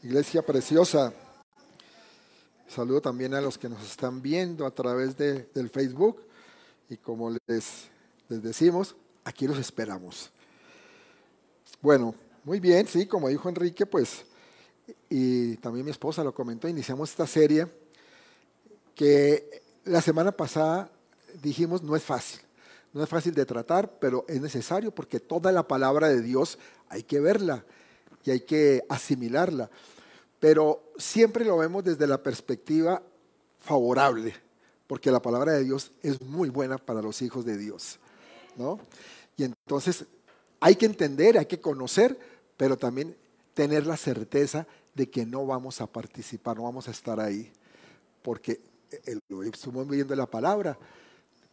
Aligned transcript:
Iglesia 0.00 0.42
preciosa. 0.42 1.12
Saludo 2.68 3.00
también 3.00 3.34
a 3.34 3.40
los 3.40 3.58
que 3.58 3.68
nos 3.68 3.82
están 3.82 4.22
viendo 4.22 4.64
a 4.64 4.70
través 4.70 5.16
de, 5.16 5.48
del 5.52 5.70
Facebook. 5.70 6.22
Y 6.88 6.96
como 6.98 7.30
les, 7.30 7.88
les 8.28 8.40
decimos, 8.40 8.94
aquí 9.24 9.48
los 9.48 9.58
esperamos. 9.58 10.30
Bueno, 11.82 12.14
muy 12.44 12.60
bien, 12.60 12.86
sí, 12.86 13.06
como 13.06 13.28
dijo 13.28 13.48
Enrique, 13.48 13.86
pues, 13.86 14.24
y 15.10 15.56
también 15.56 15.84
mi 15.84 15.90
esposa 15.90 16.22
lo 16.22 16.32
comentó, 16.32 16.68
iniciamos 16.68 17.10
esta 17.10 17.26
serie 17.26 17.66
que 18.94 19.62
la 19.84 20.00
semana 20.00 20.30
pasada 20.30 20.90
dijimos 21.42 21.82
no 21.82 21.96
es 21.96 22.04
fácil. 22.04 22.40
No 22.92 23.02
es 23.02 23.08
fácil 23.08 23.34
de 23.34 23.44
tratar, 23.44 23.98
pero 23.98 24.24
es 24.28 24.40
necesario 24.40 24.94
porque 24.94 25.18
toda 25.18 25.50
la 25.50 25.66
palabra 25.66 26.08
de 26.08 26.22
Dios 26.22 26.56
hay 26.88 27.02
que 27.02 27.18
verla 27.18 27.64
y 28.24 28.30
hay 28.30 28.40
que 28.40 28.84
asimilarla. 28.88 29.70
Pero 30.40 30.92
siempre 30.96 31.44
lo 31.44 31.58
vemos 31.58 31.84
desde 31.84 32.06
la 32.06 32.22
perspectiva 32.22 33.02
favorable, 33.58 34.34
porque 34.86 35.10
la 35.10 35.20
palabra 35.20 35.52
de 35.52 35.64
Dios 35.64 35.92
es 36.02 36.20
muy 36.22 36.48
buena 36.48 36.78
para 36.78 37.02
los 37.02 37.22
hijos 37.22 37.44
de 37.44 37.56
Dios. 37.56 37.98
¿no? 38.56 38.78
Y 39.36 39.44
entonces 39.44 40.04
hay 40.60 40.76
que 40.76 40.86
entender, 40.86 41.38
hay 41.38 41.46
que 41.46 41.60
conocer, 41.60 42.18
pero 42.56 42.76
también 42.76 43.16
tener 43.54 43.86
la 43.86 43.96
certeza 43.96 44.66
de 44.94 45.08
que 45.08 45.24
no 45.24 45.46
vamos 45.46 45.80
a 45.80 45.86
participar, 45.86 46.56
no 46.56 46.64
vamos 46.64 46.88
a 46.88 46.90
estar 46.90 47.20
ahí, 47.20 47.52
porque 48.22 48.60
estamos 49.52 49.88
viendo 49.88 50.14
la 50.16 50.26
palabra, 50.26 50.78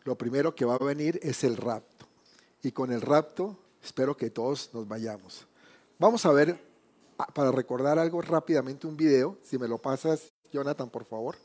lo 0.03 0.17
primero 0.17 0.55
que 0.55 0.65
va 0.65 0.75
a 0.75 0.83
venir 0.83 1.19
es 1.21 1.43
el 1.43 1.57
rapto. 1.57 2.05
Y 2.63 2.71
con 2.71 2.91
el 2.91 3.01
rapto 3.01 3.57
espero 3.83 4.17
que 4.17 4.29
todos 4.29 4.71
nos 4.73 4.87
vayamos. 4.87 5.45
Vamos 5.97 6.25
a 6.25 6.31
ver, 6.33 6.59
para 7.33 7.51
recordar 7.51 7.97
algo 7.97 8.21
rápidamente, 8.21 8.85
un 8.85 8.97
video. 8.97 9.37
Si 9.43 9.57
me 9.57 9.67
lo 9.67 9.77
pasas, 9.77 10.33
Jonathan, 10.51 10.89
por 10.89 11.05
favor. 11.05 11.37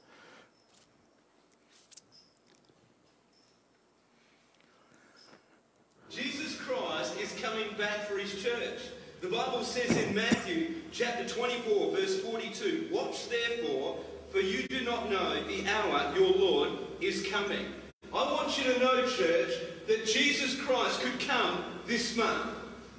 Jesus 6.11 6.57
Christ 6.57 7.20
is 7.20 7.33
coming 7.41 7.69
back 7.79 8.09
for 8.09 8.19
his 8.19 8.42
church. 8.42 8.91
The 9.20 9.29
Bible 9.29 9.62
says 9.62 9.97
in 9.97 10.15
Matthew 10.15 10.83
chapter 10.91 11.29
24, 11.29 11.92
verse 11.92 12.20
42, 12.20 12.89
Watch 12.91 13.29
therefore, 13.29 13.98
for 14.33 14.41
you 14.41 14.67
do 14.67 14.85
not 14.85 15.09
know 15.11 15.45
the 15.47 15.64
hour 15.69 16.12
your 16.17 16.33
Lord 16.33 16.70
is 17.01 17.25
coming. 17.31 17.67
I 18.12 18.33
want 18.33 18.59
you 18.59 18.73
to 18.73 18.81
know, 18.81 19.07
church, 19.07 19.53
that 19.87 20.07
Jesus 20.07 20.61
Christ 20.61 21.03
could 21.03 21.20
come 21.20 21.62
this 21.87 22.17
month, 22.17 22.51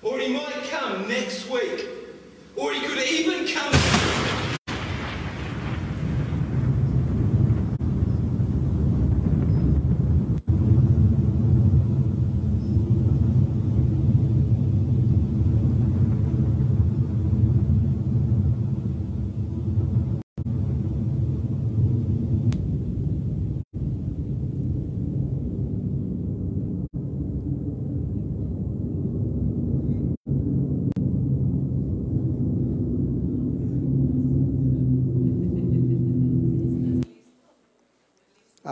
or 0.03 0.19
he 0.19 0.33
might 0.33 0.63
come 0.69 1.07
next 1.07 1.49
week, 1.49 1.87
or 2.55 2.73
he 2.73 2.79
could 2.81 3.03
even 3.03 3.47
come. 3.47 4.30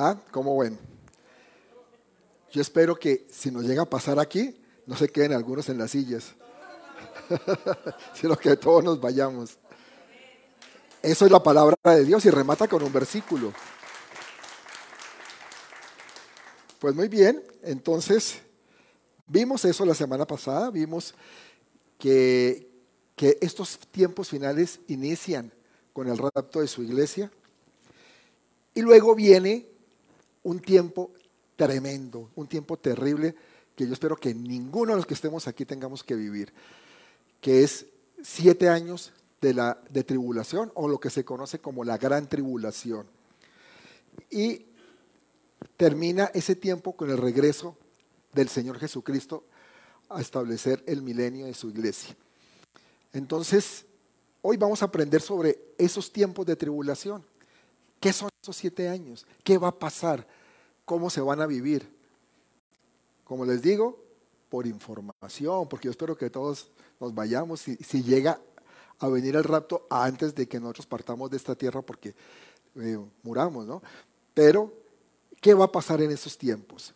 Ah, 0.01 0.15
¿cómo 0.31 0.57
ven? 0.57 0.79
Yo 2.53 2.61
espero 2.61 2.97
que 2.97 3.27
si 3.29 3.51
nos 3.51 3.65
llega 3.65 3.81
a 3.81 3.89
pasar 3.89 4.17
aquí, 4.17 4.57
no 4.85 4.95
se 4.95 5.09
queden 5.09 5.33
algunos 5.33 5.67
en 5.67 5.77
las 5.77 5.91
sillas, 5.91 6.35
sino 8.13 8.37
que 8.37 8.55
todos 8.55 8.81
nos 8.81 9.01
vayamos. 9.01 9.57
Eso 11.01 11.25
es 11.25 11.31
la 11.33 11.43
palabra 11.43 11.75
de 11.83 12.05
Dios 12.05 12.23
y 12.23 12.29
remata 12.29 12.65
con 12.69 12.81
un 12.81 12.93
versículo. 12.93 13.51
Pues 16.79 16.95
muy 16.95 17.09
bien, 17.09 17.43
entonces 17.61 18.39
vimos 19.27 19.65
eso 19.65 19.85
la 19.85 19.95
semana 19.95 20.25
pasada, 20.25 20.71
vimos 20.71 21.13
que, 21.97 22.71
que 23.17 23.37
estos 23.41 23.77
tiempos 23.77 24.29
finales 24.29 24.79
inician 24.87 25.51
con 25.91 26.07
el 26.07 26.17
rapto 26.17 26.61
de 26.61 26.69
su 26.69 26.83
iglesia 26.83 27.29
y 28.73 28.81
luego 28.81 29.13
viene 29.13 29.67
un 30.43 30.59
tiempo 30.59 31.11
tremendo, 31.55 32.29
un 32.35 32.47
tiempo 32.47 32.77
terrible 32.77 33.35
que 33.75 33.87
yo 33.87 33.93
espero 33.93 34.15
que 34.15 34.33
ninguno 34.33 34.91
de 34.91 34.97
los 34.97 35.05
que 35.05 35.13
estemos 35.13 35.47
aquí 35.47 35.65
tengamos 35.65 36.03
que 36.03 36.15
vivir, 36.15 36.51
que 37.41 37.63
es 37.63 37.85
siete 38.21 38.67
años 38.67 39.13
de, 39.41 39.53
la, 39.53 39.81
de 39.89 40.03
tribulación 40.03 40.71
o 40.75 40.87
lo 40.87 40.99
que 40.99 41.09
se 41.09 41.23
conoce 41.23 41.59
como 41.59 41.83
la 41.83 41.97
gran 41.97 42.27
tribulación. 42.27 43.07
Y 44.29 44.65
termina 45.77 46.25
ese 46.33 46.55
tiempo 46.55 46.95
con 46.95 47.09
el 47.09 47.17
regreso 47.17 47.77
del 48.33 48.49
Señor 48.49 48.79
Jesucristo 48.79 49.45
a 50.09 50.21
establecer 50.21 50.83
el 50.87 51.01
milenio 51.01 51.45
de 51.45 51.53
su 51.53 51.69
iglesia. 51.69 52.15
Entonces, 53.13 53.85
hoy 54.41 54.57
vamos 54.57 54.81
a 54.81 54.85
aprender 54.85 55.21
sobre 55.21 55.73
esos 55.77 56.11
tiempos 56.11 56.45
de 56.45 56.55
tribulación. 56.55 57.23
¿Qué 57.99 58.13
son 58.13 58.29
esos 58.41 58.55
siete 58.55 58.87
años? 58.87 59.25
¿Qué 59.43 59.57
va 59.57 59.69
a 59.69 59.79
pasar? 59.79 60.25
¿Cómo 60.85 61.09
se 61.09 61.21
van 61.21 61.41
a 61.41 61.45
vivir? 61.45 61.91
Como 63.23 63.45
les 63.45 63.61
digo, 63.61 63.97
por 64.49 64.65
información, 64.65 65.67
porque 65.67 65.85
yo 65.85 65.91
espero 65.91 66.17
que 66.17 66.29
todos 66.29 66.71
nos 66.99 67.13
vayamos, 67.13 67.61
si, 67.61 67.75
si 67.77 68.01
llega 68.03 68.39
a 68.99 69.07
venir 69.07 69.35
el 69.35 69.43
rapto 69.43 69.85
antes 69.89 70.35
de 70.35 70.47
que 70.47 70.59
nosotros 70.59 70.87
partamos 70.87 71.29
de 71.29 71.37
esta 71.37 71.55
tierra 71.55 71.81
porque 71.81 72.15
eh, 72.75 72.99
muramos, 73.23 73.65
¿no? 73.65 73.81
Pero, 74.33 74.73
¿qué 75.41 75.53
va 75.53 75.65
a 75.65 75.71
pasar 75.71 76.01
en 76.01 76.11
esos 76.11 76.37
tiempos? 76.37 76.93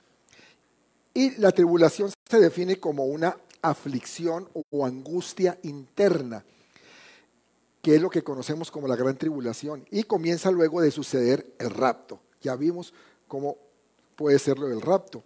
Y 1.13 1.31
la 1.37 1.51
tribulación 1.51 2.11
se 2.29 2.39
define 2.39 2.79
como 2.79 3.05
una 3.05 3.37
aflicción 3.61 4.49
o 4.71 4.85
angustia 4.85 5.57
interna 5.63 6.43
que 7.83 7.95
es 7.95 8.01
lo 8.01 8.09
que 8.09 8.23
conocemos 8.23 8.71
como 8.71 8.87
la 8.87 8.95
gran 8.95 9.17
tribulación, 9.17 9.85
y 9.91 10.03
comienza 10.03 10.49
luego 10.49 10.79
de 10.79 10.89
suceder 10.89 11.53
el 11.59 11.69
rapto. 11.69 12.21
Ya 12.41 12.55
vimos 12.55 12.93
cómo 13.27 13.57
puede 14.15 14.39
ser 14.39 14.57
lo 14.57 14.69
del 14.69 14.79
rapto. 14.79 15.21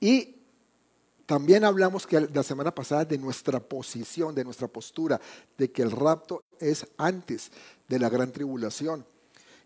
Y 0.00 0.36
también 1.26 1.64
hablamos 1.64 2.06
que 2.06 2.20
la 2.20 2.42
semana 2.42 2.74
pasada 2.74 3.04
de 3.04 3.18
nuestra 3.18 3.60
posición, 3.60 4.34
de 4.34 4.44
nuestra 4.44 4.66
postura, 4.66 5.20
de 5.58 5.70
que 5.70 5.82
el 5.82 5.90
rapto 5.90 6.42
es 6.58 6.86
antes 6.96 7.52
de 7.86 7.98
la 7.98 8.08
gran 8.08 8.32
tribulación. 8.32 9.04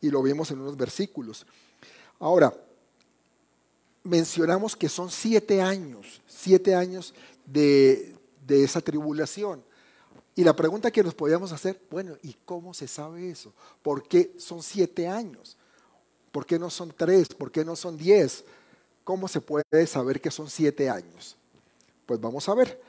Y 0.00 0.10
lo 0.10 0.24
vimos 0.24 0.50
en 0.50 0.60
unos 0.60 0.76
versículos. 0.76 1.46
Ahora, 2.18 2.52
mencionamos 4.02 4.74
que 4.74 4.88
son 4.88 5.08
siete 5.08 5.62
años, 5.62 6.20
siete 6.26 6.74
años 6.74 7.14
de, 7.46 8.16
de 8.44 8.64
esa 8.64 8.80
tribulación. 8.80 9.62
Y 10.34 10.44
la 10.44 10.54
pregunta 10.54 10.90
que 10.90 11.02
nos 11.02 11.14
podíamos 11.14 11.52
hacer, 11.52 11.80
bueno, 11.90 12.16
¿y 12.22 12.34
cómo 12.44 12.72
se 12.72 12.86
sabe 12.86 13.30
eso? 13.30 13.52
¿Por 13.82 14.06
qué 14.06 14.32
son 14.38 14.62
siete 14.62 15.08
años? 15.08 15.56
¿Por 16.30 16.46
qué 16.46 16.58
no 16.58 16.70
son 16.70 16.94
tres? 16.96 17.28
¿Por 17.28 17.50
qué 17.50 17.64
no 17.64 17.74
son 17.76 17.96
diez? 17.96 18.44
¿Cómo 19.04 19.26
se 19.28 19.40
puede 19.40 19.86
saber 19.86 20.20
que 20.20 20.30
son 20.30 20.48
siete 20.48 20.88
años? 20.88 21.36
Pues 22.06 22.20
vamos 22.20 22.48
a 22.48 22.54
ver. 22.54 22.80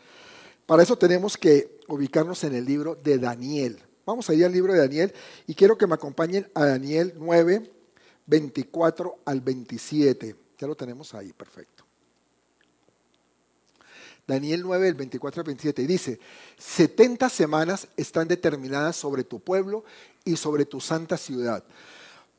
Para 0.66 0.84
eso 0.84 0.98
tenemos 0.98 1.38
que 1.38 1.80
ubicarnos 1.88 2.44
en 2.44 2.54
el 2.56 2.66
libro 2.66 2.96
de 2.96 3.18
Daniel. 3.18 3.80
Vamos 4.06 4.30
a 4.30 4.34
ir 4.34 4.46
al 4.46 4.52
libro 4.52 4.74
de 4.74 4.80
Daniel 4.80 5.14
y 5.48 5.56
quiero 5.56 5.78
que 5.78 5.88
me 5.88 5.96
acompañen 5.96 6.50
a 6.54 6.66
Daniel 6.66 7.14
9, 7.18 7.72
24 8.26 9.20
al 9.26 9.42
27. 9.42 10.36
Ya 10.58 10.68
lo 10.68 10.76
tenemos 10.76 11.14
ahí, 11.14 11.34
perfecto. 11.34 11.81
Daniel 14.32 14.62
9, 14.62 14.88
el 14.88 14.94
24 14.94 15.42
al 15.42 15.46
27, 15.46 15.82
y 15.82 15.88
dice, 15.88 16.20
70 16.58 17.28
semanas 17.28 17.90
están 17.98 18.30
determinadas 18.30 18.96
sobre 18.96 19.26
tu 19.26 19.42
pueblo 19.42 19.84
y 20.24 20.38
sobre 20.38 20.64
tu 20.64 20.80
santa 20.80 21.18
ciudad, 21.18 21.66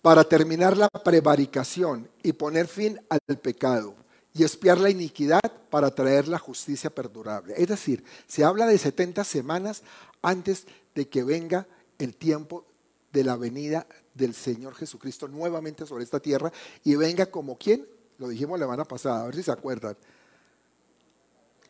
para 0.00 0.24
terminar 0.24 0.74
la 0.74 0.88
prevaricación 0.88 2.08
y 2.22 2.32
poner 2.32 2.66
fin 2.66 2.98
al 3.10 3.36
pecado, 3.36 3.94
y 4.32 4.42
espiar 4.42 4.80
la 4.80 4.88
iniquidad 4.88 5.42
para 5.68 5.94
traer 5.94 6.28
la 6.28 6.38
justicia 6.38 6.88
perdurable. 6.88 7.52
Es 7.58 7.68
decir, 7.68 8.02
se 8.26 8.42
habla 8.42 8.66
de 8.66 8.78
70 8.78 9.22
semanas 9.24 9.82
antes 10.22 10.66
de 10.94 11.08
que 11.08 11.22
venga 11.22 11.66
el 11.98 12.16
tiempo 12.16 12.64
de 13.12 13.22
la 13.22 13.36
venida 13.36 13.86
del 14.14 14.32
Señor 14.32 14.74
Jesucristo 14.76 15.28
nuevamente 15.28 15.84
sobre 15.84 16.04
esta 16.04 16.20
tierra 16.20 16.50
y 16.84 16.96
venga 16.96 17.26
como 17.26 17.58
quien, 17.58 17.86
lo 18.16 18.28
dijimos 18.28 18.58
la 18.58 18.64
semana 18.64 18.84
pasada, 18.86 19.20
a 19.20 19.26
ver 19.26 19.34
si 19.34 19.42
se 19.42 19.52
acuerdan, 19.52 19.94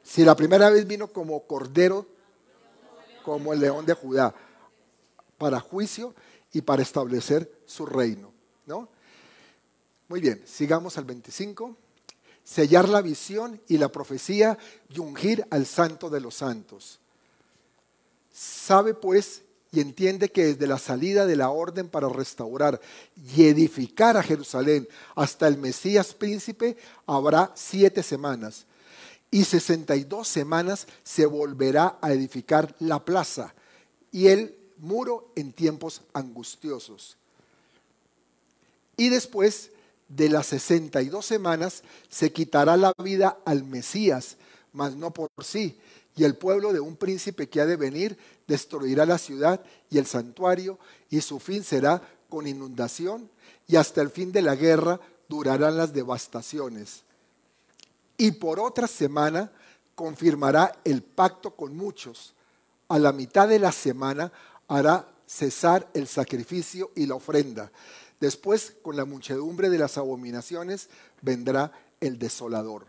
si 0.02 0.24
la 0.24 0.34
primera 0.34 0.70
vez 0.70 0.86
vino 0.86 1.08
como 1.08 1.46
cordero, 1.46 2.06
como 3.24 3.52
el 3.52 3.60
león 3.60 3.86
de 3.86 3.94
Judá. 3.94 4.34
para 5.38 5.58
juicio 5.58 6.14
y 6.52 6.60
para 6.60 6.82
establecer 6.82 7.50
su 7.66 7.84
reino. 7.84 8.32
¿no? 8.64 8.88
Muy 10.08 10.20
bien, 10.20 10.40
sigamos 10.46 10.98
al 10.98 11.04
25. 11.04 11.76
Sellar 12.44 12.88
la 12.88 13.02
visión 13.02 13.60
y 13.66 13.78
la 13.78 13.90
profecía 13.90 14.56
y 14.88 15.00
ungir 15.00 15.44
al 15.50 15.66
santo 15.66 16.10
de 16.10 16.20
los 16.20 16.36
santos. 16.36 17.00
Sabe 18.32 18.94
pues 18.94 19.42
y 19.72 19.80
entiende 19.80 20.28
que 20.28 20.44
desde 20.46 20.66
la 20.66 20.78
salida 20.78 21.24
de 21.24 21.34
la 21.34 21.50
orden 21.50 21.88
para 21.88 22.08
restaurar 22.08 22.80
y 23.34 23.46
edificar 23.46 24.16
a 24.16 24.22
Jerusalén 24.22 24.86
hasta 25.14 25.48
el 25.48 25.56
Mesías 25.56 26.12
príncipe 26.12 26.76
habrá 27.06 27.50
siete 27.54 28.02
semanas. 28.02 28.66
Y 29.32 29.44
sesenta 29.44 29.96
y 29.96 30.04
dos 30.04 30.28
semanas 30.28 30.86
se 31.02 31.26
volverá 31.26 31.98
a 32.00 32.12
edificar 32.12 32.76
la 32.78 33.04
plaza 33.04 33.54
y 34.12 34.28
el 34.28 34.54
muro 34.76 35.32
en 35.34 35.52
tiempos 35.52 36.02
angustiosos. 36.12 37.16
Y 38.96 39.08
después 39.08 39.70
de 40.08 40.28
las 40.28 40.48
sesenta 40.48 41.00
y 41.00 41.08
dos 41.08 41.24
semanas 41.24 41.82
se 42.10 42.30
quitará 42.30 42.76
la 42.76 42.92
vida 43.02 43.38
al 43.46 43.64
Mesías, 43.64 44.36
mas 44.74 44.96
no 44.96 45.12
por 45.12 45.30
sí, 45.42 45.78
y 46.14 46.24
el 46.24 46.36
pueblo 46.36 46.74
de 46.74 46.80
un 46.80 46.96
príncipe 46.96 47.48
que 47.48 47.62
ha 47.62 47.66
de 47.66 47.76
venir 47.76 48.18
destruirá 48.46 49.06
la 49.06 49.16
ciudad 49.16 49.64
y 49.88 49.96
el 49.96 50.04
santuario, 50.04 50.78
y 51.08 51.22
su 51.22 51.40
fin 51.40 51.64
será 51.64 52.02
con 52.28 52.46
inundación, 52.46 53.30
y 53.66 53.76
hasta 53.76 54.02
el 54.02 54.10
fin 54.10 54.30
de 54.30 54.42
la 54.42 54.56
guerra 54.56 55.00
durarán 55.28 55.78
las 55.78 55.94
devastaciones. 55.94 57.04
Y 58.22 58.30
por 58.30 58.60
otra 58.60 58.86
semana 58.86 59.50
confirmará 59.96 60.80
el 60.84 61.02
pacto 61.02 61.56
con 61.56 61.76
muchos. 61.76 62.34
A 62.86 63.00
la 63.00 63.10
mitad 63.10 63.48
de 63.48 63.58
la 63.58 63.72
semana 63.72 64.30
hará 64.68 65.08
cesar 65.26 65.90
el 65.92 66.06
sacrificio 66.06 66.92
y 66.94 67.06
la 67.06 67.16
ofrenda. 67.16 67.72
Después, 68.20 68.76
con 68.80 68.94
la 68.94 69.04
muchedumbre 69.04 69.70
de 69.70 69.78
las 69.78 69.98
abominaciones, 69.98 70.88
vendrá 71.20 71.72
el 71.98 72.16
desolador 72.16 72.86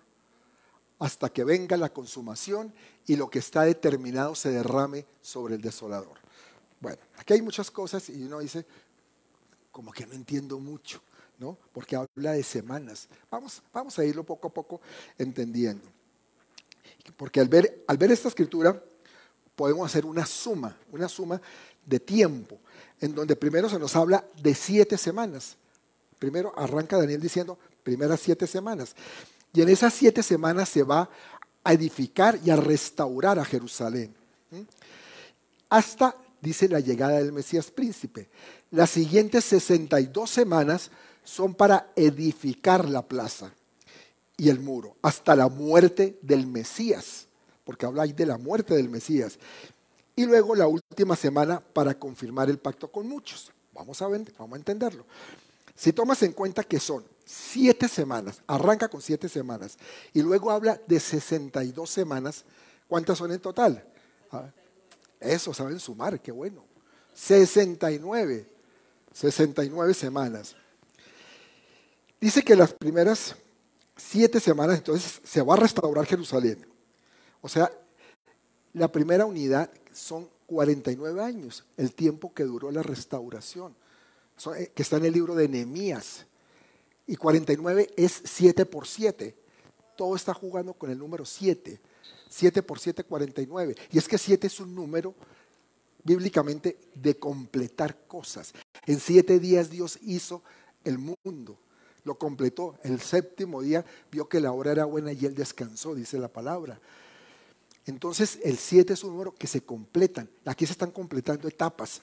hasta 0.99 1.29
que 1.29 1.43
venga 1.43 1.77
la 1.77 1.91
consumación 1.91 2.71
y 3.07 3.15
lo 3.15 3.31
que 3.31 3.39
está 3.39 3.63
determinado 3.63 4.35
se 4.35 4.51
derrame 4.51 5.07
sobre 5.23 5.55
el 5.55 5.61
desolador. 5.61 6.19
Bueno, 6.79 6.99
aquí 7.17 7.33
hay 7.33 7.41
muchas 7.41 7.71
cosas 7.71 8.07
y 8.09 8.23
uno 8.23 8.37
dice, 8.37 8.67
como 9.71 9.91
que 9.91 10.05
no 10.05 10.13
entiendo 10.13 10.59
mucho, 10.59 11.01
Porque 11.71 11.95
habla 11.95 12.31
de 12.33 12.43
semanas. 12.43 13.07
Vamos, 13.29 13.61
vamos 13.71 13.97
a 13.99 14.05
irlo 14.05 14.23
poco 14.23 14.47
a 14.47 14.53
poco 14.53 14.81
entendiendo. 15.17 15.87
Porque 17.17 17.39
al 17.39 17.47
ver, 17.47 17.83
al 17.87 17.97
ver 17.97 18.11
esta 18.11 18.29
escritura 18.29 18.81
podemos 19.55 19.85
hacer 19.85 20.05
una 20.05 20.25
suma, 20.25 20.75
una 20.91 21.07
suma 21.07 21.41
de 21.85 21.99
tiempo, 21.99 22.59
en 22.99 23.13
donde 23.13 23.35
primero 23.35 23.69
se 23.69 23.77
nos 23.77 23.95
habla 23.95 24.23
de 24.41 24.55
siete 24.55 24.97
semanas. 24.97 25.57
Primero 26.17 26.53
arranca 26.57 26.97
Daniel 26.97 27.21
diciendo, 27.21 27.57
primeras 27.83 28.19
siete 28.21 28.47
semanas. 28.47 28.95
Y 29.51 29.61
en 29.61 29.69
esas 29.69 29.93
siete 29.93 30.23
semanas 30.23 30.69
se 30.69 30.83
va 30.83 31.09
a 31.63 31.73
edificar 31.73 32.39
y 32.43 32.49
a 32.49 32.55
restaurar 32.55 33.39
a 33.39 33.45
Jerusalén. 33.45 34.13
Hasta, 35.69 36.15
dice, 36.41 36.67
la 36.67 36.79
llegada 36.79 37.17
del 37.17 37.31
Mesías 37.31 37.71
príncipe. 37.71 38.29
Las 38.71 38.91
siguientes 38.91 39.45
62 39.45 40.29
semanas 40.29 40.91
son 41.23 41.53
para 41.53 41.91
edificar 41.95 42.87
la 42.89 43.01
plaza 43.01 43.51
y 44.37 44.49
el 44.49 44.59
muro, 44.59 44.95
hasta 45.01 45.35
la 45.35 45.47
muerte 45.47 46.17
del 46.21 46.47
Mesías, 46.47 47.27
porque 47.63 47.85
habla 47.85 48.03
ahí 48.03 48.13
de 48.13 48.25
la 48.25 48.37
muerte 48.37 48.75
del 48.75 48.89
Mesías. 48.89 49.37
Y 50.15 50.25
luego 50.25 50.55
la 50.55 50.67
última 50.67 51.15
semana 51.15 51.59
para 51.59 51.97
confirmar 51.97 52.49
el 52.49 52.59
pacto 52.59 52.91
con 52.91 53.07
muchos. 53.07 53.51
Vamos 53.73 54.01
a, 54.01 54.07
ver, 54.07 54.31
vamos 54.37 54.53
a 54.53 54.57
entenderlo. 54.57 55.05
Si 55.75 55.91
tomas 55.93 56.21
en 56.23 56.33
cuenta 56.33 56.63
que 56.63 56.79
son 56.79 57.03
siete 57.25 57.87
semanas, 57.87 58.41
arranca 58.45 58.87
con 58.87 59.01
siete 59.01 59.27
semanas, 59.27 59.77
y 60.13 60.21
luego 60.21 60.51
habla 60.51 60.79
de 60.87 60.99
62 60.99 61.89
semanas, 61.89 62.43
¿cuántas 62.87 63.17
son 63.17 63.31
en 63.31 63.39
total? 63.39 63.83
Ah, 64.31 64.49
eso, 65.19 65.53
saben 65.53 65.79
sumar, 65.79 66.19
qué 66.19 66.31
bueno. 66.31 66.63
69, 67.13 68.47
69 69.13 69.93
semanas. 69.93 70.55
Dice 72.23 72.41
que 72.41 72.55
las 72.55 72.71
primeras 72.71 73.35
siete 73.97 74.39
semanas 74.39 74.77
entonces 74.77 75.19
se 75.25 75.41
va 75.41 75.55
a 75.55 75.57
restaurar 75.57 76.05
Jerusalén. 76.05 76.65
O 77.41 77.49
sea, 77.49 77.69
la 78.71 78.89
primera 78.89 79.25
unidad 79.25 79.69
son 79.91 80.29
49 80.45 81.21
años, 81.21 81.65
el 81.75 81.93
tiempo 81.93 82.33
que 82.33 82.45
duró 82.45 82.71
la 82.71 82.81
restauración. 82.81 83.75
Eh, 84.57 84.71
que 84.73 84.83
está 84.83 84.95
en 84.95 85.03
el 85.03 85.11
libro 85.11 85.35
de 85.35 85.49
Nehemías. 85.49 86.25
Y 87.07 87.17
49 87.17 87.89
es 87.97 88.21
7 88.23 88.65
por 88.67 88.87
7. 88.87 89.35
Todo 89.97 90.15
está 90.15 90.33
jugando 90.33 90.73
con 90.75 90.91
el 90.91 90.97
número 90.97 91.25
7. 91.25 91.77
7 92.29 92.63
por 92.63 92.79
7, 92.79 93.03
49. 93.03 93.75
Y 93.91 93.97
es 93.97 94.07
que 94.07 94.17
7 94.17 94.47
es 94.47 94.61
un 94.61 94.73
número 94.73 95.13
bíblicamente 96.05 96.77
de 96.95 97.19
completar 97.19 98.07
cosas. 98.07 98.53
En 98.85 99.01
siete 99.01 99.39
días 99.39 99.69
Dios 99.69 99.99
hizo 100.01 100.41
el 100.85 100.97
mundo, 100.97 101.57
lo 102.03 102.17
completó. 102.17 102.75
El 102.83 102.99
séptimo 103.01 103.61
día 103.61 103.85
vio 104.11 104.27
que 104.27 104.39
la 104.39 104.51
hora 104.51 104.71
era 104.71 104.85
buena 104.85 105.11
y 105.11 105.25
él 105.25 105.35
descansó, 105.35 105.95
dice 105.95 106.17
la 106.19 106.27
palabra. 106.27 106.79
Entonces 107.85 108.39
el 108.43 108.57
7 108.57 108.93
es 108.93 109.03
un 109.03 109.11
número 109.11 109.33
que 109.35 109.47
se 109.47 109.61
completan. 109.61 110.29
Aquí 110.45 110.65
se 110.65 110.73
están 110.73 110.91
completando 110.91 111.47
etapas. 111.47 112.01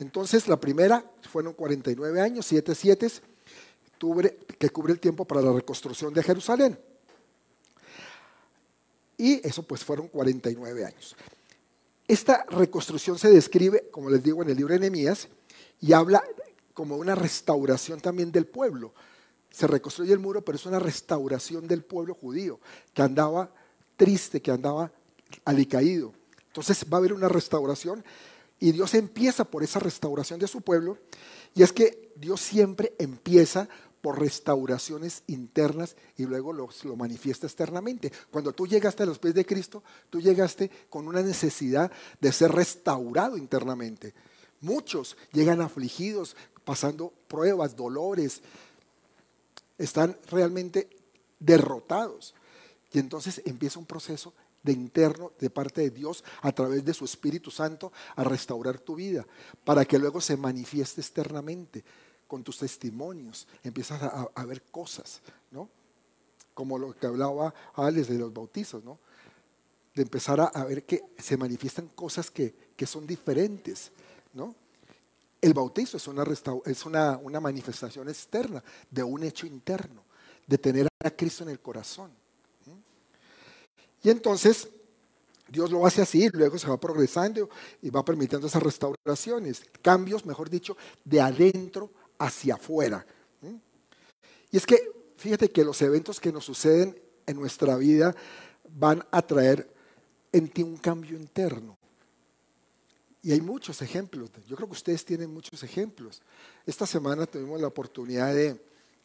Entonces, 0.00 0.48
la 0.48 0.58
primera 0.58 1.04
fueron 1.30 1.52
49 1.52 2.20
años, 2.20 2.46
7 2.46 2.74
siete, 2.74 3.08
que 4.58 4.70
cubre 4.70 4.92
el 4.92 4.98
tiempo 4.98 5.26
para 5.26 5.42
la 5.42 5.52
reconstrucción 5.52 6.14
de 6.14 6.22
Jerusalén. 6.22 6.78
Y 9.18 9.46
eso 9.46 9.62
pues 9.62 9.84
fueron 9.84 10.08
49 10.08 10.86
años. 10.86 11.14
Esta 12.08 12.44
reconstrucción 12.48 13.18
se 13.18 13.28
describe, 13.28 13.90
como 13.90 14.08
les 14.08 14.22
digo, 14.22 14.42
en 14.42 14.48
el 14.48 14.56
libro 14.56 14.72
de 14.72 14.80
Nehemías 14.80 15.28
y 15.82 15.92
habla 15.92 16.24
como 16.72 16.96
una 16.96 17.14
restauración 17.14 18.00
también 18.00 18.32
del 18.32 18.46
pueblo. 18.46 18.94
Se 19.50 19.66
reconstruye 19.66 20.12
el 20.12 20.18
muro, 20.18 20.44
pero 20.44 20.56
es 20.56 20.66
una 20.66 20.78
restauración 20.78 21.66
del 21.66 21.82
pueblo 21.82 22.14
judío, 22.14 22.60
que 22.94 23.02
andaba 23.02 23.52
triste, 23.96 24.40
que 24.40 24.50
andaba 24.50 24.92
alicaído. 25.44 26.12
Entonces 26.46 26.84
va 26.92 26.96
a 26.96 26.98
haber 26.98 27.12
una 27.12 27.28
restauración 27.28 28.04
y 28.58 28.72
Dios 28.72 28.94
empieza 28.94 29.44
por 29.44 29.62
esa 29.62 29.78
restauración 29.78 30.38
de 30.38 30.48
su 30.48 30.60
pueblo. 30.60 30.98
Y 31.54 31.62
es 31.62 31.72
que 31.72 32.12
Dios 32.16 32.40
siempre 32.40 32.94
empieza 32.98 33.68
por 34.00 34.18
restauraciones 34.18 35.22
internas 35.26 35.96
y 36.16 36.24
luego 36.24 36.52
lo, 36.52 36.68
lo, 36.84 36.96
manifiesta 36.96 37.46
externamente. 37.46 38.12
Cuando 38.30 38.52
tú 38.52 38.66
llegaste 38.66 39.02
a 39.02 39.06
los 39.06 39.18
pies 39.18 39.34
de 39.34 39.46
Cristo, 39.46 39.82
tú 40.08 40.20
llegaste 40.20 40.70
con 40.88 41.06
una 41.06 41.22
necesidad 41.22 41.90
de 42.20 42.32
ser 42.32 42.52
restaurado 42.52 43.36
internamente. 43.36 44.14
Muchos 44.60 45.16
llegan 45.32 45.60
afligidos, 45.60 46.36
pasando 46.64 47.12
pruebas, 47.28 47.76
dolores, 47.76 48.42
están 49.80 50.16
realmente 50.30 50.88
derrotados. 51.38 52.34
Y 52.92 52.98
entonces 52.98 53.42
empieza 53.44 53.78
un 53.78 53.86
proceso 53.86 54.32
de 54.62 54.72
interno 54.72 55.32
de 55.38 55.48
parte 55.48 55.80
de 55.80 55.90
Dios 55.90 56.22
a 56.42 56.52
través 56.52 56.84
de 56.84 56.92
su 56.92 57.04
Espíritu 57.04 57.50
Santo 57.50 57.92
a 58.14 58.22
restaurar 58.24 58.78
tu 58.78 58.94
vida, 58.94 59.26
para 59.64 59.84
que 59.84 59.98
luego 59.98 60.20
se 60.20 60.36
manifieste 60.36 61.00
externamente 61.00 61.82
con 62.26 62.44
tus 62.44 62.58
testimonios, 62.58 63.48
empiezas 63.64 64.02
a, 64.02 64.44
ver 64.44 64.62
cosas, 64.70 65.20
¿no? 65.50 65.68
Como 66.54 66.78
lo 66.78 66.94
que 66.96 67.06
hablaba 67.06 67.52
Alex 67.74 68.08
de 68.08 68.18
los 68.18 68.32
bautizos, 68.32 68.84
¿no? 68.84 68.98
De 69.94 70.02
empezar 70.02 70.40
a, 70.40 70.64
ver 70.64 70.84
que 70.84 71.02
se 71.18 71.36
manifiestan 71.36 71.88
cosas 71.88 72.30
que, 72.30 72.54
que, 72.76 72.86
son 72.86 73.06
diferentes, 73.06 73.90
¿no? 74.34 74.54
El 75.40 75.54
bautizo 75.54 75.96
es, 75.96 76.06
una, 76.06 76.24
es 76.66 76.86
una, 76.86 77.16
una 77.18 77.40
manifestación 77.40 78.08
externa 78.08 78.62
de 78.90 79.02
un 79.02 79.22
hecho 79.22 79.46
interno, 79.46 80.04
de 80.46 80.58
tener 80.58 80.88
a 81.02 81.10
Cristo 81.10 81.44
en 81.44 81.50
el 81.50 81.60
corazón. 81.60 82.10
Y 84.02 84.10
entonces 84.10 84.68
Dios 85.48 85.70
lo 85.70 85.84
hace 85.84 86.02
así, 86.02 86.28
luego 86.32 86.58
se 86.58 86.68
va 86.68 86.78
progresando 86.78 87.48
y 87.82 87.90
va 87.90 88.04
permitiendo 88.04 88.46
esas 88.46 88.62
restauraciones, 88.62 89.62
cambios, 89.82 90.24
mejor 90.24 90.48
dicho, 90.48 90.76
de 91.04 91.20
adentro 91.20 91.90
hacia 92.18 92.54
afuera. 92.54 93.04
Y 94.52 94.56
es 94.56 94.66
que, 94.66 94.78
fíjate 95.16 95.50
que 95.50 95.64
los 95.64 95.80
eventos 95.82 96.20
que 96.20 96.32
nos 96.32 96.44
suceden 96.44 97.00
en 97.26 97.36
nuestra 97.36 97.76
vida 97.76 98.14
van 98.68 99.04
a 99.10 99.22
traer 99.22 99.68
en 100.32 100.48
ti 100.48 100.62
un 100.62 100.76
cambio 100.76 101.16
interno. 101.16 101.76
Y 103.22 103.32
hay 103.32 103.40
muchos 103.40 103.82
ejemplos. 103.82 104.30
Yo 104.48 104.56
creo 104.56 104.68
que 104.68 104.74
ustedes 104.74 105.04
tienen 105.04 105.32
muchos 105.32 105.62
ejemplos. 105.62 106.22
Esta 106.64 106.86
semana 106.86 107.26
tuvimos 107.26 107.60
la 107.60 107.66
oportunidad 107.66 108.34
de, 108.34 108.54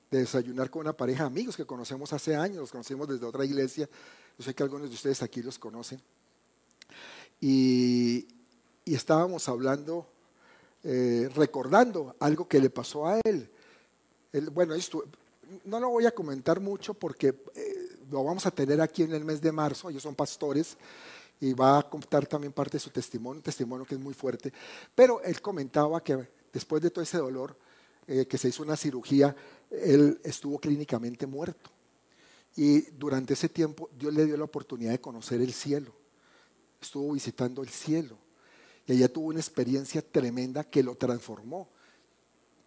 de 0.09 0.19
desayunar 0.19 0.69
con 0.69 0.81
una 0.81 0.93
pareja 0.93 1.23
de 1.23 1.27
amigos 1.27 1.57
que 1.57 1.65
conocemos 1.65 2.13
hace 2.13 2.35
años, 2.35 2.57
los 2.57 2.71
conocemos 2.71 3.07
desde 3.07 3.25
otra 3.25 3.43
iglesia. 3.43 3.89
Yo 4.37 4.45
sé 4.45 4.53
que 4.53 4.63
algunos 4.63 4.89
de 4.89 4.95
ustedes 4.95 5.21
aquí 5.21 5.41
los 5.41 5.59
conocen. 5.59 6.01
Y, 7.41 8.27
estábamos 8.85 9.49
hablando 9.49 10.07
eh, 10.83 11.29
recordando 11.35 12.15
algo 12.19 12.47
que 12.47 12.59
le 12.59 12.69
pasó 12.69 13.07
a 13.07 13.19
él. 13.23 13.49
él 14.31 14.49
bueno, 14.51 14.75
esto, 14.75 15.03
no 15.65 15.79
lo 15.79 15.89
voy 15.89 16.05
a 16.05 16.11
comentar 16.13 16.59
mucho 16.59 16.93
porque 16.93 17.33
eh, 17.55 17.97
lo 18.11 18.23
vamos 18.23 18.45
a 18.45 18.51
tener 18.51 18.79
aquí 18.81 19.03
en 19.03 19.13
el 19.13 19.25
mes 19.25 19.41
de 19.41 19.51
marzo, 19.51 19.89
ellos 19.89 20.03
son 20.03 20.13
pastores 20.13 20.77
y 21.39 21.53
va 21.53 21.79
a 21.79 21.89
contar 21.89 22.25
también 22.27 22.53
parte 22.53 22.77
de 22.77 22.79
su 22.79 22.89
testimonio, 22.89 23.39
un 23.39 23.43
testimonio 23.43 23.85
que 23.85 23.95
es 23.95 24.01
muy 24.01 24.13
fuerte, 24.13 24.53
pero 24.93 25.21
él 25.21 25.41
comentaba 25.41 26.03
que 26.03 26.29
después 26.51 26.81
de 26.81 26.89
todo 26.89 27.03
ese 27.03 27.17
dolor, 27.17 27.57
eh, 28.07 28.25
que 28.27 28.37
se 28.37 28.49
hizo 28.49 28.63
una 28.63 28.77
cirugía, 28.77 29.35
él 29.69 30.19
estuvo 30.23 30.59
clínicamente 30.59 31.25
muerto. 31.25 31.71
Y 32.55 32.81
durante 32.91 33.33
ese 33.33 33.49
tiempo 33.49 33.89
Dios 33.97 34.13
le 34.13 34.25
dio 34.25 34.37
la 34.37 34.45
oportunidad 34.45 34.91
de 34.91 35.01
conocer 35.01 35.41
el 35.41 35.53
cielo. 35.53 35.91
Estuvo 36.81 37.13
visitando 37.13 37.61
el 37.61 37.69
cielo. 37.69 38.17
Y 38.87 38.93
allá 38.93 39.11
tuvo 39.11 39.27
una 39.27 39.39
experiencia 39.39 40.01
tremenda 40.01 40.63
que 40.63 40.83
lo 40.83 40.95
transformó. 40.95 41.67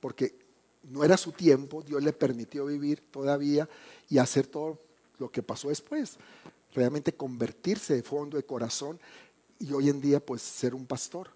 Porque 0.00 0.36
no 0.82 1.04
era 1.04 1.16
su 1.16 1.32
tiempo, 1.32 1.82
Dios 1.82 2.02
le 2.02 2.12
permitió 2.12 2.66
vivir 2.66 3.00
todavía 3.10 3.68
y 4.08 4.18
hacer 4.18 4.46
todo 4.46 4.78
lo 5.18 5.30
que 5.30 5.42
pasó 5.42 5.68
después. 5.68 6.18
Realmente 6.74 7.14
convertirse 7.14 7.94
de 7.94 8.02
fondo, 8.02 8.36
de 8.36 8.44
corazón 8.44 9.00
y 9.58 9.72
hoy 9.72 9.88
en 9.88 10.00
día 10.00 10.20
pues 10.20 10.42
ser 10.42 10.74
un 10.74 10.86
pastor. 10.86 11.30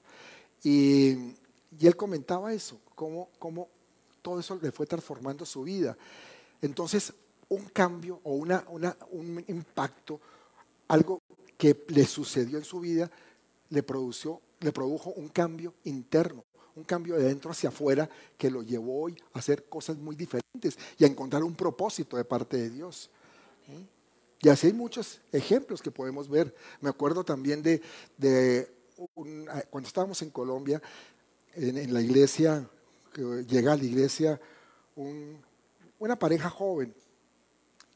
Y, 0.62 1.34
él 1.80 1.96
comentaba 1.96 2.52
eso, 2.52 2.78
cómo, 2.94 3.30
cómo 3.38 3.68
todo 4.20 4.38
eso 4.38 4.58
le 4.60 4.70
fue 4.70 4.86
transformando 4.86 5.44
su 5.46 5.62
vida. 5.62 5.96
Entonces, 6.60 7.12
un 7.48 7.64
cambio 7.66 8.20
o 8.24 8.34
una, 8.34 8.64
un 9.10 9.44
impacto, 9.48 10.20
algo 10.88 11.20
que 11.56 11.84
le 11.88 12.04
sucedió 12.06 12.58
en 12.58 12.64
su 12.64 12.80
vida, 12.80 13.10
le, 13.70 13.82
produció, 13.82 14.40
le 14.60 14.72
produjo 14.72 15.10
un 15.10 15.28
cambio 15.28 15.74
interno, 15.84 16.44
un 16.76 16.84
cambio 16.84 17.16
de 17.16 17.24
dentro 17.24 17.50
hacia 17.50 17.70
afuera 17.70 18.08
que 18.36 18.50
lo 18.50 18.62
llevó 18.62 19.02
hoy 19.02 19.16
a 19.32 19.38
hacer 19.38 19.64
cosas 19.64 19.96
muy 19.96 20.14
diferentes 20.14 20.78
y 20.98 21.04
a 21.04 21.06
encontrar 21.06 21.42
un 21.42 21.54
propósito 21.54 22.16
de 22.16 22.24
parte 22.24 22.56
de 22.56 22.70
Dios. 22.70 23.10
Y 24.42 24.49
así 24.49 24.66
hay 24.66 24.72
muchos 24.72 25.20
ejemplos 25.30 25.80
que 25.80 25.92
podemos 25.92 26.28
ver. 26.28 26.52
Me 26.80 26.90
acuerdo 26.90 27.25
también 27.25 27.62
de, 27.62 27.80
cuando 29.14 29.87
estábamos 29.87 30.20
en 30.22 30.30
Colombia, 30.30 30.82
en, 31.54 31.94
la 31.94 32.00
iglesia, 32.00 32.68
llega 33.46 33.72
a 33.72 33.76
la 33.76 33.84
iglesia 33.84 34.40
una 35.99 36.18
pareja 36.18 36.50
joven 36.50 36.92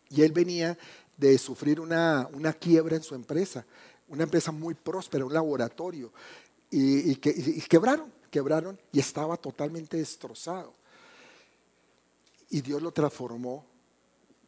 y 0.08 0.22
él 0.22 0.30
venía 0.30 0.78
de 1.16 1.36
sufrir 1.36 1.80
una, 1.80 2.28
quiebra 2.60 2.94
en 2.94 3.02
su 3.02 3.16
empresa, 3.16 3.66
una 4.08 4.22
empresa 4.22 4.52
muy 4.52 4.74
próspera, 4.74 5.24
un 5.24 5.32
laboratorio, 5.32 6.12
y, 6.70 7.16
quebraron, 7.16 8.12
quebraron 8.30 8.78
y 8.92 9.00
estaba 9.00 9.36
totalmente 9.36 9.96
destrozado. 9.96 10.74
Y 12.50 12.60
Dios 12.60 12.80
lo 12.80 12.92
transformó. 12.92 13.64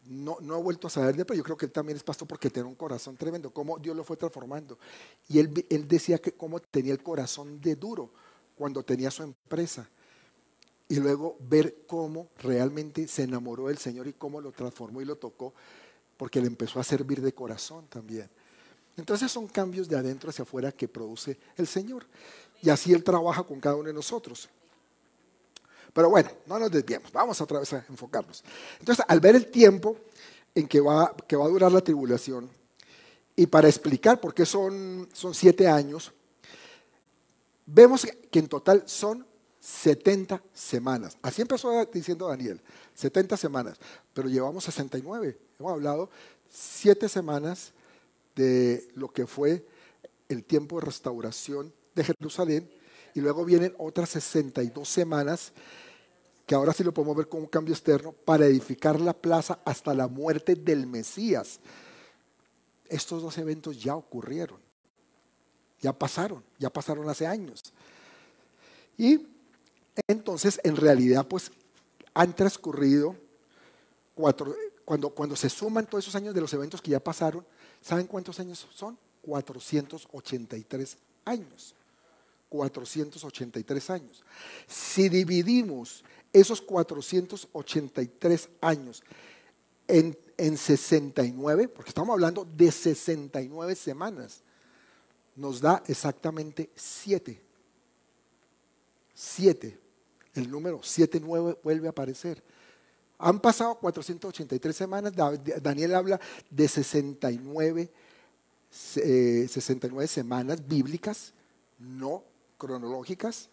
No, 0.09 0.39
no 0.41 0.59
he 0.59 0.63
vuelto 0.63 0.87
a 0.87 0.91
saber 0.91 1.17
de 1.17 1.25
pero 1.25 1.37
yo 1.37 1.45
creo 1.45 1.57
que 1.57 1.67
él 1.67 1.73
también 1.73 1.97
es 1.97 2.03
pastor 2.03 2.27
porque 2.27 2.49
tiene 2.49 2.69
un 2.69 2.75
corazón 2.75 3.17
tremendo, 3.17 3.51
cómo 3.51 3.79
Dios 3.79 3.95
lo 3.95 4.05
fue 4.05 4.17
transformando. 4.17 4.79
Y 5.29 5.39
él, 5.39 5.67
él 5.69 5.87
decía 5.87 6.19
que 6.19 6.33
cómo 6.33 6.61
tenía 6.61 6.93
el 6.93 7.03
corazón 7.03 7.61
de 7.61 7.77
duro 7.77 8.11
cuando 8.57 8.83
tenía 8.83 9.11
su 9.11 9.23
empresa 9.23 9.89
y 10.89 10.97
luego 10.97 11.37
ver 11.41 11.85
cómo 11.87 12.29
realmente 12.39 13.07
se 13.07 13.25
enamoró 13.25 13.69
del 13.69 13.79
Señor 13.79 14.07
y 14.07 14.15
cómo 14.15 14.41
lo 14.41 14.53
transformó 14.53 15.03
y 15.03 15.05
lo 15.05 15.17
tocó, 15.17 15.53
porque 16.17 16.41
le 16.41 16.47
empezó 16.47 16.81
a 16.81 16.85
servir 16.85 17.21
de 17.21 17.33
corazón 17.33 17.87
también. 17.89 18.31
Entonces 18.97 19.31
son 19.31 19.47
cambios 19.47 19.89
de 19.89 19.97
adentro 19.97 20.31
hacia 20.31 20.43
afuera 20.43 20.73
que 20.73 20.89
produce 20.89 21.39
el 21.57 21.67
Señor. 21.67 22.07
Y 22.61 22.71
así 22.71 22.93
Él 22.93 23.05
trabaja 23.05 23.45
con 23.45 23.61
cada 23.61 23.77
uno 23.77 23.87
de 23.87 23.93
nosotros. 23.93 24.49
Pero 25.99 26.11
bueno, 26.11 26.31
no 26.47 26.61
nos 26.61 26.71
desviemos, 26.71 27.11
vamos 27.11 27.41
otra 27.41 27.59
vez 27.59 27.73
a 27.73 27.85
enfocarnos. 27.89 28.45
Entonces, 28.79 29.05
al 29.09 29.19
ver 29.19 29.35
el 29.35 29.49
tiempo 29.49 29.97
en 30.55 30.69
que 30.69 30.81
va, 30.81 31.13
que 31.27 31.35
va 31.35 31.45
a 31.45 31.49
durar 31.49 31.73
la 31.73 31.81
tribulación, 31.81 32.49
y 33.35 33.49
para 33.49 33.67
explicar 33.67 34.21
por 34.21 34.33
qué 34.33 34.47
son, 34.47 35.09
son 35.13 35.35
siete 35.35 35.67
años, 35.67 36.13
vemos 37.67 38.07
que 38.31 38.39
en 38.39 38.47
total 38.47 38.85
son 38.87 39.27
70 39.59 40.41
semanas. 40.55 41.19
Así 41.21 41.43
empezó 41.43 41.85
diciendo 41.87 42.29
Daniel, 42.29 42.61
70 42.95 43.37
semanas, 43.37 43.77
pero 44.15 44.29
llevamos 44.29 44.63
69. 44.63 45.37
Hemos 45.59 45.73
hablado 45.73 46.11
siete 46.49 47.09
semanas 47.09 47.73
de 48.37 48.89
lo 48.95 49.09
que 49.09 49.27
fue 49.27 49.67
el 50.29 50.45
tiempo 50.45 50.79
de 50.79 50.87
restauración 50.87 51.73
de 51.97 52.05
Jerusalén 52.05 52.71
y 53.15 53.21
luego 53.21 53.45
vienen 53.45 53.75
otras 53.79 54.11
62 54.11 54.89
semanas 54.89 55.53
que 56.49 56.55
ahora 56.55 56.73
sí 56.73 56.83
lo 56.83 56.95
podemos 56.95 57.15
ver 57.15 57.29
como 57.29 57.43
un 57.43 57.49
cambio 57.51 57.75
externo 57.75 58.11
para 58.11 58.47
edificar 58.47 58.99
la 58.99 59.13
plaza 59.13 59.59
hasta 59.67 59.93
la 59.93 60.09
muerte 60.09 60.55
del 60.55 60.87
Mesías. 60.87 61.61
Estos 62.89 63.21
dos 63.21 63.37
eventos 63.37 63.79
ya 63.83 63.95
ocurrieron, 63.95 64.59
ya 65.79 65.93
pasaron, 65.93 66.43
ya 66.59 66.71
pasaron 66.71 67.07
hace 67.11 67.27
años. 67.27 67.75
Y 68.97 69.27
entonces, 70.07 70.59
en 70.65 70.77
realidad, 70.77 71.29
pues 71.29 71.53
han 72.15 72.35
transcurrido 72.35 73.15
cuatro, 74.15 74.57
cuando, 74.87 75.11
cuando 75.11 75.37
se 75.37 75.51
suman 75.51 75.85
todos 75.85 76.05
esos 76.05 76.15
años 76.15 76.35
de 76.35 76.41
los 76.41 76.55
eventos 76.55 76.81
que 76.81 76.93
ya 76.93 76.99
pasaron, 76.99 77.45
¿saben 77.83 78.07
cuántos 78.07 78.41
años 78.41 78.67
son? 78.75 78.99
483 79.21 80.97
años. 81.27 81.75
483 82.49 83.91
años. 83.91 84.25
Si 84.67 85.11
dividimos 85.11 86.03
esos 86.33 86.61
483 86.61 88.49
años 88.61 89.03
en, 89.87 90.17
en 90.37 90.57
69, 90.57 91.69
porque 91.69 91.91
estamos 91.91 92.13
hablando 92.13 92.45
de 92.45 92.71
69 92.71 93.75
semanas, 93.75 94.43
nos 95.37 95.61
da 95.61 95.83
exactamente 95.87 96.71
7. 96.75 97.41
7 99.15 99.89
el 100.39 100.51
número 100.51 100.83
79 100.83 101.59
vuelve 101.63 101.87
a 101.89 101.91
aparecer. 101.91 102.43
Han 103.19 103.41
pasado 103.41 103.75
483 103.77 104.77
semanas, 104.77 105.13
Daniel 105.61 105.95
habla 105.95 106.21
de 106.49 106.69
69, 106.69 107.91
69 108.71 110.05
eh, 110.05 110.09
semanas 110.09 110.67
bíblicas, 110.67 111.33
no 111.79 112.23
cronológicas. 112.57 113.49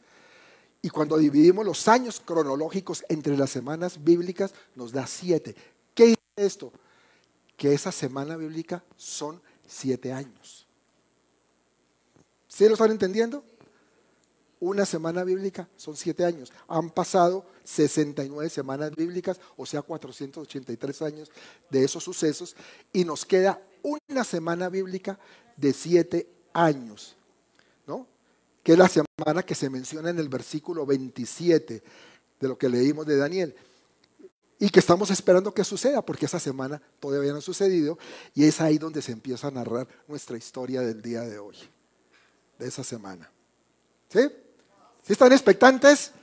Y 0.85 0.89
cuando 0.91 1.17
dividimos 1.17 1.65
los 1.65 1.87
años 1.87 2.21
cronológicos 2.23 3.03
entre 3.09 3.35
las 3.35 3.49
semanas 3.49 4.03
bíblicas, 4.03 4.53
nos 4.75 4.91
da 4.91 5.07
7. 5.07 5.55
¿Qué 5.95 6.05
dice 6.05 6.19
esto? 6.35 6.71
Que 7.57 7.73
esa 7.73 7.91
semana 7.91 8.37
bíblica 8.37 8.83
son 8.95 9.41
7 9.65 10.13
años. 10.13 10.67
¿Sí 12.47 12.67
lo 12.67 12.73
están 12.73 12.91
entendiendo? 12.91 13.43
una 14.59 14.85
semana 14.85 15.23
bíblica 15.23 15.67
son 15.75 15.95
siete 15.95 16.23
años. 16.23 16.51
Han 16.67 16.89
pasado 16.89 17.45
69 17.65 18.49
semanas 18.49 18.95
bíblicas, 18.95 19.39
o 19.57 19.65
sea, 19.65 19.81
483 19.81 21.01
años 21.01 21.31
de 21.69 21.83
esos 21.83 22.03
sucesos, 22.03 22.55
y 22.93 23.03
nos 23.03 23.25
queda 23.25 23.61
una 23.83 24.23
semana 24.23 24.69
bíblica 24.69 25.19
de 25.57 25.73
siete 25.73 26.27
años. 26.53 27.15
Que 28.65 28.71
es 28.71 28.79
la 28.79 28.89
semana 28.89 29.43
que 29.43 29.53
se 29.53 29.69
menciona 29.69 30.09
en 30.09 30.17
el 30.17 30.27
versículo 30.27 30.87
27 30.87 31.83
de 32.39 32.47
lo 32.47 32.57
que 32.57 32.67
leímos 32.67 33.05
de 33.05 33.15
Daniel. 33.15 33.55
Y 34.57 34.71
que 34.71 34.79
estamos 34.79 35.11
esperando 35.11 35.53
que 35.53 35.63
suceda, 35.63 36.01
porque 36.01 36.25
esa 36.25 36.39
semana 36.39 36.81
todavía 36.99 37.31
no 37.31 37.37
ha 37.37 37.41
sucedido, 37.41 37.99
y 38.33 38.45
es 38.45 38.59
ahí 38.61 38.79
donde 38.79 39.03
se 39.03 39.11
empieza 39.11 39.49
a 39.49 39.51
narrar 39.51 39.87
nuestra 40.07 40.35
historia 40.35 40.81
del 40.81 40.99
día 40.99 41.21
de 41.21 41.37
hoy, 41.37 41.55
de 42.57 42.67
esa 42.67 42.83
semana. 42.83 43.29
¿Sí? 44.09 44.21
¿Sí 45.03 45.13
están 45.13 45.31
expectantes? 45.31 46.13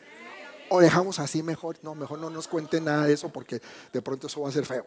¿O 0.68 0.80
dejamos 0.80 1.20
así 1.20 1.44
mejor? 1.44 1.78
No, 1.82 1.94
mejor 1.94 2.18
no 2.18 2.28
nos 2.28 2.48
cuenten 2.48 2.86
nada 2.86 3.06
de 3.06 3.12
eso 3.12 3.28
porque 3.28 3.62
de 3.92 4.02
pronto 4.02 4.26
eso 4.26 4.40
va 4.40 4.48
a 4.48 4.52
ser 4.52 4.66
feo. 4.66 4.84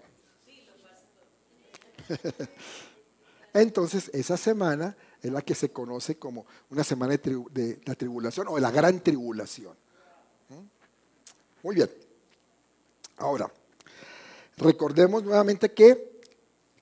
Entonces, 3.54 4.12
esa 4.14 4.36
semana 4.36 4.98
es 5.28 5.34
la 5.34 5.42
que 5.42 5.56
se 5.56 5.70
conoce 5.70 6.18
como 6.18 6.46
una 6.70 6.84
semana 6.84 7.18
de, 7.18 7.80
la 7.86 7.96
tribulación 7.96 8.48
o 8.48 8.56
de 8.56 8.62
la 8.62 8.72
gran 8.72 9.00
tribulación. 9.00 9.74
¿Mm? 10.50 11.64
Muy 11.64 11.76
bien. 11.76 11.90
Ahora, 13.18 13.52
recordemos 14.58 15.24
nuevamente 15.24 15.74
que, 15.74 16.22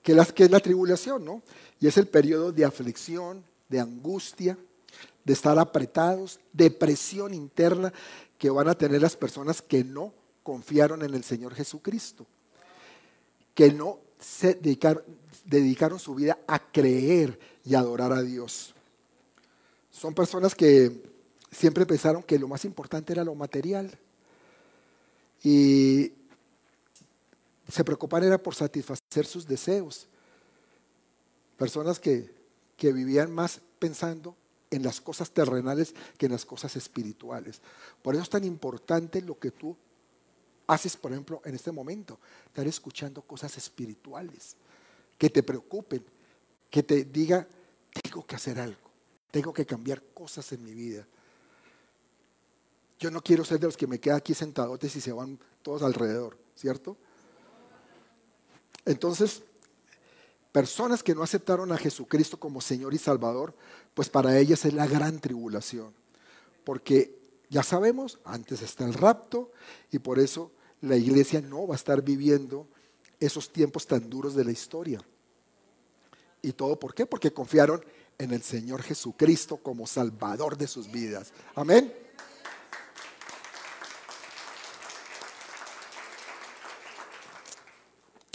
que, 0.02 0.14
las, 0.14 0.32
que 0.32 0.44
es 0.44 0.50
la 0.50 0.60
tribulación, 0.60 1.24
¿no? 1.24 1.42
Y 1.80 1.86
es 1.86 1.96
el 1.96 2.08
periodo 2.08 2.52
de 2.52 2.64
aflicción, 2.64 3.44
de 3.68 3.80
angustia, 3.80 4.58
de 5.24 5.32
estar 5.32 5.58
apretados, 5.58 6.38
depresión 6.52 7.32
interna 7.32 7.92
que 8.36 8.50
van 8.50 8.68
a 8.68 8.74
tener 8.74 9.00
las 9.00 9.16
personas 9.16 9.62
que 9.62 9.84
no 9.84 10.12
confiaron 10.42 11.02
en 11.02 11.14
el 11.14 11.24
Señor 11.24 11.54
Jesucristo, 11.54 12.26
que 13.54 13.72
no 13.72 14.00
se 14.18 14.54
dedicaron, 14.54 15.02
dedicaron 15.44 15.98
su 15.98 16.14
vida 16.14 16.38
a 16.46 16.58
creer 16.58 17.38
y 17.64 17.74
adorar 17.74 18.12
a 18.12 18.22
Dios. 18.22 18.74
Son 19.90 20.14
personas 20.14 20.54
que 20.54 21.02
siempre 21.50 21.86
pensaron 21.86 22.22
que 22.22 22.38
lo 22.38 22.48
más 22.48 22.64
importante 22.64 23.12
era 23.12 23.24
lo 23.24 23.34
material. 23.34 23.90
Y 25.42 26.12
se 27.68 27.84
preocupaban 27.84 28.26
era 28.26 28.38
por 28.38 28.54
satisfacer 28.54 29.26
sus 29.26 29.46
deseos. 29.46 30.06
Personas 31.56 31.98
que, 31.98 32.34
que 32.76 32.92
vivían 32.92 33.30
más 33.30 33.60
pensando 33.78 34.36
en 34.70 34.82
las 34.82 35.00
cosas 35.00 35.30
terrenales 35.30 35.94
que 36.18 36.26
en 36.26 36.32
las 36.32 36.44
cosas 36.44 36.74
espirituales. 36.76 37.60
Por 38.02 38.14
eso 38.14 38.24
es 38.24 38.30
tan 38.30 38.44
importante 38.44 39.22
lo 39.22 39.38
que 39.38 39.52
tú 39.52 39.76
haces, 40.66 40.96
por 40.96 41.12
ejemplo, 41.12 41.40
en 41.44 41.54
este 41.54 41.70
momento, 41.70 42.18
estar 42.46 42.66
escuchando 42.66 43.22
cosas 43.22 43.56
espirituales 43.56 44.56
que 45.18 45.30
te 45.30 45.42
preocupen, 45.42 46.04
que 46.74 46.82
te 46.82 47.04
diga, 47.04 47.46
tengo 48.02 48.26
que 48.26 48.34
hacer 48.34 48.58
algo, 48.58 48.90
tengo 49.30 49.54
que 49.54 49.64
cambiar 49.64 50.02
cosas 50.12 50.50
en 50.50 50.64
mi 50.64 50.74
vida. 50.74 51.06
Yo 52.98 53.12
no 53.12 53.22
quiero 53.22 53.44
ser 53.44 53.60
de 53.60 53.66
los 53.66 53.76
que 53.76 53.86
me 53.86 54.00
quedan 54.00 54.16
aquí 54.16 54.34
sentadotes 54.34 54.96
y 54.96 55.00
se 55.00 55.12
van 55.12 55.38
todos 55.62 55.84
alrededor, 55.84 56.36
¿cierto? 56.56 56.96
Entonces, 58.84 59.44
personas 60.50 61.04
que 61.04 61.14
no 61.14 61.22
aceptaron 61.22 61.70
a 61.70 61.78
Jesucristo 61.78 62.40
como 62.40 62.60
Señor 62.60 62.92
y 62.92 62.98
Salvador, 62.98 63.54
pues 63.94 64.08
para 64.08 64.36
ellas 64.36 64.64
es 64.64 64.74
la 64.74 64.88
gran 64.88 65.20
tribulación. 65.20 65.94
Porque 66.64 67.16
ya 67.50 67.62
sabemos, 67.62 68.18
antes 68.24 68.62
está 68.62 68.84
el 68.84 68.94
rapto 68.94 69.52
y 69.92 70.00
por 70.00 70.18
eso 70.18 70.50
la 70.80 70.96
iglesia 70.96 71.40
no 71.40 71.68
va 71.68 71.76
a 71.76 71.76
estar 71.76 72.02
viviendo 72.02 72.66
esos 73.20 73.52
tiempos 73.52 73.86
tan 73.86 74.10
duros 74.10 74.34
de 74.34 74.44
la 74.44 74.50
historia. 74.50 75.00
¿Y 76.44 76.52
todo 76.52 76.78
por 76.78 76.94
qué? 76.94 77.06
Porque 77.06 77.32
confiaron 77.32 77.82
en 78.18 78.30
el 78.30 78.42
Señor 78.42 78.82
Jesucristo 78.82 79.56
como 79.56 79.86
Salvador 79.86 80.58
de 80.58 80.66
sus 80.66 80.92
vidas. 80.92 81.32
Amén. 81.54 81.90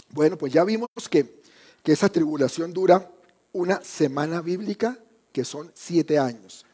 Bueno, 0.08 0.36
pues 0.36 0.52
ya 0.52 0.64
vimos 0.64 0.88
que, 1.08 1.40
que 1.84 1.92
esa 1.92 2.08
tribulación 2.08 2.72
dura 2.72 3.08
una 3.52 3.80
semana 3.80 4.40
bíblica, 4.40 4.98
que 5.32 5.44
son 5.44 5.70
siete 5.72 6.18
años. 6.18 6.66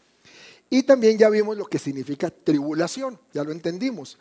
Y 0.71 0.85
también 0.85 1.19
ya 1.19 1.29
vimos 1.29 1.55
lo 1.59 1.67
que 1.67 1.79
significa 1.79 2.31
tribulación, 2.31 3.21
ya 3.35 3.45
lo 3.45 3.53
entendimos. 3.53 4.17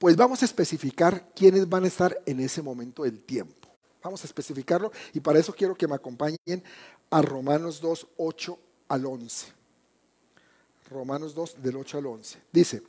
Pues 0.00 0.16
vamos 0.16 0.42
a 0.42 0.44
especificar 0.44 1.30
quiénes 1.36 1.68
van 1.68 1.84
a 1.84 1.86
estar 1.86 2.20
en 2.26 2.40
ese 2.40 2.62
momento 2.62 3.04
del 3.04 3.20
tiempo. 3.20 3.63
Vamos 4.04 4.22
a 4.22 4.26
especificarlo 4.26 4.92
y 5.14 5.20
para 5.20 5.38
eso 5.38 5.54
quiero 5.54 5.74
que 5.74 5.88
me 5.88 5.94
acompañen 5.94 6.62
a 7.08 7.22
Romanos 7.22 7.80
2, 7.80 8.06
8 8.18 8.58
al 8.88 9.06
11. 9.06 9.46
Romanos 10.90 11.34
2, 11.34 11.62
del 11.62 11.76
8 11.76 11.98
al 11.98 12.06
11. 12.06 12.38
Dice, 12.52 12.82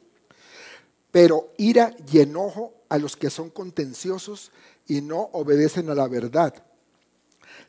pero 1.12 1.54
ira 1.58 1.96
y 2.12 2.20
enojo 2.20 2.74
a 2.90 2.98
los 2.98 3.16
que 3.16 3.30
son 3.30 3.50
contenciosos 3.50 4.52
y 4.88 5.00
no 5.00 5.30
obedecen 5.32 5.90
a 5.90 5.96
la 5.96 6.10
verdad, 6.10 6.54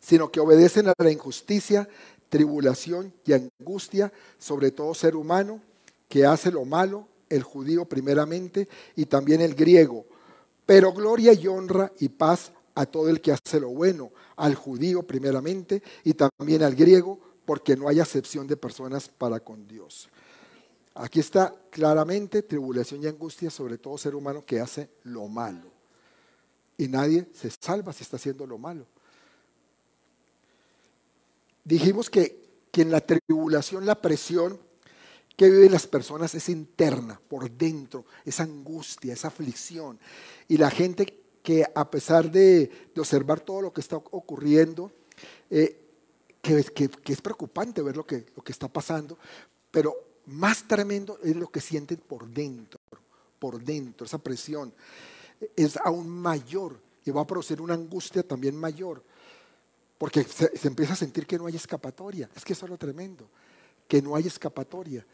sino 0.00 0.32
que 0.32 0.40
obedecen 0.40 0.88
a 0.88 0.94
la 0.98 1.12
injusticia, 1.12 1.88
tribulación 2.28 3.14
y 3.24 3.32
angustia 3.32 4.12
sobre 4.40 4.72
todo 4.72 4.92
ser 4.92 5.14
humano 5.14 5.60
que 6.08 6.26
hace 6.26 6.50
lo 6.50 6.64
malo 6.64 7.06
el 7.28 7.44
judío 7.44 7.84
primeramente 7.84 8.68
y 8.96 9.06
también 9.06 9.40
el 9.40 9.54
griego, 9.54 10.04
pero 10.64 10.92
gloria 10.92 11.32
y 11.32 11.46
honra 11.46 11.92
y 12.00 12.08
paz 12.08 12.50
a 12.76 12.84
todo 12.86 13.08
el 13.08 13.20
que 13.20 13.32
hace 13.32 13.58
lo 13.58 13.70
bueno, 13.70 14.12
al 14.36 14.54
judío 14.54 15.02
primeramente 15.02 15.82
y 16.04 16.12
también 16.12 16.62
al 16.62 16.76
griego, 16.76 17.18
porque 17.44 17.74
no 17.74 17.88
hay 17.88 18.00
acepción 18.00 18.46
de 18.46 18.56
personas 18.56 19.08
para 19.08 19.40
con 19.40 19.66
Dios. 19.66 20.08
Aquí 20.94 21.20
está 21.20 21.54
claramente 21.70 22.42
tribulación 22.42 23.02
y 23.02 23.06
angustia 23.06 23.50
sobre 23.50 23.78
todo 23.78 23.98
ser 23.98 24.14
humano 24.14 24.44
que 24.44 24.60
hace 24.60 24.90
lo 25.04 25.26
malo. 25.26 25.70
Y 26.76 26.88
nadie 26.88 27.26
se 27.34 27.50
salva 27.50 27.94
si 27.94 28.02
está 28.02 28.16
haciendo 28.16 28.46
lo 28.46 28.58
malo. 28.58 28.86
Dijimos 31.64 32.10
que, 32.10 32.38
que 32.70 32.82
en 32.82 32.90
la 32.90 33.00
tribulación, 33.00 33.86
la 33.86 34.00
presión, 34.00 34.60
que 35.34 35.50
viven 35.50 35.72
las 35.72 35.86
personas 35.86 36.34
es 36.34 36.48
interna, 36.50 37.20
por 37.28 37.50
dentro, 37.50 38.04
esa 38.24 38.42
angustia, 38.42 39.14
esa 39.14 39.28
aflicción. 39.28 39.98
Y 40.48 40.58
la 40.58 40.70
gente 40.70 41.25
que 41.46 41.64
a 41.76 41.88
pesar 41.88 42.28
de, 42.28 42.90
observar 42.96 43.38
todo 43.38 43.62
lo 43.62 43.72
que 43.72 43.80
está 43.80 43.96
ocurriendo, 43.96 44.90
eh, 45.48 45.80
que, 46.42 46.90
es 47.06 47.20
preocupante 47.20 47.82
ver 47.82 47.96
lo 47.96 48.04
que, 48.04 48.26
lo 48.34 48.42
que 48.42 48.50
está 48.50 48.66
pasando, 48.66 49.16
pero 49.70 49.94
más 50.26 50.66
tremendo 50.66 51.20
es 51.22 51.36
lo 51.36 51.46
que 51.46 51.60
sienten 51.60 51.98
por 51.98 52.26
dentro, 52.26 52.80
por 53.38 53.62
dentro, 53.62 54.06
esa 54.06 54.18
presión 54.18 54.74
es 55.54 55.76
aún 55.84 56.08
mayor 56.08 56.80
y 57.04 57.12
va 57.12 57.20
a 57.20 57.26
producir 57.28 57.60
una 57.60 57.74
angustia 57.74 58.24
también 58.24 58.56
mayor, 58.56 59.04
porque 59.98 60.24
se, 60.24 60.58
se 60.58 60.66
empieza 60.66 60.94
a 60.94 60.96
sentir 60.96 61.28
que 61.28 61.38
no 61.38 61.46
hay 61.46 61.54
escapatoria, 61.54 62.28
es 62.34 62.44
que 62.44 62.54
eso 62.54 62.66
es 62.66 62.70
lo 62.70 62.76
tremendo, 62.76 63.28
que 63.86 64.02
no 64.02 64.16
hay 64.16 64.26
escapatoria 64.26 65.06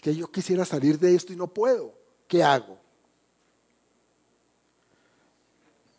que 0.00 0.14
yo 0.16 0.32
quisiera 0.32 0.64
salir 0.64 0.98
de 0.98 1.14
esto 1.14 1.34
y 1.34 1.36
no 1.36 1.48
puedo. 1.48 1.92
¿Qué 2.26 2.42
hago? 2.42 2.78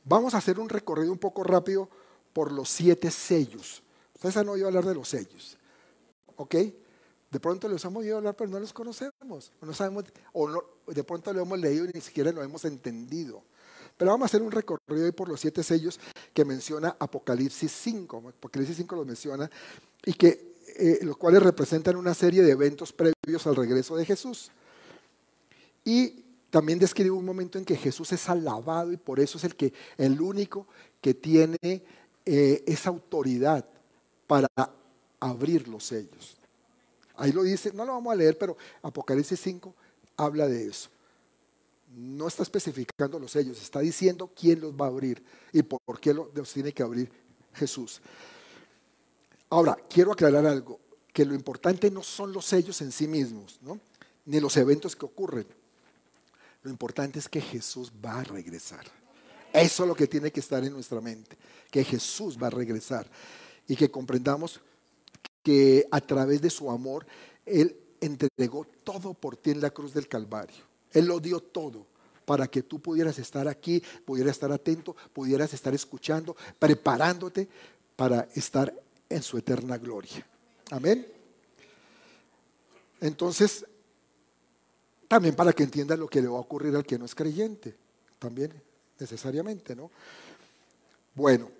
Vamos 0.03 0.33
a 0.33 0.37
hacer 0.37 0.59
un 0.59 0.69
recorrido 0.69 1.11
un 1.11 1.17
poco 1.17 1.43
rápido 1.43 1.89
por 2.33 2.51
los 2.51 2.69
siete 2.69 3.11
sellos. 3.11 3.83
Ustedes 4.15 4.37
han 4.37 4.49
oído 4.49 4.67
hablar 4.67 4.85
de 4.85 4.95
los 4.95 5.09
sellos. 5.09 5.57
¿Ok? 6.35 6.55
De 7.29 7.39
pronto 7.39 7.69
los 7.69 7.83
hemos 7.85 8.03
oído 8.03 8.17
hablar, 8.17 8.35
pero 8.35 8.49
no 8.49 8.59
los 8.59 8.73
conocemos. 8.73 9.51
No 9.61 9.73
sabemos, 9.73 10.05
o 10.33 10.63
de 10.87 11.03
pronto 11.03 11.31
lo 11.33 11.41
hemos 11.41 11.59
leído 11.59 11.85
y 11.85 11.91
ni 11.93 12.01
siquiera 12.01 12.31
lo 12.31 12.43
hemos 12.43 12.65
entendido. 12.65 13.43
Pero 13.97 14.11
vamos 14.11 14.25
a 14.25 14.27
hacer 14.27 14.41
un 14.41 14.51
recorrido 14.51 15.05
ahí 15.05 15.11
por 15.11 15.29
los 15.29 15.39
siete 15.39 15.63
sellos 15.63 15.99
que 16.33 16.43
menciona 16.43 16.95
Apocalipsis 16.99 17.71
5. 17.71 18.29
Apocalipsis 18.29 18.77
5 18.77 18.95
lo 18.95 19.05
menciona 19.05 19.49
y 20.03 20.13
que 20.13 20.55
eh, 20.77 20.99
los 21.03 21.17
cuales 21.17 21.43
representan 21.43 21.95
una 21.95 22.13
serie 22.13 22.41
de 22.41 22.51
eventos 22.51 22.93
previos 22.93 23.45
al 23.45 23.55
regreso 23.55 23.95
de 23.95 24.05
Jesús. 24.05 24.51
Y 25.85 26.25
también 26.51 26.77
describe 26.77 27.11
un 27.11 27.25
momento 27.25 27.57
en 27.57 27.65
que 27.65 27.77
Jesús 27.77 28.11
es 28.11 28.29
alabado 28.29 28.91
y 28.91 28.97
por 28.97 29.19
eso 29.19 29.37
es 29.37 29.45
el, 29.45 29.55
que, 29.55 29.73
el 29.97 30.21
único 30.21 30.67
que 30.99 31.13
tiene 31.13 31.57
eh, 32.25 32.63
esa 32.67 32.89
autoridad 32.89 33.65
para 34.27 34.47
abrir 35.19 35.67
los 35.69 35.85
sellos. 35.85 36.35
Ahí 37.15 37.31
lo 37.31 37.43
dice, 37.43 37.71
no 37.73 37.85
lo 37.85 37.93
vamos 37.93 38.11
a 38.11 38.17
leer, 38.17 38.37
pero 38.37 38.57
Apocalipsis 38.81 39.39
5 39.39 39.73
habla 40.17 40.47
de 40.47 40.67
eso. 40.67 40.89
No 41.95 42.27
está 42.27 42.43
especificando 42.43 43.17
los 43.17 43.31
sellos, 43.31 43.61
está 43.61 43.79
diciendo 43.79 44.29
quién 44.35 44.59
los 44.59 44.73
va 44.73 44.85
a 44.85 44.89
abrir 44.89 45.23
y 45.53 45.61
por, 45.63 45.99
qué 46.01 46.13
los 46.13 46.51
tiene 46.51 46.73
que 46.73 46.83
abrir 46.83 47.11
Jesús. 47.53 48.01
Ahora, 49.49 49.77
quiero 49.89 50.11
aclarar 50.11 50.45
algo, 50.45 50.79
que 51.13 51.25
lo 51.25 51.33
importante 51.33 51.89
no 51.91 52.03
son 52.03 52.33
los 52.33 52.45
sellos 52.45 52.81
en 52.81 52.91
sí 52.91 53.07
mismos, 53.07 53.59
ni 54.25 54.39
los 54.39 54.55
eventos 54.57 54.95
que 54.95 55.05
ocurren. 55.05 55.47
Lo 56.63 56.69
importante 56.69 57.19
es 57.19 57.27
que 57.27 57.41
Jesús 57.41 57.91
va 58.03 58.19
a 58.19 58.23
regresar. 58.23 58.85
Eso 59.53 59.83
es 59.83 59.89
lo 59.89 59.95
que 59.95 60.07
tiene 60.07 60.31
que 60.31 60.39
estar 60.39 60.63
en 60.63 60.73
nuestra 60.73 61.01
mente, 61.01 61.37
que 61.69 61.83
Jesús 61.83 62.37
va 62.41 62.47
a 62.47 62.51
regresar 62.51 63.07
y 63.67 63.75
que 63.75 63.91
comprendamos 63.91 64.61
que 65.43 65.87
a 65.91 65.99
través 65.99 66.41
de 66.41 66.49
su 66.49 66.69
amor, 66.69 67.05
Él 67.45 67.75
entregó 67.99 68.65
todo 68.83 69.13
por 69.13 69.35
ti 69.37 69.51
en 69.51 69.61
la 69.61 69.71
cruz 69.71 69.93
del 69.93 70.07
Calvario. 70.07 70.63
Él 70.91 71.05
lo 71.05 71.19
dio 71.19 71.39
todo 71.39 71.85
para 72.25 72.47
que 72.47 72.63
tú 72.63 72.79
pudieras 72.79 73.17
estar 73.19 73.47
aquí, 73.47 73.81
pudieras 74.05 74.33
estar 74.33 74.51
atento, 74.51 74.95
pudieras 75.13 75.53
estar 75.53 75.73
escuchando, 75.73 76.35
preparándote 76.59 77.47
para 77.95 78.27
estar 78.35 78.73
en 79.09 79.21
su 79.21 79.37
eterna 79.37 79.77
gloria. 79.77 80.25
Amén. 80.69 81.05
Entonces, 83.01 83.65
también 85.11 85.35
para 85.35 85.51
que 85.51 85.63
entienda 85.63 85.97
lo 85.97 86.07
que 86.07 86.21
le 86.21 86.29
va 86.29 86.37
a 86.37 86.39
ocurrir 86.39 86.73
al 86.73 86.85
que 86.85 86.97
no 86.97 87.03
es 87.03 87.13
creyente, 87.13 87.75
también 88.17 88.53
necesariamente, 88.97 89.75
¿no? 89.75 89.91
Bueno, 91.13 91.51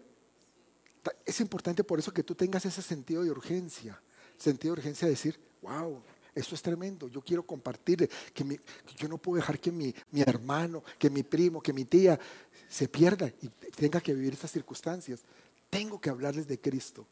es 1.25 1.41
importante 1.41 1.83
por 1.83 1.99
eso 1.99 2.13
que 2.13 2.23
tú 2.23 2.33
tengas 2.33 2.65
ese 2.65 2.81
sentido 2.81 3.25
de 3.25 3.29
urgencia, 3.29 4.01
sentido 4.37 4.73
de 4.73 4.79
urgencia 4.79 5.05
de 5.05 5.15
decir, 5.15 5.37
wow, 5.61 6.01
esto 6.33 6.55
es 6.55 6.61
tremendo, 6.61 7.09
yo 7.09 7.19
quiero 7.19 7.43
compartirle, 7.43 8.09
que, 8.33 8.61
yo 8.95 9.09
no 9.09 9.17
puedo 9.17 9.35
dejar 9.35 9.59
que 9.59 9.69
mi, 9.69 9.93
mi, 10.11 10.21
hermano, 10.21 10.81
que 10.97 11.09
mi 11.09 11.23
primo, 11.23 11.61
que 11.61 11.73
mi 11.73 11.83
tía 11.83 12.17
se 12.69 12.87
pierda 12.87 13.27
y 13.41 13.49
tenga 13.75 13.99
que 13.99 14.13
vivir 14.13 14.31
estas 14.31 14.51
circunstancias. 14.51 15.19
Tengo 15.69 15.99
que 15.99 16.09
hablarles 16.09 16.47
de 16.47 16.57
Cristo. 16.57 17.05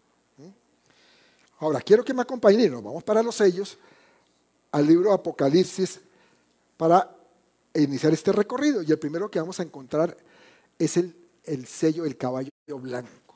Ahora, 1.58 1.82
quiero 1.82 2.06
que 2.06 2.14
me 2.14 2.22
acompañen, 2.22 2.72
nos 2.72 2.82
vamos 2.82 3.04
para 3.04 3.22
los 3.22 3.36
sellos, 3.36 3.78
al 4.72 4.88
libro 4.88 5.12
Apocalipsis 5.12 6.00
para 6.80 7.14
iniciar 7.74 8.14
este 8.14 8.32
recorrido. 8.32 8.82
Y 8.82 8.90
el 8.90 8.98
primero 8.98 9.30
que 9.30 9.38
vamos 9.38 9.60
a 9.60 9.64
encontrar 9.64 10.16
es 10.78 10.96
el, 10.96 11.14
el 11.44 11.68
sello 11.68 12.04
del 12.06 12.16
caballo 12.16 12.50
blanco. 12.70 13.36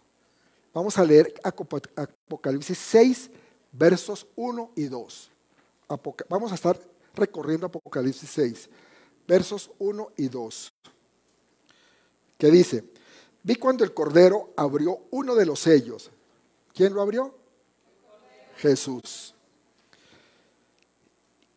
Vamos 0.73 0.97
a 0.97 1.03
leer 1.03 1.33
Apocalipsis 1.43 2.77
6, 2.77 3.29
versos 3.73 4.25
1 4.37 4.71
y 4.77 4.85
2. 4.85 5.29
Apoca- 5.89 6.25
vamos 6.29 6.53
a 6.53 6.55
estar 6.55 6.79
recorriendo 7.15 7.67
Apocalipsis 7.67 8.29
6, 8.29 8.69
versos 9.27 9.71
1 9.77 10.13
y 10.15 10.29
2, 10.29 10.71
que 12.37 12.49
dice, 12.49 12.85
vi 13.43 13.55
cuando 13.55 13.83
el 13.83 13.93
Cordero 13.93 14.53
abrió 14.55 15.01
uno 15.11 15.35
de 15.35 15.45
los 15.45 15.59
sellos. 15.59 16.11
¿Quién 16.73 16.93
lo 16.93 17.01
abrió? 17.01 17.35
Jesús. 18.55 19.35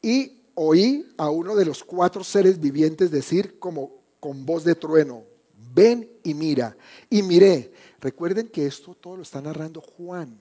Y 0.02 0.42
oí 0.56 1.06
a 1.16 1.30
uno 1.30 1.54
de 1.54 1.64
los 1.64 1.84
cuatro 1.84 2.24
seres 2.24 2.58
vivientes 2.58 3.10
decir 3.12 3.58
como 3.60 3.92
con 4.18 4.44
voz 4.44 4.64
de 4.64 4.74
trueno, 4.74 5.22
ven 5.72 6.10
y 6.24 6.34
mira. 6.34 6.76
Y 7.08 7.22
miré. 7.22 7.72
Recuerden 8.00 8.48
que 8.48 8.66
esto 8.66 8.94
todo 8.94 9.16
lo 9.16 9.22
está 9.22 9.40
narrando 9.40 9.80
Juan. 9.80 10.36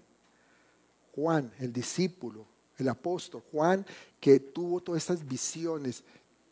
Juan, 1.14 1.52
el 1.60 1.72
discípulo, 1.72 2.46
el 2.78 2.90
apóstol. 2.90 3.44
Juan 3.52 3.86
que 4.20 4.40
tuvo 4.40 4.82
todas 4.82 5.04
estas 5.04 5.26
visiones 5.28 6.04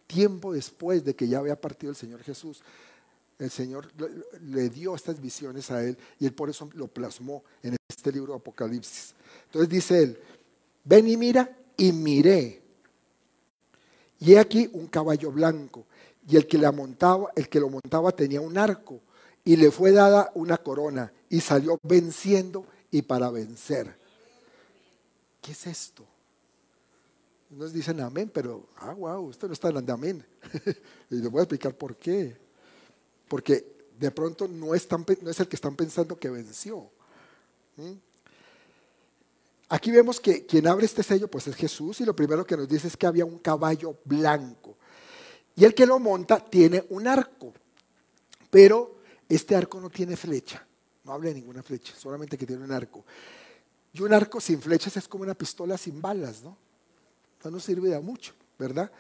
tiempo 0.08 0.54
después 0.54 1.04
de 1.04 1.16
que 1.16 1.28
ya 1.28 1.40
había 1.40 1.60
partido 1.60 1.90
el 1.90 1.96
Señor 1.96 2.22
Jesús. 2.22 2.62
El 3.40 3.50
Señor 3.50 3.90
le- 4.42 4.70
dio 4.70 4.96
estas 4.96 5.20
visiones 5.20 5.72
a 5.72 5.84
él 5.84 5.98
y 6.20 6.26
él 6.26 6.34
por 6.34 6.50
eso 6.50 6.70
lo 6.76 6.88
plasmó 6.88 7.44
en 7.64 7.76
este 7.90 8.12
libro 8.12 8.34
de 8.34 8.38
Apocalipsis. 8.38 9.16
Entonces 9.46 9.70
dice 9.70 10.04
él, 10.04 10.20
ven 10.84 11.08
y 11.08 11.18
mira 11.18 11.58
y 11.78 11.92
miré. 11.92 12.63
Y 14.24 14.34
he 14.34 14.40
aquí 14.40 14.70
un 14.72 14.88
caballo 14.88 15.34
blanco 15.34 15.86
y 16.26 16.38
el 16.38 16.48
que 16.48 16.58
la 16.58 16.72
montaba, 16.72 17.30
el 17.36 17.50
que 17.50 17.60
lo 17.60 17.68
montaba 17.68 18.14
tenía 18.14 18.40
un 18.40 18.58
arco 18.58 19.02
y 19.44 19.58
le 19.58 19.70
fue 19.70 19.92
dada 19.92 20.32
una 20.36 20.58
corona 20.58 21.12
y 21.30 21.42
salió 21.42 21.78
venciendo 21.84 22.66
y 22.90 23.02
para 23.02 23.30
vencer. 23.30 23.94
¿Qué 25.42 25.52
es 25.52 25.68
esto? 25.68 26.06
Nos 27.50 27.74
dicen 27.74 28.00
amén, 28.00 28.32
pero, 28.34 28.66
ah, 28.78 28.94
wow, 28.94 29.30
esto 29.30 29.48
no 29.48 29.54
está 29.54 29.68
el 29.68 29.86
de 29.86 29.92
amén. 29.92 30.26
y 31.10 31.16
les 31.16 31.30
voy 31.30 31.40
a 31.40 31.44
explicar 31.44 31.76
por 31.76 31.98
qué. 31.98 32.38
Porque 33.28 33.76
de 34.00 34.10
pronto 34.12 34.48
no 34.48 34.68
no 34.68 34.74
es 34.74 35.40
el 35.40 35.48
que 35.50 35.56
están 35.58 35.76
pensando 35.76 36.18
que 36.18 36.30
venció. 36.30 36.90
Aquí 39.74 39.90
vemos 39.90 40.20
que 40.20 40.46
quien 40.46 40.68
abre 40.68 40.86
este 40.86 41.02
sello 41.02 41.28
pues 41.28 41.48
es 41.48 41.56
Jesús 41.56 42.00
y 42.00 42.06
lo 42.06 42.16
primero 42.16 42.46
que 42.46 42.56
nos 42.56 42.70
dice 42.70 42.88
es 42.88 42.96
que 42.96 43.08
había 43.08 43.26
un 43.26 43.40
caballo 43.40 43.98
blanco. 44.06 44.78
Y 45.56 45.66
el 45.66 45.74
que 45.74 45.88
lo 45.88 45.98
monta 45.98 46.40
tiene 46.40 46.86
un 46.90 47.08
arco, 47.08 47.52
pero 48.52 49.00
este 49.28 49.56
arco 49.56 49.82
no 49.82 49.90
tiene 49.90 50.16
flecha, 50.16 50.64
no 51.04 51.14
habla 51.14 51.30
de 51.30 51.34
ninguna 51.34 51.64
flecha, 51.64 51.96
solamente 51.96 52.38
que 52.38 52.46
tiene 52.46 52.64
un 52.64 52.72
arco. 52.72 53.04
Y 53.94 54.04
un 54.04 54.14
arco 54.14 54.40
sin 54.40 54.62
flechas 54.62 54.96
es 54.98 55.08
como 55.08 55.24
una 55.24 55.34
pistola 55.34 55.76
sin 55.76 56.00
balas, 56.00 56.44
¿no? 56.44 56.56
No 57.44 57.50
nos 57.50 57.64
sirve 57.64 57.90
de 57.90 58.00
mucho, 58.00 58.34
¿verdad? 58.60 58.92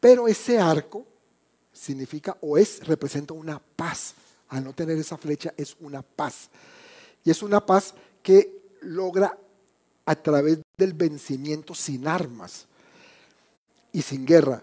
Pero 0.00 0.28
ese 0.28 0.58
arco 0.58 1.06
significa 1.74 2.38
o 2.40 2.56
es, 2.56 2.86
representa 2.86 3.34
una 3.34 3.58
paz. 3.58 4.14
Al 4.48 4.64
no 4.64 4.72
tener 4.72 4.96
esa 4.96 5.18
flecha 5.18 5.52
es 5.58 5.76
una 5.80 6.00
paz. 6.00 6.48
Y 7.22 7.30
es 7.30 7.42
una 7.42 7.66
paz 7.66 7.92
que 8.22 8.62
logra 8.80 9.38
a 10.04 10.14
través 10.14 10.58
del 10.76 10.92
vencimiento 10.92 11.74
sin 11.74 12.06
armas 12.06 12.66
y 13.92 14.02
sin 14.02 14.26
guerra. 14.26 14.62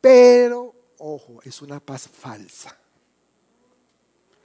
Pero, 0.00 0.74
ojo, 0.98 1.40
es 1.42 1.62
una 1.62 1.80
paz 1.80 2.08
falsa. 2.08 2.76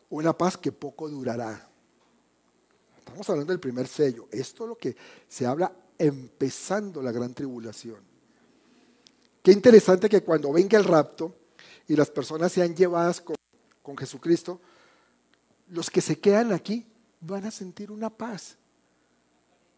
Una 0.09 0.37
paz 0.37 0.57
que 0.57 0.71
poco 0.71 1.09
durará. 1.09 1.67
Estamos 2.97 3.29
hablando 3.29 3.53
del 3.53 3.59
primer 3.59 3.87
sello. 3.87 4.27
Esto 4.31 4.63
es 4.63 4.69
lo 4.69 4.77
que 4.77 4.95
se 5.27 5.45
habla 5.45 5.71
empezando 5.97 7.01
la 7.01 7.11
gran 7.11 7.33
tribulación. 7.33 7.99
Qué 9.41 9.51
interesante 9.51 10.09
que 10.09 10.21
cuando 10.21 10.51
venga 10.51 10.77
el 10.77 10.85
rapto 10.85 11.35
y 11.87 11.95
las 11.95 12.09
personas 12.09 12.51
sean 12.51 12.75
llevadas 12.75 13.21
con, 13.21 13.35
con 13.81 13.97
Jesucristo, 13.97 14.61
los 15.69 15.89
que 15.89 16.01
se 16.01 16.19
quedan 16.19 16.53
aquí 16.53 16.85
van 17.21 17.45
a 17.45 17.51
sentir 17.51 17.91
una 17.91 18.09
paz. 18.09 18.58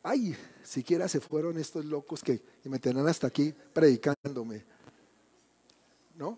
Ay, 0.03 0.35
siquiera 0.63 1.07
se 1.07 1.19
fueron 1.19 1.57
estos 1.57 1.85
locos 1.85 2.23
que, 2.23 2.41
me 2.63 2.79
tenían 2.79 3.07
hasta 3.07 3.27
aquí 3.27 3.53
predicándome. 3.73 4.63
¿No? 6.17 6.37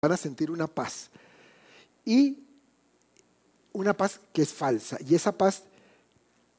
Van 0.00 0.12
a 0.12 0.16
sentir 0.16 0.50
una 0.50 0.66
paz. 0.66 1.10
Y 2.04 2.38
una 3.72 3.96
paz 3.96 4.20
que 4.32 4.42
es 4.42 4.52
falsa. 4.52 4.98
Y 5.06 5.14
esa 5.14 5.32
paz, 5.32 5.62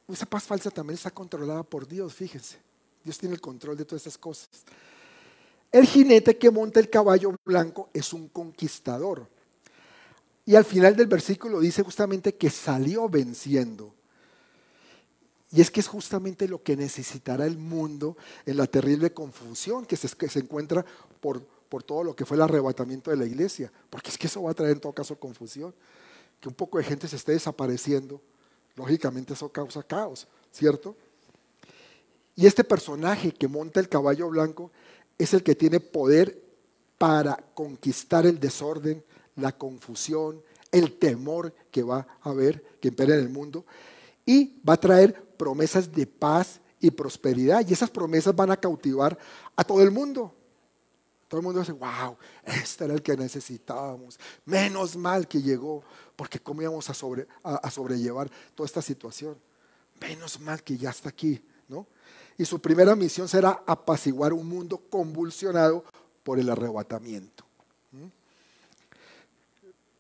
esa 0.08 0.26
paz 0.26 0.44
falsa 0.44 0.72
también 0.72 0.96
está 0.96 1.12
controlada 1.12 1.64
por 1.64 1.88
Dios, 1.88 2.14
fíjense. 2.14 2.58
Dios 3.04 3.18
tiene 3.18 3.36
el 3.36 3.42
control 3.42 3.78
de 3.78 3.86
todas 3.86 4.02
esas 4.02 4.18
cosas. 4.18 4.50
El 5.72 5.86
jinete 5.86 6.38
que 6.38 6.50
monta 6.50 6.80
el 6.80 6.90
caballo 6.90 7.36
blanco 7.46 7.90
es 7.94 8.14
un 8.14 8.30
conquistador. 8.30 9.28
Y 10.46 10.56
al 10.56 10.66
final 10.66 10.96
del 10.96 11.08
versículo 11.08 11.60
dice 11.60 11.84
justamente 11.84 12.36
que 12.36 12.50
salió 12.50 13.10
venciendo. 13.10 13.94
Y 15.56 15.62
es 15.62 15.72
que 15.72 15.80
es 15.80 15.88
justamente 15.88 16.50
lo 16.50 16.62
que 16.62 16.76
necesitará 16.76 17.46
el 17.46 17.58
mundo 17.58 18.18
en 18.46 18.58
la 18.58 18.68
terrible 18.68 19.14
confusión 19.14 19.86
que 19.86 19.96
se, 19.96 20.10
que 20.10 20.28
se 20.28 20.40
encuentra 20.40 20.86
por, 21.22 21.42
por 21.70 21.82
todo 21.82 22.04
lo 22.04 22.14
que 22.14 22.26
fue 22.26 22.36
el 22.36 22.44
arrebatamiento 22.44 23.10
de 23.10 23.16
la 23.16 23.26
iglesia. 23.26 23.72
Porque 23.90 24.10
es 24.10 24.18
que 24.18 24.28
eso 24.28 24.44
va 24.44 24.52
a 24.52 24.54
traer 24.54 24.74
en 24.74 24.82
todo 24.82 24.92
caso 24.92 25.18
confusión. 25.18 25.74
Que 26.42 26.50
un 26.50 26.56
poco 26.56 26.78
de 26.78 26.84
gente 26.84 27.08
se 27.08 27.16
esté 27.16 27.32
desapareciendo. 27.32 28.20
Lógicamente 28.76 29.32
eso 29.32 29.48
causa 29.48 29.82
caos, 29.82 30.28
¿cierto? 30.52 30.94
Y 32.36 32.48
este 32.48 32.66
personaje 32.66 33.32
que 33.32 33.48
monta 33.48 33.80
el 33.80 33.88
caballo 33.88 34.28
blanco 34.30 34.72
es 35.18 35.34
el 35.34 35.42
que 35.42 35.56
tiene 35.56 35.80
poder 35.80 36.38
para 36.98 37.38
conquistar 37.54 38.26
el 38.26 38.42
desorden, 38.42 39.02
la 39.38 39.54
confusión, 39.58 40.42
el 40.70 40.98
temor 41.00 41.54
que 41.72 41.82
va 41.82 42.06
a 42.22 42.30
haber, 42.30 42.62
que 42.82 42.90
impera 42.90 43.14
en 43.14 43.22
el 43.22 43.30
mundo, 43.30 43.64
y 44.26 44.60
va 44.68 44.74
a 44.74 44.80
traer 44.80 45.24
promesas 45.38 45.92
de 45.92 46.08
paz 46.08 46.60
y 46.80 46.92
prosperidad. 46.92 47.68
Y 47.68 47.74
esas 47.74 47.90
promesas 47.90 48.36
van 48.36 48.52
a 48.52 48.58
cautivar 48.58 49.18
a 49.56 49.64
todo 49.64 49.82
el 49.82 49.92
mundo. 49.92 50.34
Todo 51.28 51.40
el 51.40 51.46
mundo 51.46 51.60
dice, 51.60 51.72
wow, 51.72 52.18
este 52.44 52.86
era 52.86 52.94
el 52.94 53.02
que 53.02 53.18
necesitábamos. 53.18 54.20
Menos 54.46 54.96
mal 54.96 55.28
que 55.28 55.42
llegó, 55.42 55.84
porque 56.16 56.40
cómo 56.40 56.62
íbamos 56.62 56.90
a, 56.90 56.94
a, 57.44 57.72
sobrellevar 57.72 58.30
toda 58.54 58.68
esta 58.68 58.82
situación. 58.82 59.38
Menos 60.00 60.40
mal 60.40 60.64
que 60.64 60.78
ya 60.78 60.92
está 60.92 61.10
aquí, 61.10 61.44
¿no? 61.68 61.88
Y 62.38 62.46
su 62.46 62.60
primera 62.60 62.96
misión 62.96 63.28
será 63.28 63.64
apaciguar 63.66 64.34
un 64.34 64.48
mundo 64.48 64.78
convulsionado 64.90 65.84
por 66.24 66.40
el 66.40 66.50
arrebatamiento. 66.50 67.46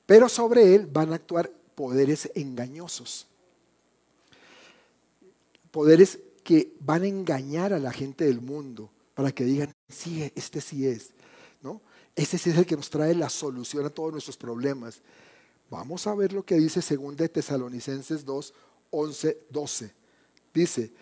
Pero 0.06 0.30
sobre 0.30 0.76
él 0.76 0.86
van 0.86 1.12
a 1.12 1.16
actuar 1.16 1.50
poderes 1.74 2.30
engañosos. 2.36 3.28
Poderes 5.76 6.20
que 6.42 6.74
van 6.80 7.04
a 7.04 7.08
engañar 7.08 7.74
a 7.74 7.80
la 7.80 7.92
gente 7.92 8.24
del 8.24 8.40
mundo 8.40 8.90
para 9.14 9.34
que 9.34 9.44
digan, 9.44 9.74
sí, 9.90 10.32
este 10.34 10.62
sí 10.62 10.88
es, 10.88 11.10
¿no? 11.62 11.82
Ese 12.16 12.38
sí 12.38 12.50
es 12.50 12.58
el 12.58 12.66
que 12.66 12.78
nos 12.78 12.90
trae 12.90 13.14
la 13.14 13.28
solución 13.28 13.86
a 13.86 13.90
todos 13.90 14.14
nuestros 14.14 14.38
problemas. 14.38 15.02
Vamos 15.70 16.08
a 16.08 16.16
ver 16.16 16.32
lo 16.32 16.46
que 16.46 16.56
dice 16.56 16.80
2 16.80 17.18
de 17.18 17.28
Tesalonicenses 17.28 18.24
2, 18.24 18.54
11, 18.90 19.38
12. 19.50 19.92
Dice, 20.54 20.94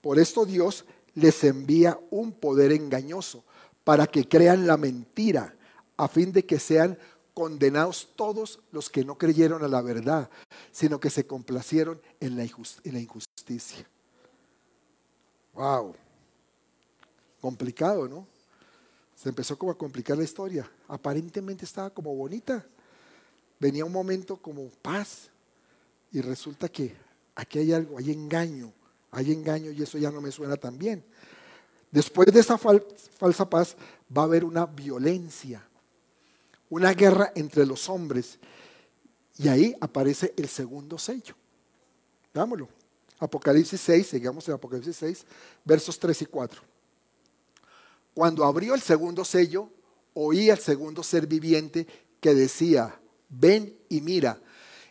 por 0.00 0.18
esto 0.18 0.44
Dios 0.44 0.84
les 1.14 1.44
envía 1.44 1.96
un 2.10 2.32
poder 2.32 2.72
engañoso 2.72 3.44
para 3.84 4.08
que 4.08 4.26
crean 4.26 4.66
la 4.66 4.76
mentira, 4.76 5.54
a 5.96 6.08
fin 6.08 6.32
de 6.32 6.44
que 6.44 6.58
sean 6.58 6.98
condenados 7.34 8.08
todos 8.16 8.58
los 8.72 8.90
que 8.90 9.04
no 9.04 9.16
creyeron 9.16 9.62
a 9.62 9.68
la 9.68 9.80
verdad, 9.80 10.28
sino 10.72 10.98
que 10.98 11.08
se 11.08 11.24
complacieron 11.24 12.02
en 12.18 12.36
la, 12.36 12.42
en 12.42 12.92
la 12.94 12.98
injusticia. 12.98 13.88
Wow. 15.58 15.92
Complicado, 17.40 18.06
¿no? 18.06 18.28
Se 19.16 19.28
empezó 19.28 19.58
como 19.58 19.72
a 19.72 19.76
complicar 19.76 20.16
la 20.16 20.22
historia. 20.22 20.70
Aparentemente 20.86 21.64
estaba 21.64 21.90
como 21.90 22.14
bonita. 22.14 22.64
Venía 23.58 23.84
un 23.84 23.90
momento 23.90 24.36
como 24.36 24.68
paz. 24.80 25.30
Y 26.12 26.20
resulta 26.20 26.68
que 26.68 26.94
aquí 27.34 27.58
hay 27.58 27.72
algo, 27.72 27.98
hay 27.98 28.12
engaño. 28.12 28.72
Hay 29.10 29.32
engaño 29.32 29.72
y 29.72 29.82
eso 29.82 29.98
ya 29.98 30.12
no 30.12 30.20
me 30.20 30.30
suena 30.30 30.56
tan 30.56 30.78
bien. 30.78 31.04
Después 31.90 32.32
de 32.32 32.38
esa 32.38 32.56
fal 32.56 32.86
falsa 33.18 33.50
paz 33.50 33.76
va 34.16 34.22
a 34.22 34.26
haber 34.26 34.44
una 34.44 34.64
violencia, 34.64 35.66
una 36.70 36.92
guerra 36.92 37.32
entre 37.34 37.66
los 37.66 37.88
hombres. 37.88 38.38
Y 39.36 39.48
ahí 39.48 39.74
aparece 39.80 40.34
el 40.36 40.48
segundo 40.48 40.98
sello. 40.98 41.34
Dámoslo. 42.32 42.77
Apocalipsis 43.18 43.80
6, 43.80 44.06
sigamos 44.06 44.48
en 44.48 44.54
Apocalipsis 44.54 44.96
6, 44.96 45.26
versos 45.64 45.98
3 45.98 46.22
y 46.22 46.26
4. 46.26 46.62
Cuando 48.14 48.44
abrió 48.44 48.74
el 48.74 48.80
segundo 48.80 49.24
sello, 49.24 49.68
oí 50.14 50.50
al 50.50 50.58
segundo 50.58 51.02
ser 51.02 51.26
viviente 51.26 51.86
que 52.20 52.34
decía, 52.34 52.98
ven 53.28 53.76
y 53.88 54.00
mira. 54.00 54.40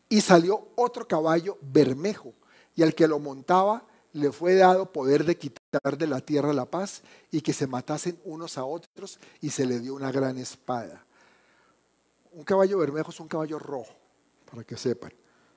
Y 0.09 0.21
salió 0.21 0.69
otro 0.75 1.07
caballo 1.07 1.57
bermejo, 1.61 2.33
y 2.75 2.83
al 2.83 2.95
que 2.95 3.07
lo 3.07 3.19
montaba 3.19 3.85
le 4.13 4.31
fue 4.31 4.55
dado 4.55 4.91
poder 4.91 5.25
de 5.25 5.37
quitar 5.37 5.97
de 5.97 6.07
la 6.07 6.21
tierra 6.21 6.53
la 6.53 6.65
paz 6.65 7.01
y 7.29 7.41
que 7.41 7.53
se 7.53 7.67
matasen 7.67 8.19
unos 8.23 8.57
a 8.57 8.65
otros 8.65 9.19
y 9.41 9.49
se 9.49 9.65
le 9.65 9.79
dio 9.79 9.93
una 9.93 10.11
gran 10.11 10.37
espada. 10.37 11.05
Un 12.31 12.43
caballo 12.43 12.77
bermejo 12.79 13.11
es 13.11 13.19
un 13.19 13.27
caballo 13.27 13.59
rojo, 13.59 13.93
para 14.49 14.63
que 14.63 14.77
sepan. 14.77 15.11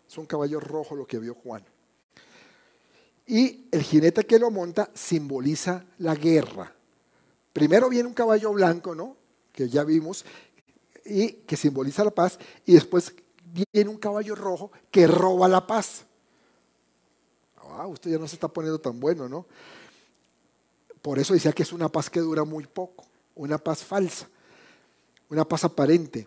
Es 0.08 0.18
un 0.18 0.26
caballo 0.26 0.60
rojo 0.60 0.94
lo 0.96 1.06
que 1.06 1.18
vio 1.18 1.34
Juan. 1.34 1.64
Y 3.30 3.68
el 3.70 3.84
jinete 3.84 4.26
que 4.26 4.40
lo 4.40 4.50
monta 4.50 4.90
simboliza 4.92 5.84
la 5.98 6.16
guerra. 6.16 6.74
Primero 7.52 7.88
viene 7.88 8.08
un 8.08 8.12
caballo 8.12 8.52
blanco, 8.52 8.92
¿no? 8.92 9.16
Que 9.52 9.68
ya 9.68 9.84
vimos, 9.84 10.24
y 11.04 11.34
que 11.34 11.56
simboliza 11.56 12.02
la 12.02 12.10
paz, 12.10 12.40
y 12.66 12.72
después 12.72 13.14
viene 13.72 13.88
un 13.88 13.98
caballo 13.98 14.34
rojo 14.34 14.72
que 14.90 15.06
roba 15.06 15.46
la 15.46 15.64
paz. 15.64 16.06
Ah, 17.56 17.86
usted 17.86 18.10
ya 18.10 18.18
no 18.18 18.26
se 18.26 18.34
está 18.34 18.48
poniendo 18.48 18.80
tan 18.80 18.98
bueno, 18.98 19.28
¿no? 19.28 19.46
Por 21.00 21.20
eso 21.20 21.32
decía 21.32 21.52
que 21.52 21.62
es 21.62 21.72
una 21.72 21.88
paz 21.88 22.10
que 22.10 22.18
dura 22.18 22.42
muy 22.42 22.66
poco, 22.66 23.06
una 23.36 23.58
paz 23.58 23.84
falsa, 23.84 24.28
una 25.28 25.44
paz 25.44 25.62
aparente. 25.62 26.26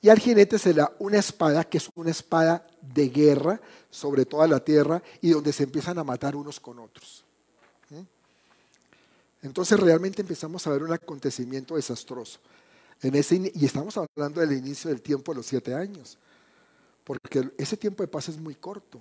Y 0.00 0.08
al 0.08 0.18
jinete 0.18 0.58
se 0.58 0.70
le 0.70 0.82
da 0.82 0.92
una 0.98 1.18
espada 1.18 1.64
que 1.64 1.78
es 1.78 1.88
una 1.94 2.10
espada 2.10 2.66
de 2.80 3.08
guerra 3.08 3.60
sobre 3.90 4.24
toda 4.24 4.46
la 4.46 4.60
tierra 4.60 5.02
y 5.20 5.30
donde 5.30 5.52
se 5.52 5.64
empiezan 5.64 5.98
a 5.98 6.04
matar 6.04 6.36
unos 6.36 6.60
con 6.60 6.78
otros. 6.78 7.24
¿Mm? 7.90 8.02
Entonces 9.42 9.80
realmente 9.80 10.22
empezamos 10.22 10.66
a 10.66 10.70
ver 10.70 10.82
un 10.82 10.92
acontecimiento 10.92 11.76
desastroso. 11.76 12.38
Y 13.02 13.64
estamos 13.64 13.96
hablando 13.96 14.40
del 14.40 14.52
inicio 14.52 14.90
del 14.90 15.02
tiempo 15.02 15.32
de 15.32 15.36
los 15.36 15.46
siete 15.46 15.74
años, 15.74 16.16
porque 17.04 17.50
ese 17.58 17.76
tiempo 17.76 18.02
de 18.02 18.08
paz 18.08 18.28
es 18.30 18.38
muy 18.38 18.54
corto. 18.54 19.00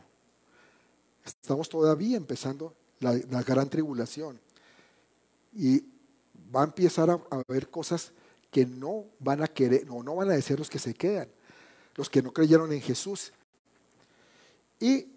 Estamos 1.24 1.70
todavía 1.70 2.18
empezando 2.18 2.74
la, 3.00 3.14
gran 3.42 3.70
tribulación. 3.70 4.40
Y 5.54 5.82
va 6.54 6.62
a 6.62 6.66
empezar 6.66 7.10
a, 7.10 7.20
haber 7.30 7.70
cosas 7.70 8.12
que 8.56 8.66
no 8.66 9.08
van 9.20 9.44
a 9.44 9.50
querer, 9.50 9.86
no, 9.86 10.02
no 10.02 10.16
van 10.16 10.30
a 10.30 10.34
decir 10.34 10.58
los 10.58 10.70
que 10.70 10.80
se 10.80 10.94
quedan, 10.94 11.28
los 11.96 12.10
que 12.10 12.22
no 12.22 12.32
creyeron 12.32 12.72
en 12.72 12.80
Jesús. 12.80 13.34
Y 14.80 15.10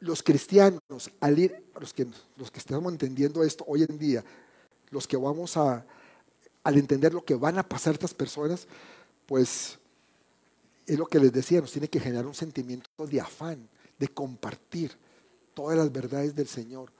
los 0.00 0.22
cristianos, 0.22 1.10
al 1.20 1.38
ir, 1.38 1.62
los 1.78 1.92
que, 1.92 2.06
los 2.38 2.50
que 2.50 2.58
estamos 2.58 2.90
entendiendo 2.90 3.44
esto 3.44 3.66
hoy 3.68 3.82
en 3.82 3.98
día, 3.98 4.24
los 4.88 5.06
que 5.06 5.18
vamos 5.18 5.58
a, 5.58 5.84
al 6.62 6.78
entender 6.78 7.12
lo 7.12 7.22
que 7.22 7.34
van 7.34 7.58
a 7.58 7.68
pasar 7.68 7.92
estas 7.92 8.14
personas, 8.14 8.66
pues 9.26 9.78
es 10.86 10.98
lo 10.98 11.04
que 11.04 11.20
les 11.20 11.34
decía, 11.34 11.60
nos 11.60 11.72
tiene 11.72 11.88
que 11.88 12.00
generar 12.00 12.24
un 12.24 12.32
sentimiento 12.32 12.88
de 13.06 13.20
afán, 13.20 13.68
de 13.98 14.08
compartir 14.08 14.96
todas 15.52 15.76
las 15.76 15.92
verdades 15.92 16.34
del 16.34 16.48
Señor 16.48 16.90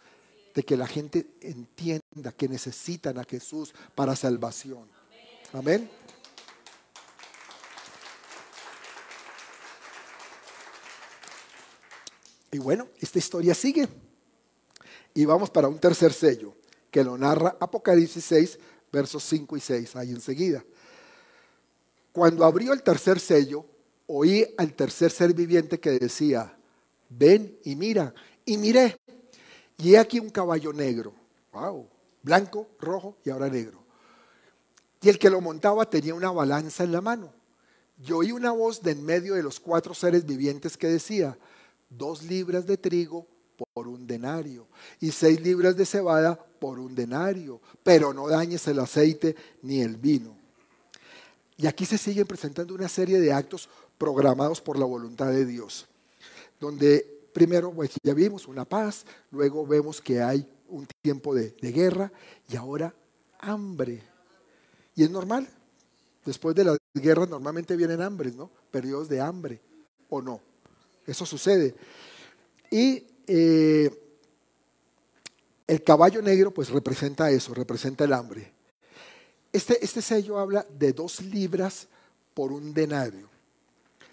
de 0.55 0.63
que 0.63 0.77
la 0.77 0.87
gente 0.87 1.27
entienda 1.41 2.33
que 2.37 2.49
necesitan 2.49 3.19
a 3.19 3.25
Jesús 3.25 3.75
para 3.95 4.15
salvación. 4.15 4.94
Amén. 5.55 5.89
Y 12.51 12.59
bueno, 12.59 12.89
esta 13.01 13.21
historia 13.21 13.55
sigue. 13.55 13.89
Y 15.15 15.25
vamos 15.25 15.51
para 15.51 15.69
un 15.69 15.79
tercer 15.79 16.13
sello, 16.13 16.57
que 16.91 17.05
lo 17.05 17.17
narra 17.17 17.57
Apocalipsis 17.61 18.25
6, 18.25 18.59
versos 18.93 19.23
5 19.23 19.57
y 19.57 19.61
6, 19.61 19.95
ahí 19.95 20.11
enseguida. 20.11 20.65
Cuando 22.11 22.45
abrió 22.45 22.73
el 22.73 22.83
tercer 22.83 23.21
sello, 23.21 23.65
oí 24.09 24.45
al 24.59 24.75
tercer 24.75 25.13
ser 25.13 25.35
viviente 25.35 25.79
que 25.79 25.91
decía, 26.01 26.59
ven 27.09 27.57
y 27.63 27.77
mira. 27.77 28.13
Y 28.45 28.59
miré, 28.59 28.97
y 29.79 29.95
he 29.95 29.99
aquí 29.99 30.19
un 30.19 30.31
caballo 30.31 30.73
negro. 30.73 31.15
Wow, 31.53 31.89
blanco, 32.23 32.69
rojo 32.81 33.17
y 33.25 33.31
ahora 33.31 33.49
negro. 33.49 33.84
Y 35.05 35.11
el 35.11 35.19
que 35.19 35.29
lo 35.31 35.43
montaba 35.43 35.89
tenía 35.89 36.15
una 36.15 36.31
balanza 36.31 36.83
en 36.83 36.93
la 36.93 37.03
mano. 37.03 37.31
Yo 37.99 38.19
oí 38.19 38.33
una 38.33 38.53
voz 38.53 38.83
de 38.83 38.93
en 38.93 39.05
medio 39.05 39.35
de 39.35 39.43
los 39.43 39.61
cuatro 39.61 39.93
seres 39.93 40.25
vivientes 40.25 40.77
que 40.77 40.89
decía, 40.89 41.39
dos 41.91 42.23
libras 42.23 42.67
de 42.67 42.79
trigo 42.79 43.27
por 43.73 43.87
un 43.87 44.07
denario 44.07 44.67
y 45.01 45.11
seis 45.13 45.41
libras 45.41 45.77
de 45.77 45.87
cebada 45.87 46.35
por 46.59 46.79
un 46.79 46.95
denario, 46.95 47.61
pero 47.83 48.13
no 48.13 48.29
dañes 48.29 48.67
el 48.67 48.79
aceite 48.79 49.37
ni 49.63 49.83
el 49.83 49.97
vino. 49.97 50.35
Y 51.57 51.67
aquí 51.67 51.85
se 51.85 51.99
siguen 51.99 52.27
presentando 52.27 52.75
una 52.75 52.89
serie 52.89 53.21
de 53.21 53.33
actos 53.33 53.69
programados 53.99 54.61
por 54.61 54.79
la 54.79 54.87
voluntad 54.87 55.31
de 55.31 55.45
Dios, 55.45 55.87
donde 56.59 57.07
primero, 57.33 57.71
pues 57.73 57.91
ya 58.03 58.15
vimos 58.15 58.49
una 58.49 58.65
paz, 58.65 59.05
luego 59.31 59.67
vemos 59.67 60.01
que 60.01 60.23
hay 60.23 60.49
un 60.69 60.87
tiempo 61.03 61.35
de, 61.35 61.55
guerra 61.61 62.11
y 62.49 62.57
ahora 62.57 62.95
hambre. 63.39 64.14
Y 64.95 65.05
es 65.05 65.11
normal. 65.11 65.49
Después 66.25 66.55
de 66.55 66.65
las 66.65 66.79
guerras 66.95 67.29
normalmente 67.29 67.77
vienen 67.77 68.01
hambres, 68.01 68.35
¿no? 68.35 68.51
Periodos 68.71 69.09
de 69.09 69.21
hambre, 69.21 69.61
¿o 70.09 70.23
no? 70.23 70.41
Eso 71.07 71.27
sucede. 71.27 71.75
Y 72.71 73.05
eh, 73.27 73.91
el 75.67 75.83
caballo 75.83 76.23
negro 76.23 76.53
pues 76.53 76.71
representa 76.71 77.31
eso, 77.31 77.53
representa 77.55 78.05
el 78.05 78.13
hambre. 78.13 78.53
Este, 79.53 79.85
este 79.85 80.03
sello 80.03 80.39
habla 80.39 80.67
de 80.79 80.93
dos 80.93 81.21
libras 81.23 81.89
por 82.33 82.53
un 82.53 82.73
denario. 82.75 83.29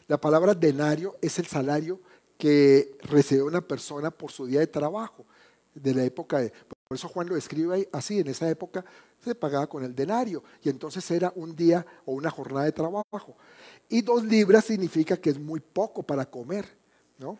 La 0.08 0.20
palabra 0.20 0.54
denario 0.54 1.15
es 1.22 1.39
el 1.39 1.48
salario 1.48 2.00
que 2.38 2.98
recibe 3.04 3.44
una 3.44 3.62
persona 3.62 4.12
por 4.12 4.32
su 4.32 4.46
día 4.46 4.60
de 4.60 4.67
trabajo, 4.67 5.26
de 5.74 5.94
la 5.94 6.04
época 6.04 6.39
de... 6.39 6.52
Por 6.88 6.98
eso 6.98 7.08
Juan 7.08 7.30
lo 7.30 7.38
escribe 7.38 7.88
así, 7.94 8.20
en 8.20 8.28
esa 8.28 8.50
época 8.50 8.84
se 9.23 9.36
pagaba 9.36 9.67
con 9.67 9.84
el 9.84 9.95
denario 9.95 10.43
y 10.63 10.69
entonces 10.69 11.10
era 11.12 11.31
un 11.36 11.55
día 11.55 11.86
o 12.05 12.13
una 12.13 12.29
jornada 12.29 12.65
de 12.65 12.71
trabajo. 12.71 13.36
Y 13.89 14.01
dos 14.01 14.23
libras 14.23 14.65
significa 14.65 15.17
que 15.17 15.29
es 15.29 15.39
muy 15.39 15.60
poco 15.60 16.03
para 16.03 16.25
comer, 16.25 16.65
¿no? 17.17 17.38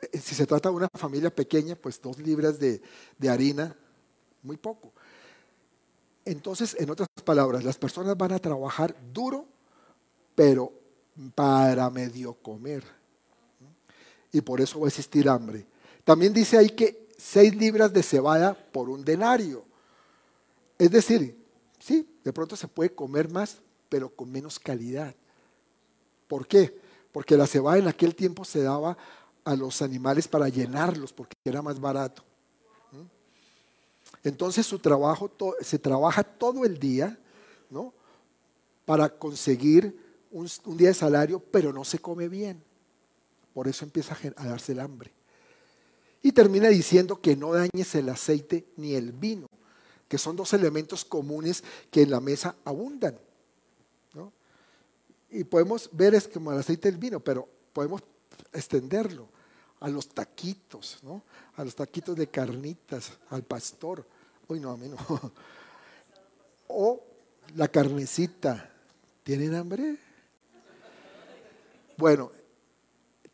Eh, 0.00 0.18
si 0.18 0.34
se 0.34 0.46
trata 0.46 0.68
de 0.68 0.76
una 0.76 0.88
familia 0.94 1.34
pequeña, 1.34 1.74
pues 1.74 2.00
dos 2.00 2.18
libras 2.18 2.58
de, 2.58 2.82
de 3.18 3.28
harina, 3.30 3.76
muy 4.42 4.56
poco. 4.56 4.92
Entonces, 6.24 6.76
en 6.78 6.90
otras 6.90 7.08
palabras, 7.24 7.64
las 7.64 7.78
personas 7.78 8.16
van 8.16 8.32
a 8.32 8.38
trabajar 8.38 8.94
duro, 9.12 9.46
pero 10.34 10.72
para 11.34 11.90
medio 11.90 12.34
comer 12.34 12.84
y 14.32 14.40
por 14.40 14.60
eso 14.60 14.80
va 14.80 14.86
a 14.86 14.88
existir 14.88 15.28
hambre. 15.28 15.66
También 16.04 16.32
dice 16.32 16.56
ahí 16.56 16.70
que 16.70 17.08
seis 17.16 17.54
libras 17.54 17.92
de 17.92 18.02
cebada 18.02 18.54
por 18.54 18.88
un 18.88 19.04
denario. 19.04 19.64
Es 20.82 20.90
decir, 20.90 21.38
sí, 21.78 22.04
de 22.24 22.32
pronto 22.32 22.56
se 22.56 22.66
puede 22.66 22.92
comer 22.92 23.30
más, 23.30 23.58
pero 23.88 24.12
con 24.12 24.32
menos 24.32 24.58
calidad. 24.58 25.14
¿Por 26.26 26.44
qué? 26.44 26.76
Porque 27.12 27.36
la 27.36 27.46
cebada 27.46 27.78
en 27.78 27.86
aquel 27.86 28.16
tiempo 28.16 28.44
se 28.44 28.64
daba 28.64 28.98
a 29.44 29.54
los 29.54 29.80
animales 29.80 30.26
para 30.26 30.48
llenarlos, 30.48 31.12
porque 31.12 31.36
era 31.44 31.62
más 31.62 31.78
barato. 31.78 32.24
¿Mm? 32.90 34.26
Entonces 34.26 34.66
su 34.66 34.80
trabajo 34.80 35.30
se 35.60 35.78
trabaja 35.78 36.24
todo 36.24 36.64
el 36.64 36.80
día, 36.80 37.16
¿no? 37.70 37.94
Para 38.84 39.08
conseguir 39.08 39.96
un 40.32 40.76
día 40.76 40.88
de 40.88 40.94
salario, 40.94 41.38
pero 41.38 41.72
no 41.72 41.84
se 41.84 42.00
come 42.00 42.28
bien. 42.28 42.60
Por 43.54 43.68
eso 43.68 43.84
empieza 43.84 44.16
a 44.34 44.46
darse 44.46 44.72
el 44.72 44.80
hambre. 44.80 45.12
Y 46.22 46.32
termina 46.32 46.70
diciendo 46.70 47.20
que 47.20 47.36
no 47.36 47.52
dañes 47.52 47.94
el 47.94 48.08
aceite 48.08 48.66
ni 48.76 48.94
el 48.94 49.12
vino, 49.12 49.46
que 50.12 50.18
son 50.18 50.36
dos 50.36 50.52
elementos 50.52 51.06
comunes 51.06 51.64
que 51.90 52.02
en 52.02 52.10
la 52.10 52.20
mesa 52.20 52.54
abundan. 52.66 53.18
Y 55.30 55.42
podemos 55.44 55.88
ver 55.90 56.14
es 56.14 56.28
como 56.28 56.52
el 56.52 56.58
aceite 56.58 56.90
y 56.90 56.92
el 56.92 56.98
vino, 56.98 57.18
pero 57.18 57.48
podemos 57.72 58.02
extenderlo 58.52 59.26
a 59.80 59.88
los 59.88 60.06
taquitos, 60.10 60.98
¿no? 61.02 61.22
a 61.56 61.64
los 61.64 61.74
taquitos 61.74 62.14
de 62.14 62.26
carnitas, 62.26 63.10
al 63.30 63.42
pastor. 63.42 64.06
Uy, 64.48 64.60
no, 64.60 64.72
a 64.72 64.76
mí 64.76 64.86
no. 64.90 64.98
O 66.68 67.02
la 67.54 67.68
carnecita. 67.68 68.70
¿Tienen 69.22 69.54
hambre? 69.54 69.96
Bueno, 71.96 72.30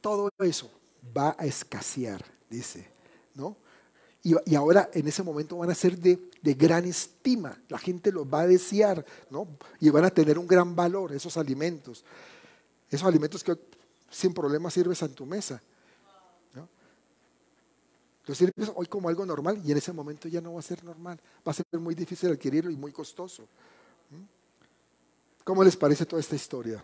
todo 0.00 0.30
eso 0.38 0.70
va 1.16 1.34
a 1.36 1.44
escasear, 1.44 2.24
dice, 2.48 2.88
¿no? 3.34 3.56
Y, 4.22 4.54
ahora 4.54 4.90
en 4.92 5.06
ese 5.06 5.22
momento 5.22 5.56
van 5.56 5.70
a 5.70 5.74
ser 5.74 5.96
de, 5.96 6.18
gran 6.54 6.84
estima, 6.84 7.56
la 7.68 7.78
gente 7.78 8.10
los 8.10 8.26
va 8.26 8.40
a 8.40 8.46
desear, 8.46 9.04
¿no? 9.30 9.46
Y 9.80 9.90
van 9.90 10.04
a 10.04 10.10
tener 10.10 10.38
un 10.38 10.46
gran 10.46 10.74
valor 10.74 11.12
esos 11.12 11.36
alimentos, 11.36 12.04
esos 12.90 13.06
alimentos 13.06 13.44
que 13.44 13.56
sin 14.10 14.34
problema 14.34 14.70
sirves 14.70 15.00
en 15.02 15.14
tu 15.14 15.24
mesa. 15.24 15.62
¿no? 16.54 16.68
Los 18.26 18.36
sirves 18.36 18.72
hoy 18.74 18.86
como 18.86 19.08
algo 19.08 19.24
normal 19.24 19.60
y 19.64 19.70
en 19.70 19.78
ese 19.78 19.92
momento 19.92 20.28
ya 20.28 20.40
no 20.40 20.54
va 20.54 20.60
a 20.60 20.62
ser 20.62 20.82
normal, 20.84 21.20
va 21.46 21.52
a 21.52 21.54
ser 21.54 21.66
muy 21.72 21.94
difícil 21.94 22.30
adquirirlo 22.30 22.70
y 22.70 22.76
muy 22.76 22.92
costoso. 22.92 23.46
¿Cómo 25.44 25.64
les 25.64 25.76
parece 25.76 26.04
toda 26.04 26.20
esta 26.20 26.36
historia? 26.36 26.82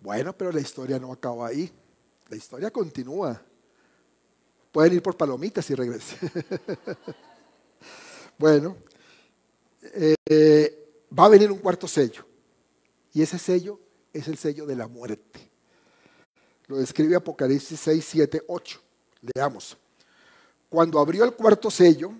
Bueno, 0.00 0.32
pero 0.32 0.52
la 0.52 0.60
historia 0.60 0.98
no 0.98 1.12
acaba 1.12 1.48
ahí. 1.48 1.70
La 2.28 2.36
historia 2.36 2.70
continúa. 2.70 3.40
Pueden 4.74 4.94
ir 4.94 5.02
por 5.02 5.16
palomitas 5.16 5.70
y 5.70 5.74
regresen. 5.76 6.18
bueno, 8.36 8.76
eh, 10.28 11.06
va 11.16 11.26
a 11.26 11.28
venir 11.28 11.52
un 11.52 11.58
cuarto 11.58 11.86
sello. 11.86 12.26
Y 13.12 13.22
ese 13.22 13.38
sello 13.38 13.78
es 14.12 14.26
el 14.26 14.36
sello 14.36 14.66
de 14.66 14.74
la 14.74 14.88
muerte. 14.88 15.48
Lo 16.66 16.78
describe 16.78 17.14
Apocalipsis 17.14 17.78
6, 17.78 18.04
7, 18.04 18.42
8. 18.48 18.80
Leamos. 19.32 19.76
Cuando 20.68 20.98
abrió 20.98 21.22
el 21.22 21.34
cuarto 21.34 21.70
sello, 21.70 22.12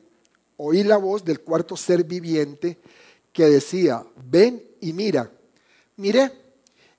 oí 0.57 0.85
la 0.85 0.97
voz 0.97 1.25
del 1.25 1.41
cuarto 1.41 1.77
ser 1.77 2.05
viviente 2.05 2.79
que 3.33 3.47
decía, 3.47 4.07
ven 4.27 4.65
y 4.81 4.93
mira. 4.93 5.29
Miré, 5.97 6.31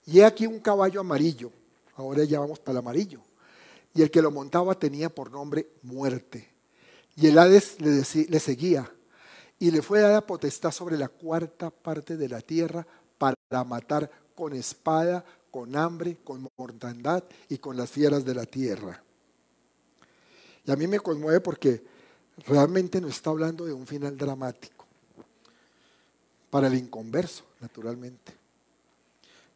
y 0.06 0.20
he 0.20 0.26
aquí 0.26 0.48
un 0.48 0.60
caballo 0.60 1.00
amarillo. 1.00 1.50
Ahora 1.96 2.26
ya 2.26 2.42
vamos 2.42 2.60
para 2.60 2.74
el 2.74 2.80
amarillo. 2.80 3.22
Y 3.96 4.02
el 4.02 4.12
que 4.12 4.22
lo 4.22 4.30
montaba 4.30 4.78
tenía 4.78 5.10
por 5.10 5.32
nombre 5.32 5.70
muerte. 5.82 6.48
Y 7.16 7.28
el 7.28 7.40
Hades 7.40 7.80
le, 7.80 8.04
le 8.30 8.40
seguía. 8.40 8.92
Y 9.58 9.72
le 9.72 9.82
fue 9.82 10.02
dada 10.02 10.28
potestad 10.28 10.72
sobre 10.72 10.98
la 10.98 11.08
cuarta 11.08 11.72
parte 11.72 12.18
de 12.18 12.28
la 12.28 12.42
tierra 12.42 12.86
para 13.18 13.64
matar 13.64 14.12
con 14.36 14.54
espada, 14.54 15.24
con 15.50 15.78
hambre, 15.78 16.18
con 16.26 16.50
mortandad 16.58 17.24
y 17.48 17.58
con 17.58 17.78
las 17.78 17.90
fieras 17.90 18.26
de 18.26 18.36
la 18.36 18.46
tierra. 18.46 19.02
Y 20.66 20.72
a 20.72 20.76
mí 20.76 20.88
me 20.88 21.00
conmueve 21.00 21.40
porque 21.40 21.82
realmente 22.46 23.00
no 23.00 23.08
está 23.08 23.30
hablando 23.30 23.66
de 23.66 23.72
un 23.72 23.88
final 23.88 24.18
dramático. 24.18 24.86
Para 26.50 26.68
el 26.68 26.76
inconverso, 26.76 27.46
naturalmente. 27.62 28.34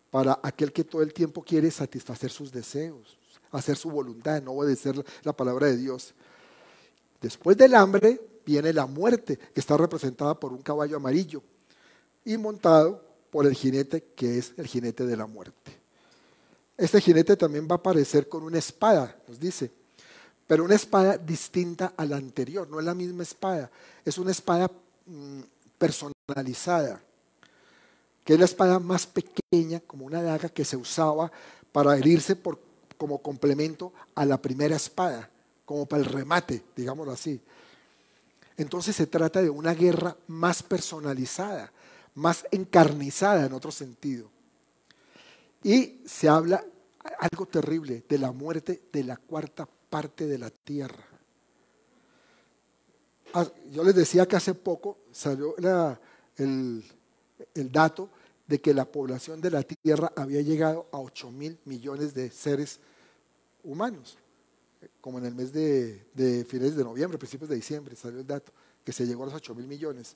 Para 0.09 0.39
aquel 0.41 0.71
que 0.71 0.85
todo 0.85 1.01
el 1.01 1.13
tiempo 1.13 1.43
quiere 1.43 1.69
satisfacer 1.69 2.31
sus 2.31 2.53
deseos, 2.53 3.18
hacer 3.51 3.77
su 3.77 3.89
voluntad, 3.89 4.41
no 4.41 4.51
obedecer 4.51 5.03
la 5.23 5.33
palabra 5.33 5.67
de 5.67 5.77
Dios. 5.77 6.13
Después 7.21 7.57
del 7.57 7.75
hambre 7.75 8.21
viene 8.45 8.73
la 8.73 8.85
muerte, 8.85 9.37
que 9.37 9.59
está 9.59 9.77
representada 9.77 10.39
por 10.39 10.53
un 10.53 10.61
caballo 10.61 10.97
amarillo 10.97 11.43
y 12.25 12.37
montado 12.37 13.03
por 13.29 13.45
el 13.45 13.53
jinete 13.53 14.03
que 14.15 14.37
es 14.37 14.53
el 14.57 14.67
jinete 14.67 15.05
de 15.05 15.17
la 15.17 15.27
muerte. 15.27 15.77
Este 16.77 17.01
jinete 17.01 17.35
también 17.35 17.67
va 17.67 17.73
a 17.73 17.77
aparecer 17.77 18.29
con 18.29 18.43
una 18.43 18.57
espada, 18.57 19.15
nos 19.27 19.39
dice, 19.39 19.71
pero 20.47 20.63
una 20.63 20.75
espada 20.75 21.17
distinta 21.17 21.93
a 21.95 22.05
la 22.05 22.15
anterior, 22.15 22.67
no 22.69 22.79
es 22.79 22.85
la 22.85 22.95
misma 22.95 23.23
espada, 23.23 23.69
es 24.05 24.17
una 24.17 24.31
espada 24.31 24.71
mm, 25.05 25.41
personalizada, 25.77 27.01
que 28.23 28.33
es 28.33 28.39
la 28.39 28.45
espada 28.45 28.79
más 28.79 29.05
pequeña, 29.05 29.79
como 29.81 30.05
una 30.05 30.23
daga 30.23 30.49
que 30.49 30.65
se 30.65 30.77
usaba 30.77 31.31
para 31.71 31.97
herirse 31.97 32.35
por, 32.35 32.57
como 32.99 33.19
complemento 33.19 33.93
a 34.13 34.25
la 34.25 34.41
primera 34.41 34.75
espada, 34.75 35.29
como 35.63 35.85
para 35.85 36.03
el 36.03 36.09
remate, 36.09 36.61
digámoslo 36.75 37.13
así. 37.13 37.41
Entonces 38.57 38.93
se 38.93 39.07
trata 39.07 39.41
de 39.41 39.49
una 39.49 39.73
guerra 39.73 40.17
más 40.27 40.61
personalizada, 40.61 41.71
más 42.15 42.45
encarnizada 42.51 43.45
en 43.45 43.53
otro 43.53 43.71
sentido. 43.71 44.29
Y 45.63 46.01
se 46.05 46.27
habla 46.27 46.61
algo 47.19 47.45
terrible 47.45 48.03
de 48.07 48.17
la 48.17 48.33
muerte 48.33 48.81
de 48.91 49.05
la 49.05 49.15
cuarta 49.15 49.65
parte 49.89 50.27
de 50.27 50.37
la 50.37 50.49
tierra. 50.49 51.05
Ah, 53.33 53.47
yo 53.71 53.81
les 53.85 53.95
decía 53.95 54.27
que 54.27 54.35
hace 54.35 54.53
poco 54.53 54.97
salió 55.13 55.55
el, 56.35 56.83
el, 57.55 57.71
dato 57.71 58.09
de 58.45 58.59
que 58.59 58.73
la 58.73 58.83
población 58.83 59.39
de 59.39 59.51
la 59.51 59.63
tierra 59.63 60.11
había 60.17 60.41
llegado 60.41 60.87
a 60.91 60.99
8 60.99 61.31
mil 61.31 61.57
millones 61.63 62.13
de 62.13 62.29
seres 62.29 62.81
humanos, 63.63 64.17
como 65.01 65.19
en 65.19 65.25
el 65.25 65.35
mes 65.35 65.51
de, 65.51 66.45
fines 66.47 66.75
de 66.75 66.83
noviembre, 66.83 67.17
principios 67.17 67.49
de 67.49 67.55
diciembre, 67.55 67.95
salió 67.95 68.19
el 68.19 68.27
dato, 68.27 68.51
que 68.83 68.91
se 68.91 69.05
llegó 69.05 69.23
a 69.23 69.27
los 69.27 69.35
8 69.35 69.55
mil 69.55 69.67
millones. 69.67 70.15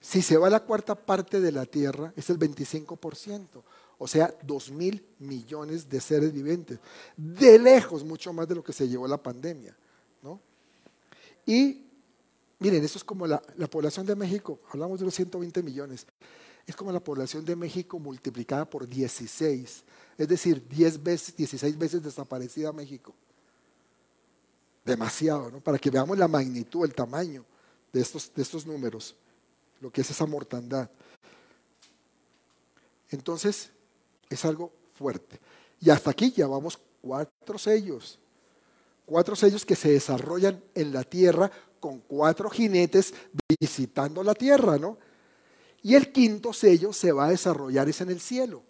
Si 0.00 0.22
se 0.22 0.36
va 0.36 0.46
a 0.46 0.50
la 0.50 0.60
cuarta 0.60 0.94
parte 0.94 1.40
de 1.40 1.50
la 1.50 1.66
Tierra, 1.66 2.12
es 2.16 2.30
el 2.30 2.38
25%, 2.38 3.62
o 3.98 4.06
sea, 4.06 4.32
2 4.42 4.70
mil 4.70 5.04
millones 5.18 5.88
de 5.88 6.00
seres 6.00 6.32
vivientes. 6.32 6.78
De 7.16 7.58
lejos, 7.58 8.04
mucho 8.04 8.32
más 8.32 8.46
de 8.46 8.54
lo 8.54 8.62
que 8.62 8.72
se 8.72 8.88
llevó 8.88 9.08
la 9.08 9.20
pandemia. 9.20 9.76
¿no? 10.22 10.40
Y 11.46 11.88
miren, 12.58 12.84
eso 12.84 12.98
es 12.98 13.04
como 13.04 13.26
la, 13.26 13.40
población 13.70 14.06
de 14.06 14.16
México, 14.16 14.60
hablamos 14.70 14.98
de 14.98 15.06
los 15.06 15.14
120 15.14 15.62
millones, 15.62 16.06
es 16.70 16.76
como 16.76 16.92
la 16.92 17.00
población 17.00 17.44
de 17.44 17.56
México 17.56 17.98
multiplicada 17.98 18.68
por 18.68 18.86
16, 18.86 19.84
es 20.18 20.28
decir, 20.28 20.66
10 20.68 21.02
veces, 21.02 21.36
16 21.36 21.78
veces 21.78 22.02
desaparecida 22.02 22.72
México. 22.72 23.14
Demasiado, 24.84 25.50
¿no? 25.50 25.60
Para 25.60 25.78
que 25.78 25.90
veamos 25.90 26.16
la 26.18 26.28
magnitud, 26.28 26.84
el 26.84 26.94
tamaño 26.94 27.44
de 27.92 28.00
estos, 28.00 28.32
de 28.34 28.42
estos 28.42 28.66
números 28.66 29.16
lo 29.80 29.90
que 29.90 30.00
es 30.00 30.10
esa 30.10 30.26
mortandad. 30.26 30.90
Entonces, 33.10 33.70
es 34.28 34.44
algo 34.44 34.72
fuerte. 34.94 35.40
Y 35.80 35.90
hasta 35.90 36.10
aquí 36.10 36.32
ya 36.32 36.46
vamos 36.46 36.78
cuatro 37.00 37.58
sellos. 37.58 38.18
Cuatro 39.06 39.36
sellos 39.36 39.64
que 39.64 39.76
se 39.76 39.92
desarrollan 39.92 40.62
en 40.74 40.92
la 40.92 41.04
tierra 41.04 41.50
con 41.80 42.00
cuatro 42.00 42.50
jinetes 42.50 43.14
visitando 43.58 44.22
la 44.22 44.34
tierra, 44.34 44.76
¿no? 44.78 44.98
Y 45.82 45.94
el 45.94 46.12
quinto 46.12 46.52
sello 46.52 46.92
se 46.92 47.12
va 47.12 47.26
a 47.26 47.30
desarrollar 47.30 47.88
es 47.88 48.00
en 48.00 48.10
el 48.10 48.20
cielo. 48.20 48.62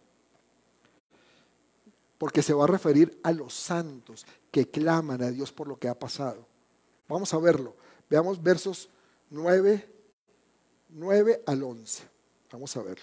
Porque 2.19 2.43
se 2.43 2.53
va 2.53 2.65
a 2.65 2.69
referir 2.69 3.19
a 3.23 3.33
los 3.33 3.55
santos 3.55 4.27
que 4.51 4.69
claman 4.69 5.23
a 5.23 5.31
Dios 5.31 5.53
por 5.53 5.69
lo 5.69 5.79
que 5.79 5.89
ha 5.89 5.99
pasado. 5.99 6.47
Vamos 7.09 7.33
a 7.33 7.39
verlo. 7.39 7.77
Veamos 8.11 8.43
versos 8.43 8.89
9 9.31 9.99
9 10.91 11.43
al 11.47 11.63
11. 11.63 12.05
Vamos 12.53 12.77
a 12.77 12.83
ver. 12.83 12.99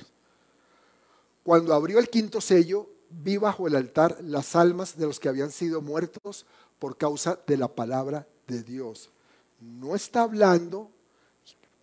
Cuando 1.43 1.73
abrió 1.73 1.99
el 1.99 2.09
quinto 2.09 2.41
sello, 2.41 2.89
vi 3.09 3.37
bajo 3.37 3.67
el 3.67 3.75
altar 3.75 4.17
las 4.21 4.55
almas 4.55 4.97
de 4.97 5.05
los 5.05 5.19
que 5.19 5.29
habían 5.29 5.51
sido 5.51 5.81
muertos 5.81 6.45
por 6.79 6.97
causa 6.97 7.39
de 7.45 7.57
la 7.57 7.67
palabra 7.67 8.27
de 8.47 8.63
Dios. 8.63 9.11
No 9.59 9.95
está 9.95 10.23
hablando, 10.23 10.89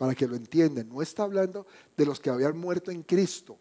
para 0.03 0.17
que 0.17 0.27
lo 0.27 0.35
entiendan, 0.35 0.88
no 0.88 1.01
está 1.01 1.23
hablando 1.23 1.65
de 1.97 2.05
los 2.05 2.19
que 2.19 2.29
habían 2.29 2.59
muerto 2.59 2.91
en 2.91 3.05
Cristo. 3.05 3.57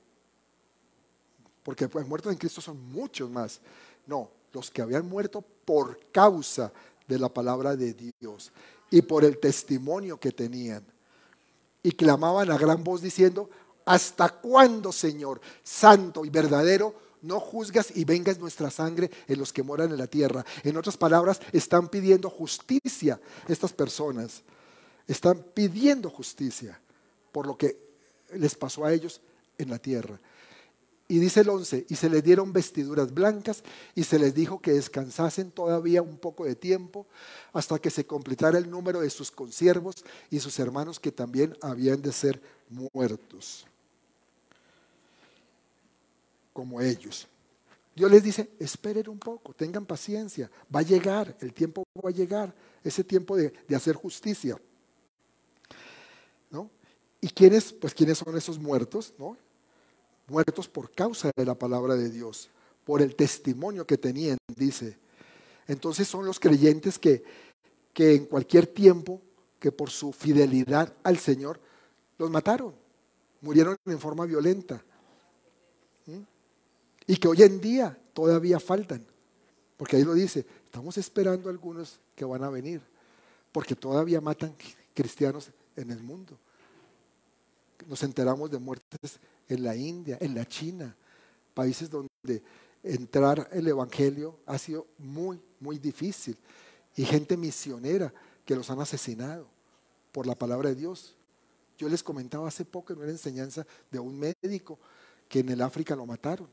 Porque 1.62 1.88
pues 1.88 2.08
muertos 2.08 2.32
en 2.32 2.40
Cristo 2.40 2.62
son 2.62 2.82
muchos 2.92 3.30
más. 3.30 3.62
No, 4.08 4.28
los 4.52 4.72
que 4.72 4.82
habían 4.82 5.08
muerto 5.08 5.46
por 5.64 6.00
causa 6.12 6.74
de 7.08 7.20
la 7.20 7.30
palabra 7.30 7.76
de 7.76 7.94
Dios 7.94 8.52
y 8.90 9.04
por 9.04 9.24
el 9.24 9.38
testimonio 9.38 10.20
que 10.20 10.32
tenían 10.32 10.84
y 11.84 11.92
clamaban 11.92 12.50
a 12.50 12.58
gran 12.58 12.84
voz 12.84 13.04
diciendo, 13.04 13.48
¿hasta 13.86 14.30
cuándo, 14.30 14.92
Señor, 14.92 15.40
santo 15.62 16.26
y 16.26 16.32
verdadero, 16.32 16.96
no 17.22 17.40
juzgas 17.40 17.96
y 17.96 18.04
vengas 18.04 18.40
nuestra 18.40 18.72
sangre 18.72 19.12
en 19.28 19.38
los 19.38 19.54
que 19.54 19.62
moran 19.62 19.92
en 19.92 19.98
la 20.00 20.08
tierra? 20.08 20.44
En 20.64 20.76
otras 20.76 20.98
palabras, 20.98 21.40
están 21.52 21.88
pidiendo 21.88 22.32
justicia 22.32 23.22
estas 23.48 23.74
personas. 23.74 24.42
Están 25.12 25.44
pidiendo 25.54 26.10
justicia 26.10 26.80
por 27.34 27.46
lo 27.46 27.58
que 27.58 27.78
les 28.34 28.56
pasó 28.56 28.86
a 28.86 28.94
ellos 28.94 29.20
en 29.58 29.70
la 29.70 29.78
tierra. 29.78 30.18
Y 31.10 31.20
dice 31.20 31.42
el 31.42 31.50
11, 31.50 31.88
y 31.90 31.96
se 31.98 32.10
les 32.10 32.24
dieron 32.24 32.54
vestiduras 32.54 33.14
blancas 33.14 33.62
y 33.94 34.06
se 34.06 34.18
les 34.18 34.34
dijo 34.34 34.62
que 34.62 34.72
descansasen 34.72 35.52
todavía 35.52 36.02
un 36.02 36.18
poco 36.18 36.46
de 36.46 36.56
tiempo 36.56 37.06
hasta 37.52 37.78
que 37.78 37.90
se 37.90 38.06
completara 38.06 38.58
el 38.58 38.70
número 38.70 39.02
de 39.02 39.10
sus 39.10 39.32
consiervos 39.32 40.06
y 40.30 40.40
sus 40.40 40.58
hermanos 40.60 40.98
que 40.98 41.12
también 41.12 41.58
habían 41.62 42.02
de 42.02 42.14
ser 42.14 42.42
muertos, 42.70 43.68
como 46.54 46.80
ellos. 46.80 47.28
Dios 47.94 48.10
les 48.10 48.24
dice, 48.24 48.50
esperen 48.60 49.10
un 49.10 49.20
poco, 49.20 49.54
tengan 49.54 49.86
paciencia, 49.86 50.50
va 50.74 50.80
a 50.80 50.84
llegar, 50.84 51.36
el 51.42 51.52
tiempo 51.52 51.84
va 52.02 52.12
a 52.12 52.14
llegar, 52.14 52.56
ese 52.82 53.04
tiempo 53.04 53.36
de, 53.36 53.52
de 53.68 53.76
hacer 53.76 53.96
justicia. 53.98 54.58
¿No? 56.52 56.70
¿Y 57.20 57.30
quiénes, 57.30 57.74
pues 57.74 57.94
quiénes 57.94 58.18
son 58.18 58.38
esos 58.38 58.60
muertos? 58.60 59.14
¿no? 59.18 59.38
muertos 60.32 60.68
por 60.68 60.92
causa 60.92 61.30
de 61.36 61.46
la 61.46 61.56
palabra 61.56 61.96
de 61.96 62.10
Dios, 62.10 62.50
por 62.86 63.02
el 63.02 63.16
testimonio 63.16 63.86
que 63.86 63.98
tenían, 63.98 64.38
dice. 64.56 64.98
Entonces 65.68 66.08
son 66.08 66.26
los 66.26 66.40
creyentes 66.40 66.98
que, 66.98 67.24
que 67.94 68.16
en 68.16 68.26
cualquier 68.26 68.66
tiempo, 68.66 69.22
que 69.60 69.72
por 69.72 69.92
su 69.92 70.12
fidelidad 70.12 70.92
al 71.04 71.18
Señor, 71.20 71.60
los 72.18 72.32
mataron, 72.32 72.74
murieron 73.42 73.76
en 73.86 74.00
forma 74.00 74.26
violenta. 74.26 74.84
Y 77.08 77.18
que 77.18 77.28
hoy 77.28 77.42
en 77.44 77.60
día 77.60 77.98
todavía 78.14 78.60
faltan, 78.60 79.06
porque 79.76 79.98
ahí 79.98 80.04
lo 80.04 80.14
dice, 80.14 80.46
estamos 80.64 80.98
esperando 80.98 81.50
algunos 81.50 82.00
que 82.16 82.24
van 82.24 82.44
a 82.44 82.50
venir, 82.50 82.82
porque 83.52 83.76
todavía 83.76 84.22
matan 84.22 84.56
cristianos 84.94 85.52
en 85.76 85.92
el 85.92 86.04
mundo. 86.04 86.38
Nos 87.88 88.04
enteramos 88.04 88.50
de 88.52 88.60
muertes 88.60 89.20
en 89.48 89.64
la 89.64 89.76
India, 89.76 90.18
en 90.22 90.36
la 90.36 90.46
China, 90.46 90.96
países 91.54 91.90
donde 91.90 92.44
entrar 92.84 93.50
el 93.52 93.68
Evangelio 93.68 94.40
ha 94.46 94.58
sido 94.58 94.88
muy, 94.98 95.42
muy 95.60 95.78
difícil. 95.78 96.38
y 96.98 97.06
gente 97.06 97.38
misionera 97.38 98.14
que 98.44 98.54
los 98.54 98.70
han 98.70 98.82
asesinado 98.82 99.48
por 100.12 100.28
la 100.28 100.36
palabra 100.36 100.70
de 100.70 100.76
Dios. 100.76 101.16
Yo 101.78 101.88
les 101.88 102.04
comentaba 102.04 102.50
hace 102.50 102.66
poco 102.66 102.92
en 102.92 103.00
una 103.00 103.10
enseñanza 103.10 103.66
de 103.90 103.98
un 103.98 104.20
médico 104.20 104.78
que 105.30 105.40
en 105.40 105.50
el 105.50 105.62
África 105.62 105.96
lo 105.96 106.06
mataron, 106.06 106.50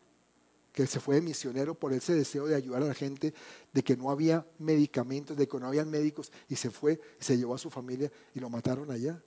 que 0.79 0.87
se 0.87 1.01
fue 1.01 1.20
misionero 1.20 1.74
por 1.74 1.93
ese 1.93 2.14
deseo 2.14 2.47
de 2.47 2.55
ayudar 2.55 2.85
a 2.85 2.87
la 2.87 2.95
gente, 2.95 3.35
de 3.72 3.83
que 3.83 3.97
no 3.97 4.12
había 4.12 4.47
medicamentos, 4.61 5.37
de 5.37 5.49
que 5.49 5.59
no 5.59 5.66
habían 5.66 5.91
médicos, 5.91 6.31
y 6.49 6.55
se 6.55 6.70
fue, 6.70 7.01
se 7.18 7.37
llevó 7.37 7.57
a 7.57 7.59
su 7.59 7.68
familia 7.68 8.12
y 8.33 8.39
lo 8.39 8.49
mataron 8.49 8.89
allá. 8.89 9.20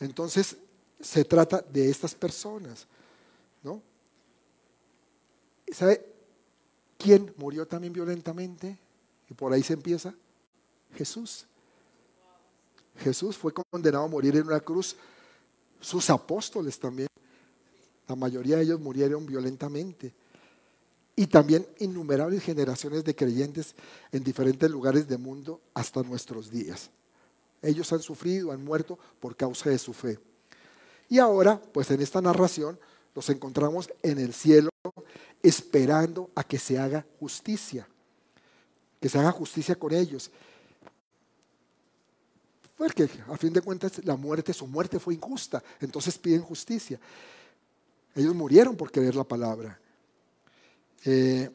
Entonces, 0.00 0.56
se 0.98 1.24
trata 1.24 1.60
de 1.60 1.88
estas 1.88 2.12
personas, 2.12 2.88
¿no? 3.62 3.80
¿Sabe 5.72 6.04
quién 6.98 7.32
murió 7.36 7.68
también 7.68 7.92
violentamente? 7.92 8.76
Y 9.28 9.34
por 9.34 9.52
ahí 9.52 9.62
se 9.62 9.74
empieza. 9.74 10.12
Jesús. 10.96 11.46
Jesús 12.98 13.36
fue 13.36 13.52
condenado 13.52 14.06
a 14.06 14.08
morir 14.08 14.34
en 14.34 14.48
una 14.48 14.58
cruz. 14.58 14.96
Sus 15.80 16.10
apóstoles 16.10 16.76
también. 16.80 17.09
La 18.10 18.16
mayoría 18.16 18.56
de 18.56 18.64
ellos 18.64 18.80
murieron 18.80 19.24
violentamente. 19.24 20.12
Y 21.14 21.28
también 21.28 21.64
innumerables 21.78 22.42
generaciones 22.42 23.04
de 23.04 23.14
creyentes 23.14 23.76
en 24.10 24.24
diferentes 24.24 24.68
lugares 24.68 25.06
del 25.06 25.20
mundo 25.20 25.60
hasta 25.74 26.02
nuestros 26.02 26.50
días. 26.50 26.90
Ellos 27.62 27.92
han 27.92 28.02
sufrido, 28.02 28.50
han 28.50 28.64
muerto 28.64 28.98
por 29.20 29.36
causa 29.36 29.70
de 29.70 29.78
su 29.78 29.92
fe. 29.92 30.18
Y 31.08 31.20
ahora, 31.20 31.62
pues 31.72 31.88
en 31.92 32.00
esta 32.00 32.20
narración, 32.20 32.80
los 33.14 33.30
encontramos 33.30 33.88
en 34.02 34.18
el 34.18 34.34
cielo 34.34 34.70
esperando 35.40 36.30
a 36.34 36.42
que 36.42 36.58
se 36.58 36.80
haga 36.80 37.06
justicia, 37.20 37.86
que 39.00 39.08
se 39.08 39.20
haga 39.20 39.30
justicia 39.30 39.76
con 39.76 39.94
ellos. 39.94 40.32
Porque 42.76 43.08
a 43.28 43.36
fin 43.36 43.52
de 43.52 43.60
cuentas 43.60 44.04
la 44.04 44.16
muerte, 44.16 44.52
su 44.52 44.66
muerte 44.66 44.98
fue 44.98 45.14
injusta, 45.14 45.62
entonces 45.80 46.18
piden 46.18 46.42
justicia. 46.42 46.98
Ellos 48.20 48.34
murieron 48.34 48.76
por 48.76 48.92
creer 48.92 49.16
la 49.16 49.24
palabra. 49.24 49.80
Eh, 51.06 51.48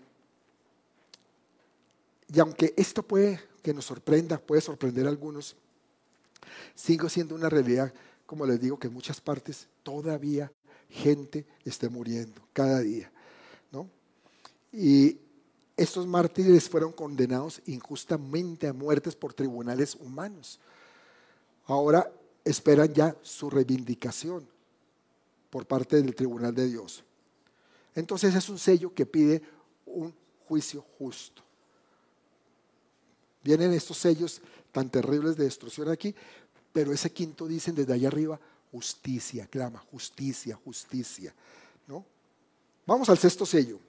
y 2.33 2.39
aunque 2.39 2.73
esto 2.75 3.03
puede 3.03 3.39
que 3.61 3.71
nos 3.71 3.85
sorprenda, 3.85 4.39
puede 4.39 4.61
sorprender 4.61 5.05
a 5.05 5.09
algunos, 5.09 5.55
sigue 6.73 7.07
siendo 7.07 7.35
una 7.35 7.49
realidad, 7.49 7.93
como 8.25 8.47
les 8.47 8.59
digo, 8.59 8.79
que 8.79 8.87
en 8.87 8.93
muchas 8.93 9.21
partes 9.21 9.67
todavía 9.83 10.51
gente 10.89 11.45
esté 11.63 11.87
muriendo 11.87 12.41
cada 12.51 12.79
día. 12.79 13.11
¿no? 13.71 13.87
Y 14.73 15.19
estos 15.77 16.07
mártires 16.07 16.67
fueron 16.67 16.91
condenados 16.91 17.61
injustamente 17.67 18.67
a 18.67 18.73
muertes 18.73 19.15
por 19.15 19.35
tribunales 19.35 19.93
humanos. 19.93 20.59
Ahora 21.65 22.11
esperan 22.43 22.91
ya 22.91 23.15
su 23.21 23.51
reivindicación 23.51 24.54
por 25.49 25.65
parte 25.65 26.01
del 26.01 26.15
tribunal 26.15 26.53
de 26.53 26.67
Dios. 26.67 27.03
Entonces 27.95 28.35
es 28.35 28.49
un 28.49 28.59
sello 28.59 28.93
que 28.93 29.05
pide 29.05 29.41
un 29.85 30.13
juicio 30.47 30.85
justo. 30.97 31.41
Vienen 33.43 33.73
estos 33.73 33.97
sellos 33.97 34.41
tan 34.71 34.89
terribles 34.89 35.37
de 35.37 35.45
destrucción 35.45 35.89
aquí, 35.89 36.13
pero 36.73 36.91
ese 36.91 37.11
quinto 37.11 37.47
dicen 37.47 37.75
desde 37.75 37.93
allá 37.93 38.07
arriba, 38.07 38.39
justicia, 38.71 39.47
clama, 39.47 39.79
justicia, 39.91 40.55
justicia. 40.55 41.33
¿no? 41.87 42.05
Vamos 42.85 43.09
al 43.09 43.17
sexto 43.17 43.45
sello. 43.45 43.79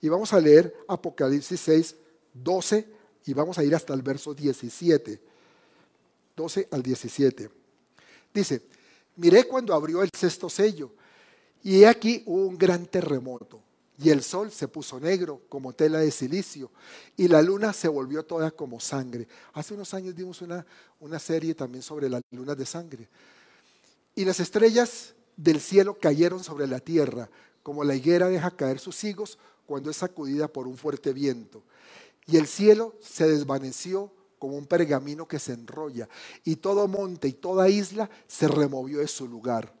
Y 0.00 0.08
vamos 0.08 0.32
a 0.32 0.40
leer 0.40 0.74
Apocalipsis 0.88 1.60
6, 1.60 1.96
12 2.32 2.88
y 3.26 3.34
vamos 3.34 3.58
a 3.58 3.64
ir 3.64 3.74
hasta 3.74 3.92
el 3.92 4.02
verso 4.02 4.34
17. 4.34 5.20
12 6.36 6.68
al 6.70 6.82
17. 6.82 7.50
Dice, 8.32 8.62
miré 9.20 9.44
cuando 9.44 9.74
abrió 9.74 10.02
el 10.02 10.08
sexto 10.16 10.48
sello 10.48 10.90
y 11.62 11.84
aquí 11.84 12.22
hubo 12.24 12.46
un 12.46 12.56
gran 12.56 12.86
terremoto 12.86 13.60
y 13.98 14.08
el 14.08 14.22
sol 14.22 14.50
se 14.50 14.66
puso 14.66 14.98
negro 14.98 15.42
como 15.50 15.74
tela 15.74 15.98
de 15.98 16.10
silicio 16.10 16.70
y 17.18 17.28
la 17.28 17.42
luna 17.42 17.74
se 17.74 17.86
volvió 17.86 18.24
toda 18.24 18.50
como 18.50 18.80
sangre. 18.80 19.28
Hace 19.52 19.74
unos 19.74 19.92
años 19.92 20.16
dimos 20.16 20.40
una, 20.40 20.64
una 21.00 21.18
serie 21.18 21.54
también 21.54 21.82
sobre 21.82 22.08
las 22.08 22.22
lunas 22.30 22.56
de 22.56 22.64
sangre. 22.64 23.08
Y 24.14 24.24
las 24.24 24.40
estrellas 24.40 25.12
del 25.36 25.60
cielo 25.60 25.98
cayeron 26.00 26.42
sobre 26.42 26.66
la 26.66 26.80
tierra, 26.80 27.28
como 27.62 27.84
la 27.84 27.94
higuera 27.94 28.30
deja 28.30 28.50
caer 28.50 28.78
sus 28.78 29.04
higos 29.04 29.38
cuando 29.66 29.90
es 29.90 29.98
sacudida 29.98 30.48
por 30.48 30.66
un 30.66 30.78
fuerte 30.78 31.12
viento. 31.12 31.62
Y 32.26 32.38
el 32.38 32.46
cielo 32.46 32.94
se 33.02 33.28
desvaneció 33.28 34.10
como 34.40 34.56
un 34.56 34.66
pergamino 34.66 35.28
que 35.28 35.38
se 35.38 35.52
enrolla, 35.52 36.08
y 36.42 36.56
todo 36.56 36.88
monte 36.88 37.28
y 37.28 37.34
toda 37.34 37.68
isla 37.68 38.10
se 38.26 38.48
removió 38.48 38.98
de 38.98 39.06
su 39.06 39.28
lugar 39.28 39.72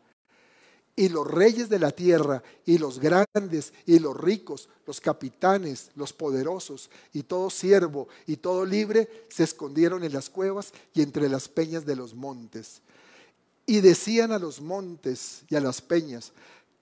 y 1.00 1.08
los 1.08 1.26
reyes 1.26 1.70
de 1.70 1.78
la 1.78 1.92
tierra, 1.92 2.42
y 2.66 2.76
los 2.76 2.98
grandes, 2.98 3.72
y 3.86 3.98
los 3.98 4.14
ricos, 4.14 4.68
los 4.86 5.00
capitanes, 5.00 5.90
los 5.94 6.12
poderosos, 6.12 6.90
y 7.14 7.22
todo 7.22 7.48
siervo, 7.48 8.08
y 8.26 8.36
todo 8.36 8.66
libre, 8.66 9.08
se 9.30 9.44
escondieron 9.44 10.04
en 10.04 10.12
las 10.12 10.28
cuevas 10.28 10.74
y 10.92 11.00
entre 11.00 11.30
las 11.30 11.48
peñas 11.48 11.86
de 11.86 11.96
los 11.96 12.14
montes. 12.14 12.82
Y 13.64 13.80
decían 13.80 14.30
a 14.30 14.38
los 14.38 14.60
montes 14.60 15.40
y 15.48 15.56
a 15.56 15.60
las 15.60 15.80
peñas, 15.80 16.32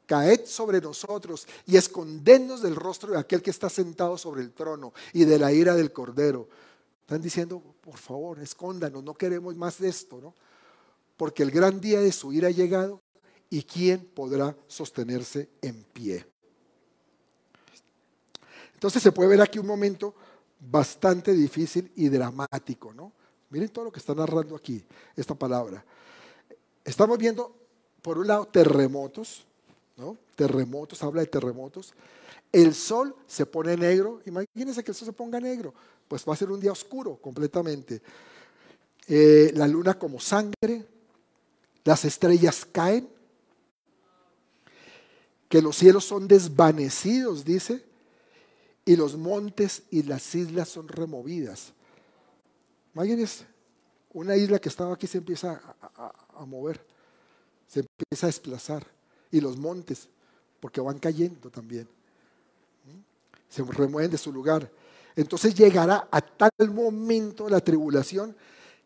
caed 0.07 0.47
sobre 0.47 0.81
nosotros 0.81 1.47
y 1.64 1.76
escondednos 1.76 2.61
del 2.61 2.74
rostro 2.74 3.12
de 3.12 3.20
aquel 3.20 3.41
que 3.41 3.51
está 3.51 3.70
sentado 3.70 4.18
sobre 4.18 4.41
el 4.41 4.51
trono 4.51 4.95
y 5.12 5.26
de 5.26 5.39
la 5.39 5.53
ira 5.53 5.76
del 5.76 5.93
cordero. 5.93 6.49
Están 7.09 7.22
diciendo, 7.22 7.62
por 7.80 7.96
favor, 7.96 8.38
escóndanos, 8.38 9.02
no 9.02 9.14
queremos 9.14 9.56
más 9.56 9.78
de 9.78 9.88
esto, 9.88 10.20
¿no? 10.20 10.34
Porque 11.16 11.42
el 11.42 11.50
gran 11.50 11.80
día 11.80 12.00
de 12.00 12.12
su 12.12 12.32
ira 12.34 12.48
ha 12.48 12.50
llegado 12.50 13.00
¿Y 13.50 13.62
quién 13.62 14.04
podrá 14.14 14.54
sostenerse 14.66 15.48
en 15.62 15.82
pie? 15.84 16.26
Entonces 18.74 19.02
se 19.02 19.12
puede 19.12 19.30
ver 19.30 19.40
aquí 19.40 19.59
un 19.59 19.66
momento 19.66 20.14
bastante 20.61 21.32
difícil 21.32 21.90
y 21.96 22.09
dramático, 22.09 22.92
¿no? 22.92 23.12
Miren 23.50 23.70
todo 23.70 23.86
lo 23.86 23.92
que 23.92 24.00
está 24.00 24.14
narrando 24.14 24.54
aquí, 24.54 24.84
esta 25.16 25.34
palabra. 25.34 25.84
Estamos 26.84 27.16
viendo, 27.16 27.56
por 28.02 28.18
un 28.18 28.26
lado, 28.26 28.44
terremotos, 28.46 29.46
¿no? 29.96 30.18
Terremotos, 30.36 31.02
habla 31.02 31.22
de 31.22 31.28
terremotos. 31.28 31.94
El 32.53 32.74
sol 32.74 33.14
se 33.26 33.46
pone 33.46 33.76
negro, 33.76 34.22
imagínense 34.24 34.82
que 34.82 34.90
el 34.90 34.96
sol 34.96 35.07
se 35.07 35.12
ponga 35.12 35.38
negro, 35.38 35.74
pues 36.07 36.24
va 36.26 36.32
a 36.32 36.36
ser 36.36 36.51
un 36.51 36.61
día 36.61 36.72
oscuro 36.72 37.16
completamente. 37.16 38.01
Eh, 39.07 39.53
la 39.55 39.66
luna 39.66 39.99
como 39.99 40.20
sangre, 40.20 40.86
las 41.84 42.05
estrellas 42.05 42.66
caen, 42.70 43.09
que 45.49 45.62
los 45.62 45.76
cielos 45.76 46.05
son 46.05 46.28
desvanecidos, 46.28 47.44
dice, 47.44 47.84
y 48.84 48.96
los 48.96 49.16
montes 49.16 49.82
y 49.90 50.03
las 50.03 50.34
islas 50.34 50.68
son 50.68 50.88
removidas. 50.88 51.72
Imagínense, 52.94 53.46
una 54.12 54.36
isla 54.36 54.59
que 54.59 54.68
estaba 54.68 54.94
aquí 54.94 55.07
se 55.07 55.18
empieza 55.18 55.61
a, 55.80 56.44
mover, 56.44 56.84
se 57.66 57.80
empieza 57.80 58.26
a 58.26 58.28
desplazar, 58.28 58.86
y 59.30 59.40
los 59.40 59.57
montes, 59.57 60.09
porque 60.61 60.80
van 60.80 60.99
cayendo 60.99 61.51
también, 61.51 61.88
se 63.49 63.62
remueven 63.62 64.11
de 64.11 64.18
su 64.18 64.32
lugar. 64.32 64.70
Entonces 65.16 65.55
llegará 65.55 66.09
a 66.11 66.20
tal 66.20 66.70
momento 66.72 67.49
la 67.49 67.61
tribulación 67.61 68.36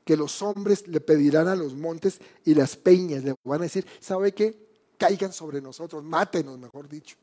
que 0.04 0.16
los 0.16 0.42
hombres 0.42 0.88
le 0.88 1.00
pedirán 1.00 1.48
a 1.48 1.54
los 1.54 1.74
montes 1.74 2.20
y 2.44 2.54
las 2.54 2.76
peñas, 2.76 3.22
le 3.22 3.34
van 3.44 3.60
a 3.60 3.64
decir, 3.64 3.86
¿sabe 4.00 4.32
qué? 4.32 4.62
caigan 5.02 5.32
sobre 5.32 5.60
nosotros, 5.60 6.04
mátenos, 6.04 6.56
mejor 6.60 6.88
dicho, 6.88 7.16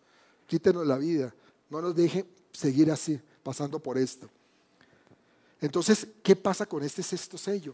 quítenos 0.48 0.86
la 0.86 0.98
vida, 0.98 1.34
no 1.70 1.82
nos 1.82 1.96
dejen 1.96 2.26
seguir 2.52 2.92
así, 2.92 3.18
pasando 3.42 3.80
por 3.80 3.98
esto. 3.98 4.30
Entonces, 5.62 6.06
¿qué 6.22 6.36
pasa 6.36 6.66
con 6.66 6.84
este 6.84 7.02
sexto 7.02 7.38
sello? 7.38 7.74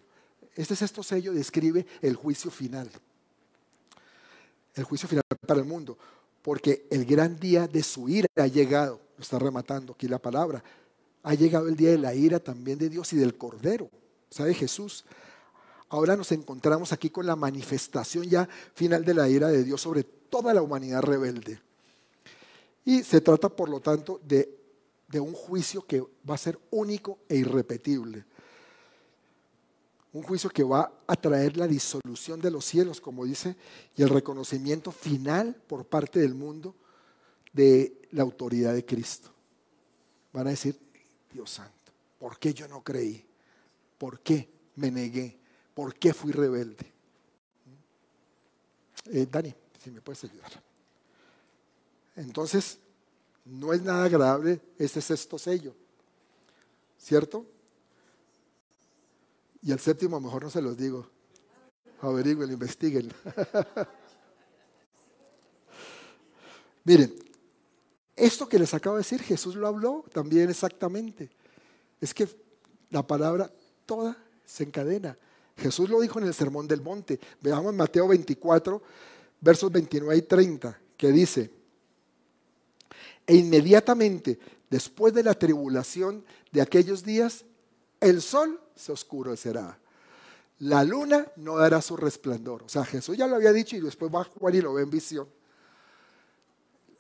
Este 0.54 0.76
sexto 0.76 1.02
sello 1.02 1.34
describe 1.34 1.88
el 2.04 2.16
juicio 2.16 2.52
final. 2.52 2.88
El 4.76 4.84
juicio 4.84 5.10
final 5.10 5.24
para 5.48 5.60
el 5.60 5.66
mundo. 5.66 5.98
Porque 6.44 6.86
el 6.92 7.04
gran 7.04 7.40
día 7.40 7.68
de 7.68 7.82
su 7.82 8.08
ira 8.08 8.28
ha 8.36 8.46
llegado. 8.46 9.02
Está 9.20 9.40
rematando 9.40 9.94
aquí 9.94 10.08
la 10.08 10.20
palabra. 10.20 10.64
Ha 11.24 11.34
llegado 11.34 11.68
el 11.68 11.76
día 11.76 11.92
de 11.92 11.98
la 11.98 12.14
ira 12.14 12.40
también 12.40 12.78
de 12.78 12.90
Dios 12.90 13.12
y 13.14 13.18
del 13.18 13.38
Cordero. 13.38 13.90
¿Sabe 14.30 14.54
Jesús? 14.54 15.06
Ahora 15.90 16.16
nos 16.16 16.32
encontramos 16.32 16.92
aquí 16.92 17.10
con 17.10 17.26
la 17.26 17.36
manifestación 17.36 18.26
ya 18.26 18.50
final 18.74 19.06
de 19.06 19.14
la 19.14 19.30
ira 19.30 19.48
de 19.48 19.64
Dios 19.64 19.82
sobre 19.82 20.04
toda 20.04 20.54
la 20.54 20.62
humanidad 20.62 21.02
rebelde. 21.02 21.60
Y 22.84 23.04
se 23.04 23.22
trata, 23.22 23.50
por 23.50 23.70
lo 23.70 23.80
tanto, 23.80 24.20
de, 24.24 24.50
un 25.20 25.34
juicio 25.34 25.86
que 25.86 26.02
va 26.30 26.36
a 26.36 26.38
ser 26.38 26.60
único 26.72 27.20
e 27.30 27.38
irrepetible. 27.38 28.26
Un 30.12 30.24
juicio 30.24 30.50
que 30.50 30.64
va 30.64 30.92
a 31.08 31.16
traer 31.16 31.56
la 31.56 31.68
disolución 31.68 32.42
de 32.42 32.52
los 32.52 32.66
cielos, 32.66 33.00
como 33.00 33.24
dice, 33.24 33.56
y 33.96 34.04
el 34.04 34.10
reconocimiento 34.10 34.92
final 34.92 35.56
por 35.68 35.86
parte 35.86 36.20
del 36.20 36.36
mundo 36.36 36.76
de 37.54 38.05
la 38.16 38.24
autoridad 38.24 38.74
de 38.74 38.86
Cristo. 38.86 39.30
Van 40.32 40.48
a 40.48 40.52
decir, 40.52 40.80
Dios 41.32 41.50
santo, 41.50 41.74
¿Por 42.18 42.40
qué 42.40 42.54
yo 42.54 42.68
no 42.68 42.82
creí? 42.82 43.24
¿Por 43.98 44.22
qué 44.22 44.50
me 44.78 44.90
negué? 44.90 45.38
¿Por 45.74 45.94
qué 45.96 46.14
fui 46.14 46.32
rebelde? 46.32 46.94
Eh, 49.12 49.28
Dani, 49.30 49.54
si 49.84 49.92
me 49.92 50.02
puedes 50.02 50.24
ayudar. 50.24 50.52
Entonces, 52.16 52.80
no 53.44 53.74
es 53.74 53.84
nada 53.84 54.06
agradable 54.06 54.62
ese 54.80 55.02
sexto 55.02 55.38
sello, 55.38 55.76
¿cierto? 56.98 57.46
Y 59.62 59.72
el 59.72 59.80
séptimo 59.80 60.20
mejor 60.20 60.44
no 60.44 60.50
se 60.50 60.62
los 60.62 60.78
digo. 60.78 61.08
Averigüen, 62.02 62.52
investiguen. 62.52 63.12
Miren, 66.86 67.25
esto 68.16 68.48
que 68.48 68.60
les 68.60 68.74
acabo 68.74 68.96
de 68.96 69.02
decir, 69.02 69.22
Jesús 69.22 69.56
lo 69.56 69.68
habló 69.68 70.06
también 70.14 70.50
exactamente. 70.50 71.30
Es 72.00 72.14
que 72.14 72.28
la 72.90 73.06
palabra 73.06 73.52
toda 73.86 74.18
se 74.46 74.64
encadena. 74.64 75.18
Jesús 75.58 75.90
lo 75.90 76.00
dijo 76.00 76.20
en 76.20 76.26
el 76.26 76.34
Sermón 76.34 76.68
del 76.68 76.82
Monte. 76.82 77.20
Veamos 77.42 77.74
Mateo 77.74 78.08
24, 78.08 78.82
versos 79.42 79.72
29 79.72 80.18
y 80.18 80.22
30, 80.22 80.80
que 80.98 81.12
dice, 81.12 81.52
e 83.28 83.36
inmediatamente 83.36 84.40
después 84.70 85.14
de 85.14 85.24
la 85.24 85.34
tribulación 85.34 86.24
de 86.52 86.62
aquellos 86.62 87.04
días, 87.04 87.46
el 88.00 88.22
sol 88.22 88.60
se 88.76 88.92
oscurecerá. 88.92 89.80
La 90.60 90.84
luna 90.84 91.28
no 91.36 91.58
dará 91.58 91.82
su 91.82 91.98
resplandor. 91.98 92.64
O 92.64 92.70
sea, 92.70 92.86
Jesús 92.86 93.18
ya 93.18 93.28
lo 93.28 93.36
había 93.36 93.52
dicho 93.52 93.76
y 93.76 93.82
después 93.82 94.14
va 94.14 94.24
Juan 94.24 94.56
y 94.56 94.62
lo 94.62 94.74
ve 94.74 94.84
en 94.84 94.90
visión. 94.90 95.28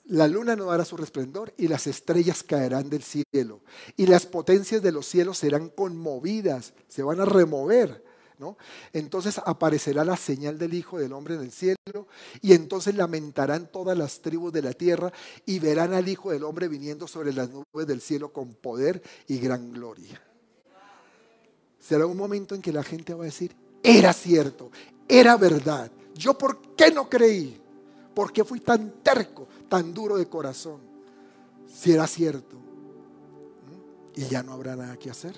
La 0.07 0.27
luna 0.27 0.55
no 0.55 0.65
dará 0.65 0.85
su 0.85 0.97
resplandor 0.97 1.53
y 1.57 1.67
las 1.67 1.87
estrellas 1.87 2.43
caerán 2.43 2.89
del 2.89 3.03
cielo. 3.03 3.61
Y 3.97 4.05
las 4.05 4.25
potencias 4.25 4.81
de 4.81 4.91
los 4.91 5.07
cielos 5.07 5.39
serán 5.39 5.69
conmovidas, 5.69 6.73
se 6.87 7.01
van 7.01 7.19
a 7.21 7.25
remover. 7.25 8.03
¿no? 8.37 8.57
Entonces 8.93 9.39
aparecerá 9.45 10.03
la 10.03 10.17
señal 10.17 10.57
del 10.57 10.73
Hijo 10.73 10.99
del 10.99 11.13
Hombre 11.13 11.35
en 11.35 11.41
el 11.41 11.51
cielo 11.51 12.07
y 12.41 12.53
entonces 12.53 12.95
lamentarán 12.95 13.71
todas 13.71 13.97
las 13.97 14.21
tribus 14.21 14.51
de 14.53 14.61
la 14.61 14.73
tierra 14.73 15.11
y 15.45 15.59
verán 15.59 15.93
al 15.93 16.07
Hijo 16.07 16.31
del 16.31 16.43
Hombre 16.43 16.67
viniendo 16.67 17.07
sobre 17.07 17.33
las 17.33 17.49
nubes 17.49 17.87
del 17.87 18.01
cielo 18.01 18.31
con 18.31 18.53
poder 18.53 19.01
y 19.27 19.39
gran 19.39 19.71
gloria. 19.71 20.21
Será 21.79 22.05
un 22.05 22.17
momento 22.17 22.55
en 22.55 22.61
que 22.61 22.73
la 22.73 22.83
gente 22.83 23.13
va 23.13 23.23
a 23.23 23.25
decir, 23.25 23.55
era 23.83 24.11
cierto, 24.13 24.71
era 25.07 25.37
verdad. 25.37 25.91
¿Yo 26.15 26.37
por 26.37 26.75
qué 26.75 26.91
no 26.91 27.09
creí? 27.09 27.61
¿Por 28.13 28.31
qué 28.31 28.43
fui 28.43 28.59
tan 28.59 29.03
terco? 29.03 29.47
Tan 29.69 29.93
duro 29.93 30.17
de 30.17 30.27
corazón, 30.27 30.79
si 31.67 31.91
era 31.91 32.07
cierto. 32.07 32.57
Y 34.15 34.25
ya 34.25 34.43
no 34.43 34.53
habrá 34.53 34.75
nada 34.75 34.97
que 34.97 35.09
hacer, 35.09 35.35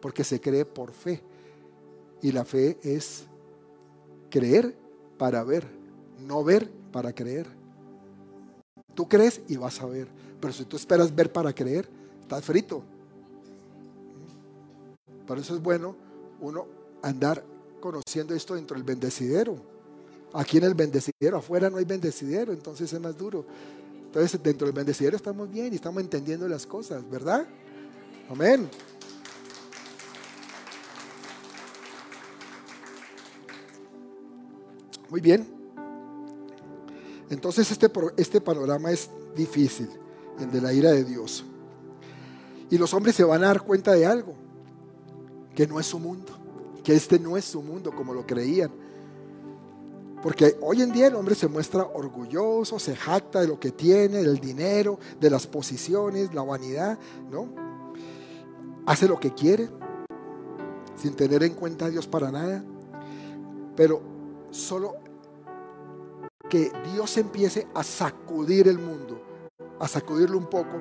porque 0.00 0.24
se 0.24 0.40
cree 0.40 0.64
por 0.64 0.92
fe. 0.92 1.22
Y 2.22 2.32
la 2.32 2.44
fe 2.44 2.78
es 2.82 3.24
creer 4.30 4.76
para 5.18 5.44
ver, 5.44 5.66
no 6.26 6.42
ver 6.42 6.70
para 6.92 7.14
creer. 7.14 7.46
Tú 8.94 9.08
crees 9.08 9.40
y 9.48 9.56
vas 9.56 9.80
a 9.80 9.86
ver, 9.86 10.08
pero 10.40 10.52
si 10.52 10.64
tú 10.64 10.76
esperas 10.76 11.14
ver 11.14 11.32
para 11.32 11.52
creer, 11.54 11.88
estás 12.20 12.44
frito. 12.44 12.82
Por 15.26 15.38
eso 15.38 15.54
es 15.54 15.62
bueno 15.62 15.94
uno 16.40 16.66
andar 17.02 17.44
conociendo 17.80 18.34
esto 18.34 18.54
dentro 18.54 18.76
del 18.76 18.84
bendecidero 18.84 19.69
Aquí 20.32 20.58
en 20.58 20.64
el 20.64 20.74
bendecidero, 20.74 21.38
afuera 21.38 21.68
no 21.70 21.78
hay 21.78 21.84
bendecidero, 21.84 22.52
entonces 22.52 22.92
es 22.92 23.00
más 23.00 23.16
duro. 23.16 23.44
Entonces 24.06 24.40
dentro 24.42 24.66
del 24.66 24.74
bendecidero 24.74 25.16
estamos 25.16 25.50
bien 25.50 25.72
y 25.72 25.76
estamos 25.76 26.02
entendiendo 26.02 26.46
las 26.48 26.66
cosas, 26.66 27.08
¿verdad? 27.10 27.46
Amén. 28.28 28.68
Muy 35.08 35.20
bien. 35.20 35.48
Entonces 37.28 37.68
este, 37.70 37.90
este 38.16 38.40
panorama 38.40 38.92
es 38.92 39.10
difícil, 39.34 39.88
el 40.38 40.50
de 40.50 40.60
la 40.60 40.72
ira 40.72 40.92
de 40.92 41.04
Dios. 41.04 41.44
Y 42.70 42.78
los 42.78 42.94
hombres 42.94 43.16
se 43.16 43.24
van 43.24 43.42
a 43.42 43.48
dar 43.48 43.62
cuenta 43.62 43.92
de 43.92 44.06
algo, 44.06 44.34
que 45.56 45.66
no 45.66 45.80
es 45.80 45.86
su 45.86 45.98
mundo, 45.98 46.32
que 46.84 46.94
este 46.94 47.18
no 47.18 47.36
es 47.36 47.44
su 47.44 47.62
mundo 47.62 47.90
como 47.90 48.14
lo 48.14 48.24
creían 48.24 48.70
porque 50.22 50.58
hoy 50.60 50.82
en 50.82 50.92
día 50.92 51.06
el 51.06 51.14
hombre 51.14 51.34
se 51.34 51.48
muestra 51.48 51.82
orgulloso, 51.82 52.78
se 52.78 52.94
jacta 52.94 53.40
de 53.40 53.48
lo 53.48 53.58
que 53.58 53.70
tiene, 53.70 54.18
del 54.18 54.38
dinero, 54.38 54.98
de 55.18 55.30
las 55.30 55.46
posiciones, 55.46 56.34
la 56.34 56.42
vanidad, 56.42 56.98
¿no? 57.30 57.48
Hace 58.84 59.08
lo 59.08 59.18
que 59.18 59.32
quiere, 59.32 59.70
sin 60.96 61.14
tener 61.14 61.42
en 61.42 61.54
cuenta 61.54 61.86
a 61.86 61.90
Dios 61.90 62.06
para 62.06 62.30
nada. 62.30 62.62
Pero 63.74 64.02
solo 64.50 64.96
que 66.50 66.70
Dios 66.92 67.16
empiece 67.16 67.66
a 67.72 67.82
sacudir 67.82 68.68
el 68.68 68.78
mundo, 68.78 69.22
a 69.78 69.88
sacudirlo 69.88 70.36
un 70.36 70.50
poco, 70.50 70.76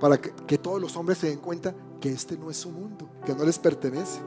para 0.00 0.20
que, 0.20 0.32
que 0.32 0.58
todos 0.58 0.80
los 0.80 0.96
hombres 0.96 1.18
se 1.18 1.28
den 1.28 1.38
cuenta 1.38 1.74
que 2.00 2.10
este 2.10 2.36
no 2.36 2.50
es 2.50 2.56
su 2.56 2.70
mundo, 2.70 3.08
que 3.24 3.34
no 3.36 3.44
les 3.44 3.58
pertenece. 3.58 4.20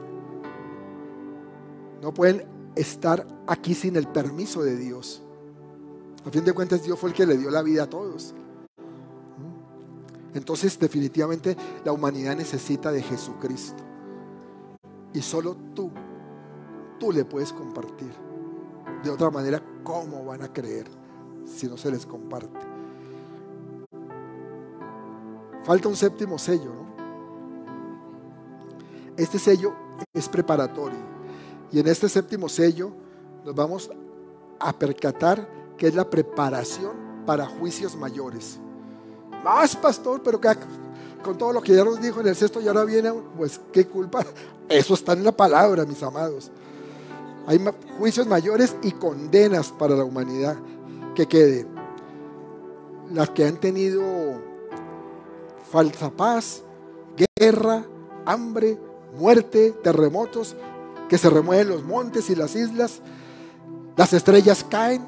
No 2.00 2.14
pueden 2.14 2.61
estar 2.74 3.26
aquí 3.46 3.74
sin 3.74 3.96
el 3.96 4.08
permiso 4.08 4.62
de 4.62 4.76
Dios. 4.76 5.22
A 6.26 6.30
fin 6.30 6.44
de 6.44 6.52
cuentas, 6.52 6.82
Dios 6.82 6.98
fue 6.98 7.10
el 7.10 7.14
que 7.16 7.26
le 7.26 7.36
dio 7.36 7.50
la 7.50 7.62
vida 7.62 7.84
a 7.84 7.90
todos. 7.90 8.34
Entonces, 10.34 10.78
definitivamente, 10.78 11.56
la 11.84 11.92
humanidad 11.92 12.36
necesita 12.36 12.90
de 12.90 13.02
Jesucristo. 13.02 13.82
Y 15.12 15.20
solo 15.20 15.56
tú, 15.74 15.90
tú 16.98 17.12
le 17.12 17.24
puedes 17.24 17.52
compartir. 17.52 18.12
De 19.02 19.10
otra 19.10 19.30
manera, 19.30 19.62
¿cómo 19.82 20.24
van 20.24 20.42
a 20.42 20.52
creer 20.52 20.86
si 21.44 21.66
no 21.66 21.76
se 21.76 21.90
les 21.90 22.06
comparte? 22.06 22.60
Falta 25.64 25.88
un 25.88 25.96
séptimo 25.96 26.38
sello, 26.38 26.72
¿no? 26.74 26.82
Este 29.16 29.38
sello 29.38 29.74
es 30.12 30.28
preparatorio. 30.28 31.11
Y 31.72 31.80
en 31.80 31.88
este 31.88 32.08
séptimo 32.08 32.48
sello 32.48 32.92
nos 33.44 33.54
vamos 33.54 33.90
a 34.60 34.72
percatar 34.72 35.48
que 35.76 35.88
es 35.88 35.94
la 35.94 36.08
preparación 36.08 36.92
para 37.26 37.46
juicios 37.46 37.96
mayores. 37.96 38.58
Más, 39.42 39.74
pastor, 39.74 40.22
pero 40.22 40.40
con 41.22 41.38
todo 41.38 41.52
lo 41.52 41.62
que 41.62 41.74
ya 41.74 41.84
nos 41.84 42.00
dijo 42.00 42.20
en 42.20 42.28
el 42.28 42.36
sexto 42.36 42.60
y 42.60 42.68
ahora 42.68 42.84
viene, 42.84 43.12
pues 43.36 43.60
qué 43.72 43.86
culpa. 43.86 44.24
Eso 44.68 44.94
está 44.94 45.14
en 45.14 45.24
la 45.24 45.32
palabra, 45.32 45.84
mis 45.84 46.02
amados. 46.02 46.50
Hay 47.46 47.58
juicios 47.98 48.26
mayores 48.26 48.76
y 48.82 48.92
condenas 48.92 49.72
para 49.72 49.96
la 49.96 50.04
humanidad. 50.04 50.56
Que 51.14 51.26
quede. 51.26 51.66
Las 53.12 53.30
que 53.30 53.44
han 53.44 53.58
tenido 53.58 54.02
falsa 55.70 56.10
paz, 56.10 56.62
guerra, 57.36 57.84
hambre, 58.24 58.78
muerte, 59.18 59.72
terremotos, 59.82 60.56
que 61.12 61.18
se 61.18 61.28
remueven 61.28 61.68
los 61.68 61.84
montes 61.84 62.30
y 62.30 62.34
las 62.34 62.56
islas, 62.56 63.02
las 63.98 64.14
estrellas 64.14 64.64
caen, 64.66 65.06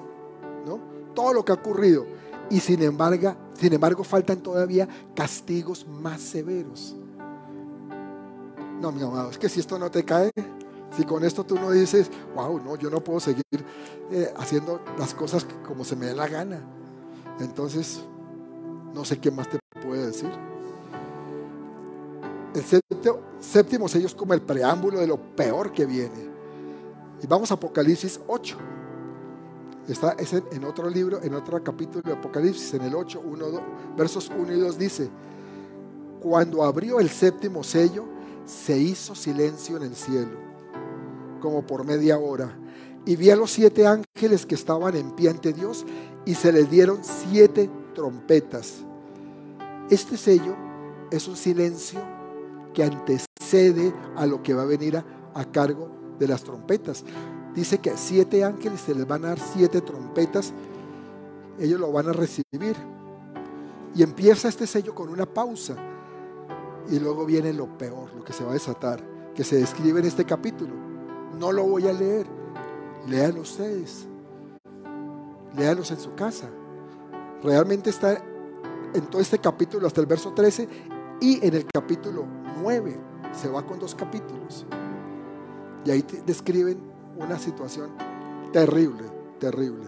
¿no? 0.66 0.78
Todo 1.14 1.32
lo 1.32 1.46
que 1.46 1.52
ha 1.52 1.54
ocurrido. 1.54 2.04
Y 2.50 2.60
sin 2.60 2.82
embargo, 2.82 3.34
sin 3.58 3.72
embargo 3.72 4.04
faltan 4.04 4.42
todavía 4.42 4.86
castigos 5.16 5.86
más 5.88 6.20
severos. 6.20 6.94
No, 8.82 8.92
mi 8.92 9.02
amado, 9.02 9.30
es 9.30 9.38
que 9.38 9.48
si 9.48 9.60
esto 9.60 9.78
no 9.78 9.90
te 9.90 10.04
cae, 10.04 10.30
si 10.94 11.04
con 11.04 11.24
esto 11.24 11.42
tú 11.42 11.54
no 11.54 11.70
dices, 11.70 12.10
wow, 12.34 12.60
no, 12.60 12.76
yo 12.76 12.90
no 12.90 13.02
puedo 13.02 13.18
seguir 13.18 13.42
eh, 14.10 14.30
haciendo 14.36 14.82
las 14.98 15.14
cosas 15.14 15.46
como 15.66 15.86
se 15.86 15.96
me 15.96 16.04
dé 16.04 16.14
la 16.14 16.28
gana. 16.28 16.60
Entonces, 17.40 18.02
no 18.92 19.06
sé 19.06 19.18
qué 19.20 19.30
más 19.30 19.48
te 19.48 19.58
puede 19.80 20.08
decir. 20.08 20.53
El 22.54 22.62
séptimo, 23.40 23.88
sello 23.88 24.06
es 24.06 24.14
como 24.14 24.32
el 24.32 24.40
preámbulo 24.40 25.00
de 25.00 25.08
lo 25.08 25.18
peor 25.18 25.72
que 25.72 25.84
viene. 25.86 26.30
Y 27.20 27.26
vamos 27.26 27.50
a 27.50 27.54
Apocalipsis 27.54 28.20
8. 28.28 28.56
Está 29.88 30.12
es 30.12 30.32
en, 30.32 30.64
otro 30.64 30.88
libro, 30.88 31.20
en 31.20 31.34
otro 31.34 31.62
capítulo 31.62 32.02
de 32.02 32.12
Apocalipsis, 32.12 32.74
en 32.74 32.82
el 32.82 32.94
8, 32.94 33.22
1, 33.24 33.46
versos 33.96 34.30
1 34.34 34.52
y 34.52 34.60
2 34.60 34.78
dice, 34.78 35.10
cuando 36.20 36.62
abrió 36.62 37.00
el 37.00 37.10
séptimo 37.10 37.64
sello, 37.64 38.06
se 38.46 38.78
hizo 38.78 39.14
silencio 39.14 39.76
en 39.76 39.82
el 39.82 39.96
cielo, 39.96 40.38
como 41.40 41.66
por 41.66 41.84
media 41.84 42.18
hora. 42.18 42.56
Y 43.04 43.16
vi 43.16 43.30
a 43.30 43.36
los 43.36 43.50
siete 43.50 43.86
ángeles 43.86 44.46
que 44.46 44.54
estaban 44.54 44.96
en 44.96 45.10
pie 45.10 45.28
ante 45.28 45.52
Dios 45.52 45.84
y 46.24 46.34
se 46.34 46.52
les 46.52 46.70
dieron 46.70 47.00
siete 47.02 47.68
trompetas. 47.94 48.76
Este 49.90 50.16
sello 50.16 50.54
es 51.10 51.28
un 51.28 51.36
silencio 51.36 52.13
que 52.74 52.84
antecede 52.84 53.94
a 54.16 54.26
lo 54.26 54.42
que 54.42 54.52
va 54.52 54.62
a 54.62 54.66
venir 54.66 54.96
a, 54.96 55.44
cargo 55.46 55.88
de 56.18 56.28
las 56.28 56.42
trompetas. 56.42 57.04
Dice 57.54 57.78
que 57.78 57.96
siete 57.96 58.44
ángeles 58.44 58.80
se 58.80 58.94
les 58.94 59.06
van 59.06 59.24
a 59.24 59.28
dar 59.28 59.38
siete 59.38 59.80
trompetas, 59.80 60.52
ellos 61.58 61.80
lo 61.80 61.90
van 61.92 62.08
a 62.08 62.12
recibir. 62.12 62.76
Y 63.94 64.02
empieza 64.02 64.48
este 64.48 64.66
sello 64.66 64.94
con 64.94 65.08
una 65.08 65.24
pausa. 65.24 65.76
Y 66.90 66.98
luego 66.98 67.24
viene 67.24 67.52
lo 67.52 67.78
peor, 67.78 68.12
lo 68.14 68.24
que 68.24 68.32
se 68.32 68.44
va 68.44 68.50
a 68.50 68.54
desatar, 68.54 69.00
que 69.34 69.44
se 69.44 69.56
describe 69.56 70.00
en 70.00 70.06
este 70.06 70.24
capítulo. 70.24 70.74
No 71.38 71.52
lo 71.52 71.64
voy 71.64 71.88
a 71.88 71.92
leer, 71.92 72.26
léanlo 73.08 73.40
ustedes, 73.40 74.06
léanlos 75.56 75.90
en 75.92 76.00
su 76.00 76.14
casa. 76.14 76.50
Realmente 77.42 77.90
está 77.90 78.22
en 78.92 79.06
todo 79.06 79.22
este 79.22 79.38
capítulo 79.38 79.86
hasta 79.86 80.00
el 80.00 80.06
verso 80.06 80.32
13 80.32 80.68
y 81.24 81.38
en 81.42 81.54
el 81.54 81.66
capítulo 81.72 82.26
9 82.60 83.00
se 83.32 83.48
va 83.48 83.64
con 83.64 83.78
dos 83.78 83.94
capítulos. 83.94 84.66
Y 85.82 85.90
ahí 85.90 86.04
describen 86.26 86.78
una 87.16 87.38
situación 87.38 87.92
terrible, 88.52 89.04
terrible. 89.38 89.86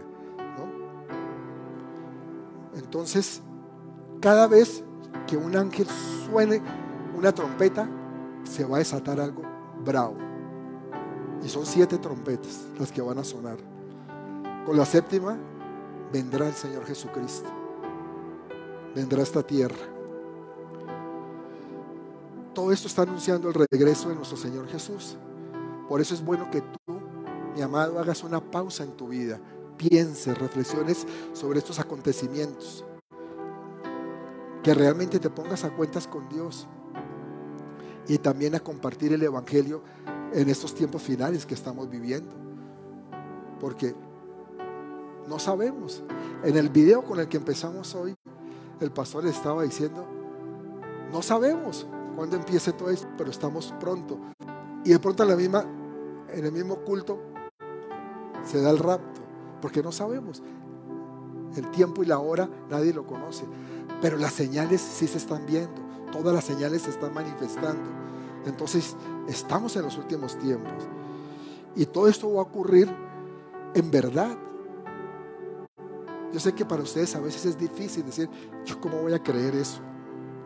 Entonces, 2.75 3.43
cada 4.21 4.47
vez 4.47 4.83
que 5.27 5.37
un 5.37 5.55
ángel 5.55 5.87
suene 6.27 6.63
una 7.15 7.33
trompeta, 7.33 7.87
se 8.45 8.65
va 8.65 8.77
a 8.77 8.79
desatar 8.79 9.21
algo 9.21 9.43
bravo. 9.85 10.17
Y 11.45 11.49
son 11.51 11.67
siete 11.67 11.99
trompetas 11.99 12.67
las 12.79 12.91
que 12.91 13.03
van 13.03 13.19
a 13.19 13.25
sonar. 13.25 13.59
Con 14.65 14.79
la 14.79 14.87
séptima 14.87 15.37
vendrá 16.11 16.49
el 16.49 16.55
Señor 16.55 16.87
Jesucristo. 16.87 17.51
Vendrá 18.95 19.23
esta 19.23 19.43
tierra. 19.43 19.96
Todo 22.57 22.73
esto 22.73 22.89
está 22.89 23.03
anunciando 23.03 23.51
el 23.51 23.55
regreso 23.71 24.09
de 24.09 24.15
nuestro 24.15 24.39
Señor 24.39 24.67
Jesús. 24.69 25.19
Por 25.91 26.01
eso 26.01 26.15
es 26.15 26.25
bueno 26.25 26.51
que 26.51 26.63
tú, 26.63 26.99
mi 27.55 27.61
amado, 27.61 27.99
hagas 27.99 28.25
una 28.25 28.41
pausa 28.41 28.83
en 28.83 28.93
tu 28.93 29.09
vida. 29.09 29.39
Pienses, 29.77 30.39
reflexiones 30.39 31.07
sobre 31.35 31.59
estos 31.59 31.79
acontecimientos. 31.79 32.83
Que 34.63 34.73
realmente 34.73 35.19
te 35.19 35.29
pongas 35.29 35.65
a 35.65 35.71
cuentas 35.77 36.09
con 36.09 36.31
Dios. 36.31 36.67
Y 38.09 38.17
también 38.17 38.55
a 38.55 38.61
compartir 38.61 39.13
el 39.13 39.23
Evangelio 39.23 39.83
en 40.33 40.49
estos 40.49 40.75
tiempos 40.75 41.03
finales 41.03 41.45
que 41.45 41.53
estamos 41.53 41.91
viviendo. 41.91 42.33
Porque 43.61 43.95
no 45.29 45.39
sabemos. 45.39 46.03
En 46.43 46.57
el 46.57 46.71
video 46.71 47.05
con 47.05 47.21
el 47.21 47.29
que 47.29 47.37
empezamos 47.37 47.95
hoy, 47.95 48.17
el 48.81 48.91
pastor 48.93 49.27
estaba 49.27 49.63
diciendo, 49.63 50.07
no 51.13 51.21
sabemos 51.21 51.87
cuándo 52.17 52.37
empiece 52.37 52.73
todo 52.73 52.91
esto, 52.91 53.07
pero 53.17 53.31
estamos 53.31 53.73
pronto. 53.79 54.19
Y 54.85 54.91
de 54.91 54.99
pronto 54.99 55.23
en, 55.23 55.29
la 55.29 55.37
misma, 55.37 55.65
en 56.33 56.45
el 56.45 56.53
mismo 56.53 56.77
culto 56.77 57.21
se 58.45 58.61
da 58.61 58.71
el 58.71 58.79
rapto, 58.79 59.21
porque 59.61 59.83
no 59.83 59.93
sabemos. 59.93 60.43
El 61.57 61.71
tiempo 61.71 62.03
y 62.03 62.07
la 62.07 62.19
hora 62.19 62.49
nadie 62.71 62.93
lo 62.93 63.07
conoce, 63.07 63.45
pero 64.01 64.17
las 64.17 64.33
señales 64.33 64.81
sí 64.81 65.07
se 65.07 65.19
están 65.19 65.47
viendo, 65.47 65.83
todas 66.11 66.35
las 66.35 66.45
señales 66.45 66.83
se 66.83 66.91
están 66.91 67.15
manifestando. 67.15 67.89
Entonces, 68.47 68.97
estamos 69.29 69.77
en 69.77 69.83
los 69.83 69.97
últimos 69.99 70.39
tiempos. 70.39 70.85
Y 71.75 71.85
todo 71.87 72.09
esto 72.09 72.33
va 72.33 72.41
a 72.41 72.45
ocurrir 72.45 72.89
en 73.75 73.91
verdad. 73.91 74.37
Yo 76.33 76.41
sé 76.41 76.53
que 76.53 76.65
para 76.65 76.83
ustedes 76.83 77.15
a 77.17 77.21
veces 77.21 77.45
es 77.45 77.59
difícil 77.59 78.05
decir, 78.05 78.29
yo 78.65 78.81
cómo 78.81 78.99
voy 78.99 79.15
a 79.15 79.23
creer 79.23 79.55
eso. 79.57 79.81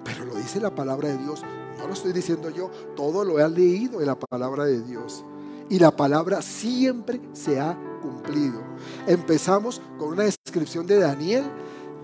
Pero 0.05 0.25
lo 0.25 0.35
dice 0.35 0.61
la 0.61 0.75
palabra 0.75 1.09
de 1.09 1.19
Dios. 1.19 1.43
No 1.81 1.89
lo 1.89 1.95
estoy 1.95 2.13
diciendo 2.13 2.51
yo. 2.51 2.71
Todo 2.95 3.25
lo 3.25 3.39
he 3.39 3.49
leído 3.49 4.01
en 4.01 4.07
la 4.07 4.19
palabra 4.19 4.65
de 4.65 4.81
Dios. 4.83 5.25
Y 5.69 5.79
la 5.79 5.91
palabra 5.91 6.43
siempre 6.43 7.21
se 7.33 7.61
ha 7.61 7.79
cumplido. 8.03 8.61
Empezamos 9.07 9.81
con 9.99 10.11
una 10.11 10.25
descripción 10.25 10.87
de 10.87 10.99
Daniel 10.99 11.45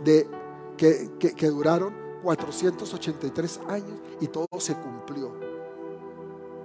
de, 0.05 0.29
que, 0.77 1.11
que 1.19 1.47
duraron 1.49 1.95
483 2.23 3.61
años 3.69 4.01
y 4.21 4.29
todo 4.29 4.49
se 4.59 4.75
cumplió. 4.75 5.33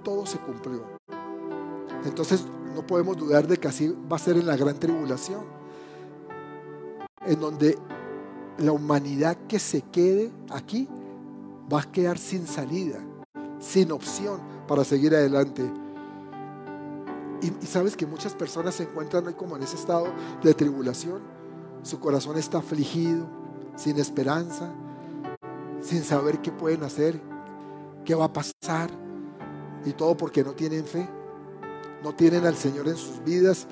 Todo 0.02 0.26
se 0.26 0.38
cumplió. 0.38 0.84
Entonces 2.04 2.44
no 2.74 2.86
podemos 2.86 3.16
dudar 3.16 3.46
de 3.46 3.56
que 3.56 3.68
así 3.68 3.94
va 4.10 4.16
a 4.16 4.18
ser 4.18 4.36
en 4.36 4.46
la 4.46 4.56
gran 4.56 4.78
tribulación 4.78 5.44
en 7.26 7.40
donde 7.40 7.78
la 8.58 8.72
humanidad 8.72 9.36
que 9.48 9.58
se 9.58 9.82
quede 9.82 10.32
aquí 10.50 10.88
va 11.72 11.80
a 11.80 11.92
quedar 11.92 12.18
sin 12.18 12.46
salida, 12.46 12.98
sin 13.60 13.92
opción 13.92 14.40
para 14.66 14.84
seguir 14.84 15.14
adelante. 15.14 15.70
Y, 17.42 17.66
sabes 17.66 17.96
que 17.96 18.06
muchas 18.06 18.34
personas 18.34 18.76
se 18.76 18.84
encuentran 18.84 19.26
hoy 19.26 19.34
como 19.34 19.56
en 19.56 19.62
ese 19.62 19.76
estado 19.76 20.06
de 20.42 20.54
tribulación. 20.54 21.22
Su 21.82 21.98
corazón 21.98 22.38
está 22.38 22.58
afligido, 22.58 23.26
sin 23.76 23.98
esperanza, 23.98 24.72
sin 25.80 26.04
saber 26.04 26.40
qué 26.40 26.52
pueden 26.52 26.84
hacer, 26.84 27.20
qué 28.04 28.14
va 28.14 28.26
a 28.26 28.32
pasar. 28.32 28.90
Y 29.84 29.92
todo 29.92 30.16
porque 30.16 30.44
no 30.44 30.52
tienen 30.52 30.84
fe, 30.84 31.08
no 32.04 32.14
tienen 32.14 32.46
al 32.46 32.54
Señor 32.54 32.86
en 32.86 32.96
sus 32.96 33.22
vidas 33.24 33.66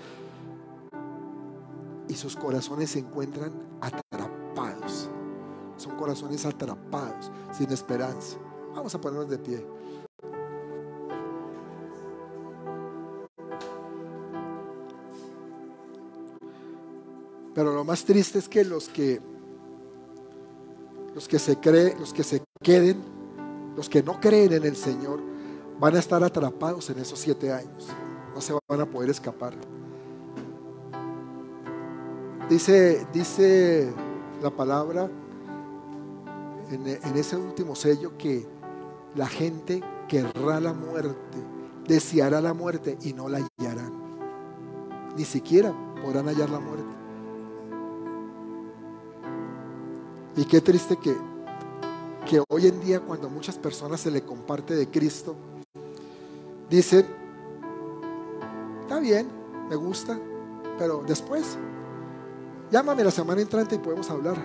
y 2.08 2.14
sus 2.14 2.34
corazones 2.34 2.90
se 2.90 2.98
encuentran 2.98 3.52
atrapados. 3.80 4.39
Corazones 6.00 6.46
atrapados, 6.46 7.30
sin 7.52 7.70
esperanza. 7.70 8.38
Vamos 8.74 8.94
a 8.94 8.98
ponernos 8.98 9.28
de 9.28 9.36
pie. 9.36 9.62
Pero 17.54 17.74
lo 17.74 17.84
más 17.84 18.02
triste 18.02 18.38
es 18.38 18.48
que 18.48 18.64
los 18.64 18.88
que 18.88 19.20
los 21.14 21.28
que 21.28 21.38
se 21.38 21.60
creen, 21.60 22.00
los 22.00 22.14
que 22.14 22.24
se 22.24 22.42
queden, 22.62 23.02
los 23.76 23.90
que 23.90 24.02
no 24.02 24.18
creen 24.20 24.54
en 24.54 24.64
el 24.64 24.76
Señor, 24.76 25.20
van 25.78 25.96
a 25.96 25.98
estar 25.98 26.24
atrapados 26.24 26.88
en 26.88 26.98
esos 26.98 27.18
siete 27.18 27.52
años. 27.52 27.88
No 28.34 28.40
se 28.40 28.54
van 28.54 28.80
a 28.80 28.86
poder 28.86 29.10
escapar. 29.10 29.52
Dice, 32.48 33.06
dice 33.12 33.92
la 34.42 34.48
palabra 34.48 35.10
en, 36.70 37.16
ese 37.16 37.36
último 37.36 37.74
sello 37.74 38.16
que 38.16 38.46
la 39.14 39.26
gente 39.26 39.82
querrá 40.08 40.60
la 40.60 40.72
muerte, 40.72 41.38
deseará 41.86 42.40
la 42.40 42.54
muerte 42.54 42.98
y 43.02 43.12
no 43.12 43.28
la 43.28 43.38
hallarán. 43.38 43.92
Ni 45.16 45.24
siquiera 45.24 45.74
podrán 46.02 46.26
hallar 46.26 46.50
la 46.50 46.60
muerte. 46.60 46.84
Y 50.36 50.44
qué 50.44 50.60
triste 50.60 50.96
que, 50.96 51.16
que 52.28 52.42
hoy 52.48 52.66
en 52.66 52.80
día 52.80 53.00
cuando 53.00 53.26
a 53.26 53.30
muchas 53.30 53.58
personas 53.58 54.00
se 54.00 54.10
le 54.10 54.22
comparte 54.22 54.74
de 54.74 54.88
Cristo, 54.88 55.34
dicen, 56.68 57.06
está 58.82 59.00
bien, 59.00 59.28
me 59.68 59.76
gusta, 59.76 60.18
pero 60.78 61.02
después 61.06 61.58
Llámame 62.70 63.02
la 63.02 63.10
semana 63.10 63.40
entrante 63.40 63.74
y 63.74 63.78
podemos 63.78 64.08
hablar. 64.10 64.36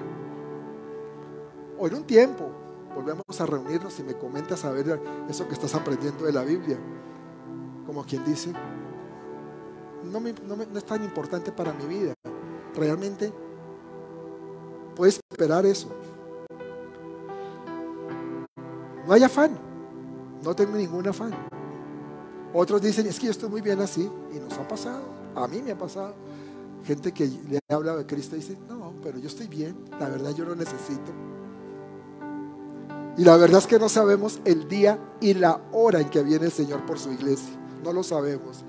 O 1.77 1.87
en 1.87 1.95
un 1.95 2.03
tiempo 2.03 2.49
volvemos 2.95 3.41
a 3.41 3.45
reunirnos 3.45 3.99
y 3.99 4.03
me 4.03 4.15
comentas 4.15 4.63
a 4.63 4.71
ver 4.71 4.99
eso 5.29 5.47
que 5.47 5.53
estás 5.53 5.75
aprendiendo 5.75 6.25
de 6.25 6.31
la 6.31 6.43
Biblia. 6.43 6.77
Como 7.85 8.03
quien 8.05 8.23
dice, 8.23 8.53
no, 10.03 10.19
es 10.77 10.85
tan 10.85 11.03
importante 11.03 11.51
para 11.51 11.73
mi 11.73 11.85
vida. 11.85 12.13
Realmente 12.75 13.31
puedes 14.95 15.19
esperar 15.29 15.65
eso. 15.65 15.89
No 19.05 19.13
hay 19.13 19.23
afán. 19.23 19.57
No 20.43 20.55
tengo 20.55 20.77
ningún 20.77 21.07
afán. 21.07 21.31
Otros 22.53 22.81
dicen, 22.81 23.05
es 23.07 23.19
que 23.19 23.25
yo 23.25 23.31
estoy 23.31 23.49
muy 23.49 23.61
bien 23.61 23.81
así. 23.81 24.09
Y 24.33 24.39
nos 24.39 24.53
ha 24.57 24.67
pasado. 24.67 25.03
A 25.35 25.47
mí 25.47 25.61
me 25.61 25.71
ha 25.71 25.77
pasado. 25.77 26.15
Gente 26.85 27.11
que 27.11 27.27
le 27.27 27.59
habla 27.69 27.95
de 27.95 28.05
Cristo 28.05 28.35
dice, 28.35 28.57
no, 28.69 28.93
pero 29.01 29.17
yo 29.17 29.27
estoy 29.27 29.47
bien, 29.47 29.75
la 29.99 30.07
verdad 30.07 30.31
yo 30.35 30.45
lo 30.45 30.55
necesito. 30.55 31.11
Y 33.17 33.23
la 33.23 33.37
verdad 33.37 33.59
es 33.59 33.67
que 33.67 33.79
no 33.79 33.87
sabemos 33.87 34.39
el 34.43 34.67
día 34.67 34.99
y 35.21 35.33
la 35.33 35.61
hora 35.71 36.01
en 36.01 36.09
que 36.09 36.21
viene 36.21 36.45
el 36.45 36.51
Señor 36.51 36.85
por 36.85 36.99
su 36.99 37.11
iglesia. 37.11 37.55
No 37.83 37.93
lo 37.93 38.03
sabemos. 38.03 38.63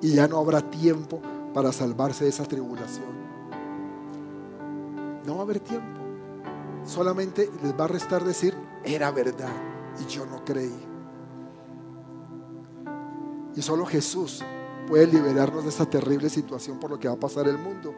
Y 0.00 0.14
ya 0.14 0.26
no 0.26 0.38
habrá 0.38 0.62
tiempo 0.70 1.20
para 1.52 1.72
salvarse 1.72 2.24
de 2.24 2.30
esa 2.30 2.44
tribulación. 2.44 3.12
No 5.26 5.34
va 5.34 5.40
a 5.40 5.42
haber 5.42 5.60
tiempo. 5.60 6.00
Solamente 6.86 7.50
les 7.62 7.78
va 7.78 7.84
a 7.84 7.88
restar 7.88 8.24
decir, 8.24 8.54
era 8.84 9.10
verdad 9.10 9.52
y 10.00 10.06
yo 10.10 10.26
no 10.26 10.44
creí. 10.44 10.88
Y 13.54 13.62
solo 13.62 13.84
Jesús 13.84 14.42
puede 14.88 15.06
liberarnos 15.06 15.64
de 15.64 15.70
esta 15.70 15.86
terrible 15.86 16.28
situación 16.30 16.80
por 16.80 16.90
lo 16.90 16.98
que 16.98 17.08
va 17.08 17.14
a 17.14 17.20
pasar 17.20 17.46
el 17.46 17.58
mundo. 17.58 17.94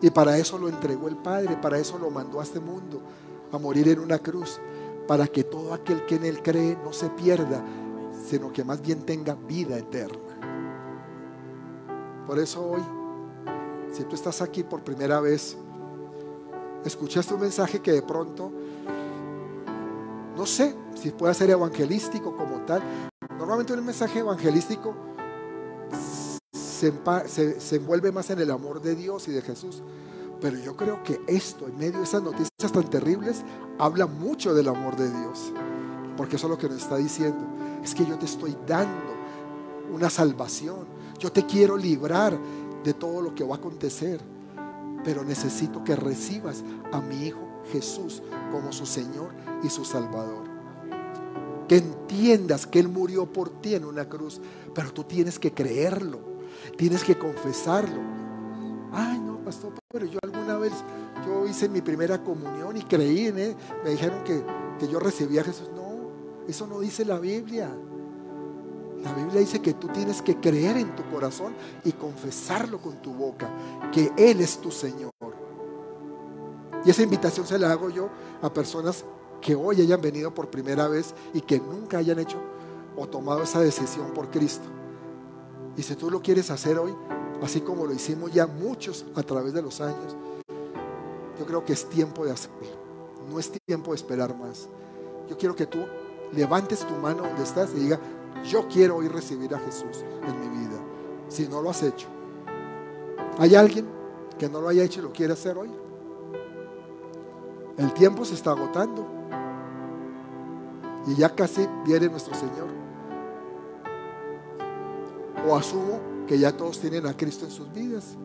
Y 0.00 0.10
para 0.10 0.38
eso 0.38 0.56
lo 0.58 0.68
entregó 0.68 1.08
el 1.08 1.16
Padre, 1.16 1.58
para 1.60 1.78
eso 1.78 1.98
lo 1.98 2.10
mandó 2.10 2.40
a 2.40 2.42
este 2.42 2.60
mundo, 2.60 3.02
a 3.52 3.58
morir 3.58 3.88
en 3.88 3.98
una 3.98 4.18
cruz, 4.18 4.60
para 5.06 5.26
que 5.26 5.44
todo 5.44 5.74
aquel 5.74 6.06
que 6.06 6.16
en 6.16 6.24
Él 6.24 6.42
cree 6.42 6.78
no 6.84 6.92
se 6.92 7.10
pierda, 7.10 7.64
sino 8.24 8.52
que 8.52 8.64
más 8.64 8.80
bien 8.80 9.02
tenga 9.02 9.34
vida 9.34 9.76
eterna. 9.76 10.18
Por 12.26 12.38
eso 12.38 12.64
hoy, 12.64 12.82
si 13.92 14.04
tú 14.04 14.14
estás 14.14 14.40
aquí 14.40 14.62
por 14.62 14.84
primera 14.84 15.20
vez, 15.20 15.56
escuchaste 16.84 17.34
un 17.34 17.40
mensaje 17.40 17.80
que 17.80 17.92
de 17.92 18.02
pronto 18.02 18.52
no 20.36 20.46
sé 20.46 20.74
si 20.94 21.10
puede 21.10 21.34
ser 21.34 21.50
evangelístico 21.50 22.36
como 22.36 22.60
tal. 22.60 22.82
Normalmente 23.36 23.72
un 23.72 23.84
mensaje 23.84 24.20
evangelístico 24.20 24.94
se, 26.50 26.92
se, 27.58 27.76
envuelve 27.76 28.12
más 28.12 28.30
en 28.30 28.38
el 28.38 28.50
amor 28.50 28.80
de 28.80 28.94
Dios 28.94 29.28
y 29.28 29.32
de 29.32 29.42
Jesús. 29.42 29.82
Pero 30.40 30.58
yo 30.58 30.76
creo 30.76 31.02
que 31.02 31.20
esto, 31.26 31.66
en 31.66 31.76
medio 31.76 31.98
de 31.98 32.04
esas 32.04 32.22
noticias 32.22 32.72
tan 32.72 32.88
terribles, 32.88 33.42
habla 33.78 34.06
mucho 34.06 34.54
del 34.54 34.68
amor 34.68 34.96
de 34.96 35.10
Dios. 35.10 35.52
Porque 36.16 36.36
eso 36.36 36.46
es 36.46 36.50
lo 36.50 36.58
que 36.58 36.68
nos 36.68 36.82
está 36.82 36.96
diciendo. 36.96 37.44
Es 37.82 37.94
que 37.94 38.06
yo 38.06 38.18
te 38.18 38.26
estoy 38.26 38.56
dando 38.66 39.12
una 39.92 40.08
salvación. 40.08 40.86
Yo 41.18 41.30
te 41.30 41.44
quiero 41.44 41.76
librar 41.76 42.38
de 42.82 42.94
todo 42.94 43.20
lo 43.20 43.34
que 43.34 43.44
va 43.44 43.56
a 43.56 43.58
acontecer. 43.58 44.20
Pero 45.04 45.24
necesito 45.24 45.84
que 45.84 45.96
recibas 45.96 46.62
a 46.92 47.00
mi 47.00 47.26
Hijo 47.26 47.50
Jesús 47.72 48.22
como 48.50 48.72
su 48.72 48.86
Señor 48.86 49.30
y 49.62 49.68
su 49.68 49.84
Salvador. 49.84 50.44
Que 51.68 51.78
entiendas 51.78 52.66
que 52.66 52.80
Él 52.80 52.88
murió 52.88 53.26
por 53.26 53.48
ti 53.60 53.74
en 53.74 53.84
una 53.84 54.08
cruz, 54.08 54.40
pero 54.74 54.92
tú 54.92 55.04
tienes 55.04 55.38
que 55.38 55.52
creerlo, 55.52 56.18
tienes 56.76 57.04
que 57.04 57.16
confesarlo. 57.16 58.00
Ay, 58.92 59.20
pero 59.88 60.06
yo 60.06 60.18
alguna 60.22 60.56
vez, 60.56 60.72
yo 61.26 61.46
hice 61.46 61.68
mi 61.68 61.80
primera 61.80 62.22
comunión 62.22 62.76
y 62.76 62.82
creí 62.82 63.26
en 63.26 63.38
Él. 63.38 63.56
Me 63.84 63.90
dijeron 63.90 64.22
que, 64.24 64.42
que 64.78 64.88
yo 64.88 65.00
recibía 65.00 65.40
a 65.40 65.44
Jesús. 65.44 65.70
No, 65.74 66.10
eso 66.48 66.66
no 66.66 66.80
dice 66.80 67.04
la 67.04 67.18
Biblia. 67.18 67.70
La 69.02 69.14
Biblia 69.14 69.40
dice 69.40 69.60
que 69.60 69.74
tú 69.74 69.88
tienes 69.88 70.20
que 70.20 70.36
creer 70.36 70.76
en 70.76 70.94
tu 70.94 71.02
corazón 71.10 71.54
y 71.84 71.92
confesarlo 71.92 72.78
con 72.78 73.00
tu 73.00 73.14
boca, 73.14 73.48
que 73.92 74.12
Él 74.16 74.40
es 74.40 74.58
tu 74.58 74.70
Señor. 74.70 75.10
Y 76.84 76.90
esa 76.90 77.02
invitación 77.02 77.46
se 77.46 77.58
la 77.58 77.72
hago 77.72 77.90
yo 77.90 78.08
a 78.42 78.52
personas 78.52 79.04
que 79.40 79.54
hoy 79.54 79.80
hayan 79.80 80.00
venido 80.00 80.34
por 80.34 80.50
primera 80.50 80.88
vez 80.88 81.14
y 81.32 81.40
que 81.40 81.58
nunca 81.58 81.98
hayan 81.98 82.18
hecho 82.18 82.38
o 82.96 83.08
tomado 83.08 83.42
esa 83.42 83.60
decisión 83.60 84.12
por 84.12 84.30
Cristo. 84.30 84.68
Y 85.76 85.82
si 85.82 85.94
tú 85.94 86.10
lo 86.10 86.20
quieres 86.20 86.50
hacer 86.50 86.78
hoy, 86.78 86.94
así 87.42 87.60
como 87.60 87.86
lo 87.86 87.92
hicimos 87.92 88.32
ya 88.32 88.46
muchos 88.46 89.04
a 89.14 89.22
través 89.22 89.52
de 89.52 89.62
los 89.62 89.80
años, 89.80 90.16
yo 91.38 91.46
creo 91.46 91.64
que 91.64 91.72
es 91.72 91.88
tiempo 91.88 92.24
de 92.24 92.32
hacerlo. 92.32 92.68
No 93.30 93.38
es 93.38 93.50
tiempo 93.50 93.92
de 93.92 93.96
esperar 93.96 94.36
más. 94.36 94.68
Yo 95.28 95.38
quiero 95.38 95.54
que 95.54 95.66
tú 95.66 95.78
levantes 96.32 96.80
tu 96.80 96.94
mano 96.94 97.22
donde 97.22 97.42
estás 97.42 97.70
y 97.74 97.80
diga, 97.80 97.98
yo 98.44 98.66
quiero 98.68 98.96
hoy 98.96 99.08
recibir 99.08 99.54
a 99.54 99.58
Jesús 99.58 100.04
en 100.26 100.40
mi 100.40 100.58
vida. 100.58 100.78
Si 101.28 101.46
no 101.48 101.62
lo 101.62 101.70
has 101.70 101.82
hecho. 101.82 102.08
¿Hay 103.38 103.54
alguien 103.54 103.86
que 104.38 104.48
no 104.48 104.60
lo 104.60 104.68
haya 104.68 104.82
hecho 104.82 105.00
y 105.00 105.04
lo 105.04 105.12
quiere 105.12 105.32
hacer 105.32 105.56
hoy? 105.56 105.70
El 107.78 107.92
tiempo 107.94 108.24
se 108.24 108.34
está 108.34 108.50
agotando. 108.50 109.06
Y 111.06 111.14
ya 111.14 111.34
casi 111.34 111.66
viene 111.86 112.08
nuestro 112.08 112.34
Señor. 112.34 112.68
O 115.48 115.56
asumo 115.56 116.00
que 116.30 116.38
ya 116.38 116.56
todos 116.56 116.78
tienen 116.78 117.06
a 117.06 117.16
Cristo 117.16 117.44
en 117.44 117.50
sus 117.50 117.72
vidas. 117.72 118.16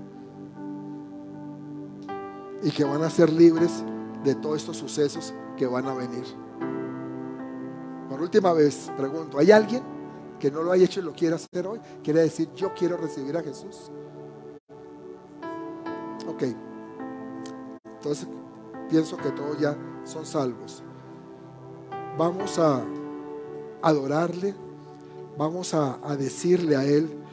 Y 2.62 2.70
que 2.70 2.84
van 2.84 3.01
a 3.01 3.10
ser 3.10 3.34
libres 3.34 3.84
de 4.24 4.36
todos 4.36 4.58
estos 4.58 4.78
sucesos 4.78 5.34
que 5.58 5.66
van 5.66 5.88
a 5.88 5.95
venir. 5.95 6.24
Por 8.08 8.22
última 8.22 8.53
vez, 8.53 8.91
pregunto, 8.95 9.39
¿hay 9.39 9.51
alguien 9.51 9.82
que 10.39 10.51
no 10.51 10.62
lo 10.62 10.72
haya 10.72 10.86
hecho 10.86 10.99
y 10.99 11.03
lo 11.03 11.14
quiera 11.14 11.38
hacer 11.38 11.66
hoy? 11.66 11.80
Quiere 12.03 12.22
decir, 12.22 12.47
yo 12.53 12.76
quiero 12.76 12.95
recibir 12.95 13.36
a 13.38 13.41
Jesús. 13.41 13.89
Ok. 16.28 16.43
Entonces, 17.86 18.28
pienso 18.88 19.18
que 19.18 19.32
todos 19.32 19.60
ya 19.60 19.76
son 20.03 20.28
salvos. 20.28 20.84
Vamos 22.20 22.60
a 22.60 22.86
adorarle, 23.82 24.53
vamos 25.39 25.74
a, 25.74 25.97
decirle 26.16 26.76
a 26.76 26.86
Él 26.86 27.24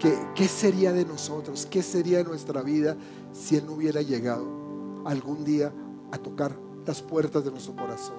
qué 0.00 0.48
sería 0.48 0.92
de 0.92 1.04
nosotros, 1.04 1.66
qué 1.70 1.82
sería 1.82 2.18
de 2.18 2.24
nuestra 2.24 2.62
vida 2.62 2.96
si 3.32 3.56
Él 3.56 3.66
no 3.66 3.72
hubiera 3.72 4.02
llegado 4.02 4.46
algún 5.04 5.44
día 5.44 5.72
a 6.10 6.18
tocar 6.18 6.56
las 6.86 7.02
puertas 7.02 7.44
de 7.44 7.50
nuestro 7.50 7.76
corazón. 7.76 8.16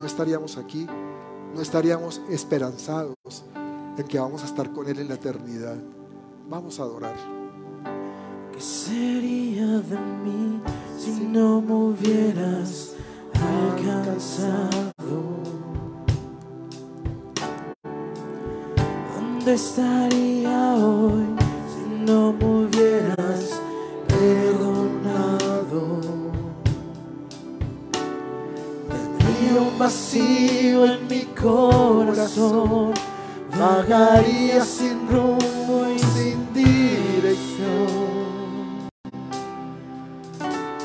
No 0.00 0.06
estaríamos 0.06 0.56
aquí, 0.56 0.86
no 1.54 1.60
estaríamos 1.60 2.20
esperanzados 2.30 3.16
en 3.96 4.06
que 4.06 4.18
vamos 4.18 4.42
a 4.42 4.46
estar 4.46 4.72
con 4.72 4.88
Él 4.88 4.98
en 5.00 5.08
la 5.08 5.14
eternidad. 5.14 5.76
Vamos 6.48 6.80
a 6.80 6.84
adorar. 6.84 7.16
¿Qué 8.52 8.60
sería 8.60 9.66
de 9.66 9.98
mí 9.98 10.60
si 10.98 11.20
no 11.20 11.60
me 11.60 11.74
hubieras 11.74 12.94
alcanzado? 13.34 15.29
¿Dónde 19.40 19.54
estaría 19.54 20.74
hoy 20.74 21.24
si 21.72 22.04
no 22.04 22.34
me 22.34 22.44
hubieras 22.44 23.58
perdonado? 24.06 25.82
Tendría 28.86 29.62
un 29.62 29.78
vacío 29.78 30.84
en 30.84 31.08
mi 31.08 31.22
corazón, 31.40 32.92
vagaría 33.58 34.62
sin 34.62 35.08
rumbo 35.08 35.86
y 35.88 35.98
sin 35.98 36.52
dirección. 36.52 37.88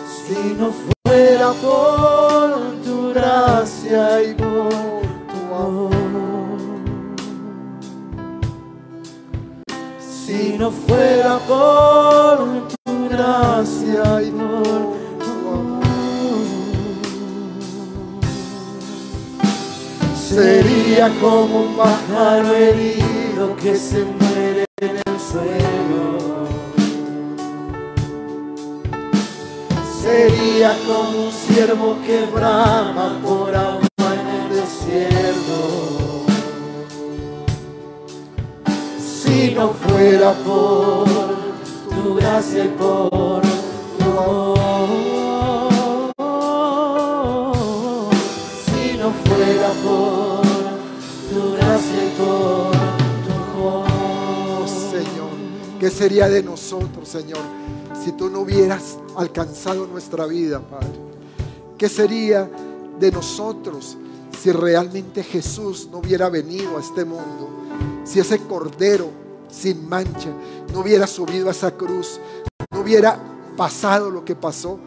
Si 0.07 0.55
no 0.57 0.71
fuera 1.03 1.51
por 1.61 2.55
tu 2.85 3.09
gracia 3.13 4.23
y 4.23 4.33
No 10.57 10.71
fuera 10.71 11.37
por 11.39 12.67
tu 12.69 13.09
gracia 13.09 14.21
y 14.21 14.31
por 14.31 14.63
tu 15.19 15.49
amor. 15.51 15.83
Sería 20.17 21.11
como 21.19 21.59
un 21.61 21.75
pájaro 21.75 22.55
herido 22.55 23.55
que 23.61 23.75
se 23.75 24.05
muere 24.05 24.65
en 24.79 24.91
el 24.91 25.19
suelo. 25.19 26.47
Sería 30.01 30.77
como 30.87 31.25
un 31.25 31.31
siervo 31.31 31.97
que 32.05 32.25
brama 32.33 33.19
por 33.25 33.53
agua 33.53 33.74
no 39.55 39.73
fuera 39.73 40.33
por 40.33 41.05
tu 41.89 42.15
gracia 42.15 42.65
y 42.65 42.67
por 42.67 43.41
tu 43.97 44.19
amor. 44.19 44.55
Si 48.65 48.97
no 48.97 49.11
fuera 49.23 49.69
por 49.83 50.41
tu 51.31 51.53
gracia 51.53 52.03
y 52.03 52.09
por 52.17 52.71
tu 53.25 53.31
amor. 53.57 54.67
Señor, 54.67 55.33
¿qué 55.79 55.89
sería 55.89 56.27
de 56.27 56.43
nosotros, 56.43 57.07
Señor? 57.07 57.65
si 58.03 58.11
tú 58.11 58.29
no 58.29 58.41
hubieras 58.41 58.99
alcanzado 59.15 59.87
nuestra 59.87 60.27
vida, 60.27 60.59
Padre? 60.59 60.93
¿Qué 61.75 61.89
sería 61.89 62.47
de 62.99 63.11
nosotros 63.11 63.97
si 64.39 64.51
realmente 64.51 65.23
Jesús 65.23 65.89
no 65.91 65.97
hubiera 65.97 66.29
venido 66.29 66.77
a 66.77 66.81
este 66.81 67.03
mundo? 67.03 67.49
Si 68.03 68.19
ese 68.19 68.37
cordero 68.41 69.24
sin 69.55 69.87
mancha 69.87 70.29
no 70.73 70.81
hubiera 70.81 71.07
subido 71.07 71.47
a 71.47 71.51
esa 71.51 71.71
cruz, 71.71 72.19
no 72.71 72.81
hubiera 72.81 73.17
pasado 73.55 74.09
lo 74.09 74.25
que 74.25 74.35
pasó 74.35 74.77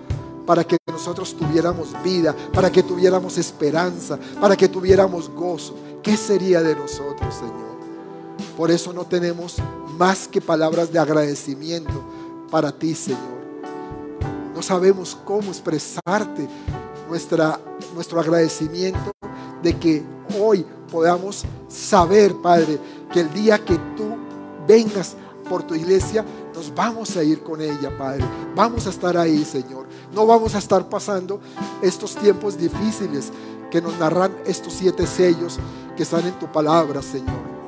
para 0.47 0.65
que 0.65 0.77
nosotros 0.87 1.37
tuviéramos 1.37 1.95
vida, 2.03 2.35
para 2.53 2.71
que 2.71 2.83
tuviéramos 2.83 3.39
esperanza, 3.39 4.19
para 4.41 4.57
que 4.57 4.69
tuviéramos 4.69 5.29
gozo. 5.31 5.75
¿Qué 6.03 6.17
sería 6.17 6.63
de 6.63 6.75
nosotros, 6.75 7.35
Señor? 7.35 7.79
Por 8.57 8.71
eso 8.71 8.93
no 8.93 9.05
tenemos 9.05 9.57
más 9.97 10.27
que 10.27 10.41
palabras 10.41 10.93
de 10.93 10.99
agradecimiento 10.99 12.03
para 12.51 12.73
ti, 12.73 12.95
Señor. 12.95 13.39
No 14.55 14.63
sabemos 14.63 15.17
cómo 15.25 15.51
expresarte 15.51 16.49
nuestro 17.09 18.21
agradecimiento 18.21 19.13
de 19.63 19.79
que 19.79 20.03
hoy 20.41 20.65
podamos 20.91 21.45
saber, 21.69 22.35
Padre, 22.37 22.79
que 23.13 23.21
el 23.21 23.33
día 23.33 23.59
que 23.65 23.77
tú 23.97 24.18
vengas 24.69 25.17
por 25.49 25.65
tu 25.65 25.75
iglesia, 25.75 26.25
nos 26.55 26.73
vamos 26.75 27.17
a 27.17 27.25
ir 27.25 27.43
con 27.43 27.61
ella, 27.61 27.91
Padre. 27.97 28.25
Vamos 28.55 28.87
a 28.87 28.91
estar 28.91 29.17
ahí, 29.17 29.45
Señor. 29.45 29.87
No 30.15 30.27
vamos 30.27 30.55
a 30.55 30.59
estar 30.59 30.89
pasando 30.89 31.41
estos 31.83 32.15
tiempos 32.15 32.57
difíciles 32.57 33.33
que 33.71 33.81
nos 33.81 33.99
narran 33.99 34.37
estos 34.47 34.75
siete 34.75 35.07
sellos 35.07 35.59
que 35.97 36.03
están 36.05 36.27
en 36.27 36.39
tu 36.39 36.47
palabra, 36.53 37.03
Señor 37.03 37.59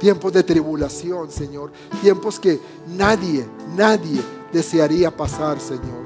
tiempos 0.00 0.32
de 0.32 0.42
tribulación, 0.42 1.30
Señor, 1.30 1.70
tiempos 2.00 2.40
que 2.40 2.58
nadie, 2.88 3.46
nadie 3.76 4.20
desearía 4.52 5.14
pasar, 5.14 5.60
Señor, 5.60 6.02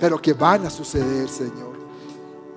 pero 0.00 0.20
que 0.20 0.32
van 0.32 0.66
a 0.66 0.70
suceder, 0.70 1.28
Señor. 1.28 1.74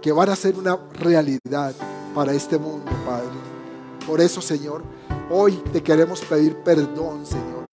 que 0.02 0.12
van 0.12 0.30
a 0.30 0.36
ser 0.36 0.58
una 0.58 0.78
realidad 0.94 1.74
para 2.16 2.32
este 2.32 2.58
mundo, 2.58 2.90
Padre. 3.06 3.28
Por 4.06 4.22
eso, 4.22 4.42
Señor, 4.42 4.82
hoy 5.30 5.54
te 5.72 5.82
queremos 5.82 6.22
pedir 6.22 6.56
perdón, 6.58 7.26
Señor. 7.26 7.66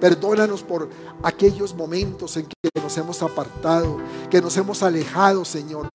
Perdónanos 0.00 0.62
por 0.62 0.88
aquellos 1.22 1.74
momentos 1.74 2.36
en 2.36 2.46
que 2.46 2.80
nos 2.80 2.96
hemos 2.96 3.22
apartado, 3.22 3.98
que 4.30 4.40
nos 4.40 4.56
hemos 4.56 4.82
alejado, 4.82 5.44
Señor. 5.44 5.88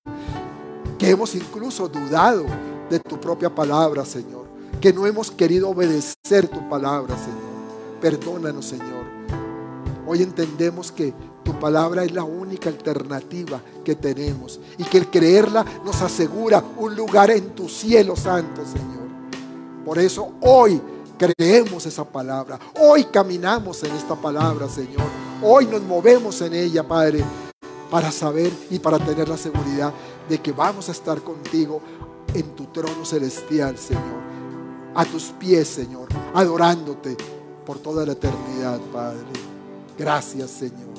Que 0.98 1.10
hemos 1.10 1.34
incluso 1.34 1.88
dudado 1.88 2.44
de 2.90 3.00
tu 3.00 3.18
propia 3.18 3.54
palabra, 3.54 4.04
Señor. 4.04 4.44
Que 4.80 4.92
no 4.92 5.06
hemos 5.06 5.30
querido 5.30 5.70
obedecer 5.70 6.48
tu 6.48 6.68
palabra, 6.68 7.16
Señor. 7.16 8.00
Perdónanos, 8.00 8.66
Señor. 8.66 9.04
Hoy 10.06 10.22
entendemos 10.22 10.92
que 10.92 11.14
tu 11.42 11.58
palabra 11.58 12.04
es 12.04 12.12
la 12.12 12.24
única 12.24 12.68
alternativa 12.68 13.60
que 13.82 13.94
tenemos 13.94 14.60
y 14.76 14.84
que 14.84 14.98
el 14.98 15.10
creerla 15.10 15.64
nos 15.82 16.02
asegura 16.02 16.62
un 16.76 16.94
lugar 16.94 17.30
en 17.30 17.54
tu 17.54 17.70
cielo 17.70 18.14
santo, 18.16 18.62
Señor. 18.66 19.04
Por 19.84 19.98
eso 19.98 20.32
hoy 20.42 20.80
creemos 21.18 21.86
esa 21.86 22.04
palabra. 22.04 22.58
Hoy 22.80 23.04
caminamos 23.04 23.82
en 23.84 23.92
esta 23.92 24.14
palabra, 24.14 24.68
Señor. 24.68 25.06
Hoy 25.42 25.66
nos 25.66 25.82
movemos 25.82 26.40
en 26.40 26.54
ella, 26.54 26.86
Padre, 26.86 27.24
para 27.90 28.10
saber 28.10 28.52
y 28.70 28.78
para 28.78 28.98
tener 28.98 29.28
la 29.28 29.36
seguridad 29.36 29.92
de 30.28 30.38
que 30.38 30.52
vamos 30.52 30.88
a 30.88 30.92
estar 30.92 31.20
contigo 31.20 31.80
en 32.32 32.54
tu 32.56 32.66
trono 32.66 33.04
celestial, 33.04 33.78
Señor. 33.78 34.24
A 34.94 35.04
tus 35.04 35.24
pies, 35.38 35.68
Señor, 35.68 36.08
adorándote 36.34 37.16
por 37.66 37.78
toda 37.78 38.06
la 38.06 38.12
eternidad, 38.12 38.80
Padre. 38.92 39.26
Gracias, 39.98 40.50
Señor. 40.50 40.94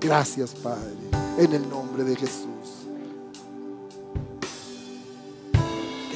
Gracias, 0.00 0.54
Padre. 0.54 0.96
En 1.38 1.52
el 1.52 1.68
nombre 1.68 2.04
de 2.04 2.16
Jesús. 2.16 2.75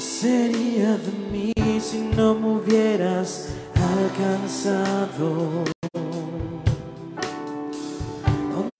¿Qué 0.00 0.06
sería 0.06 0.96
de 0.96 1.12
mí 1.30 1.52
si 1.78 1.98
no 2.16 2.34
me 2.34 2.52
hubieras 2.52 3.50
alcanzado? 3.98 5.64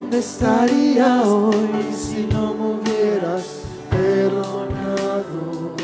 ¿Dónde 0.01 0.17
estaría 0.17 1.21
hoy 1.21 1.93
si 1.93 2.25
no 2.25 2.55
me 2.55 2.65
hubieras 2.73 3.45
perdonado? 3.91 5.75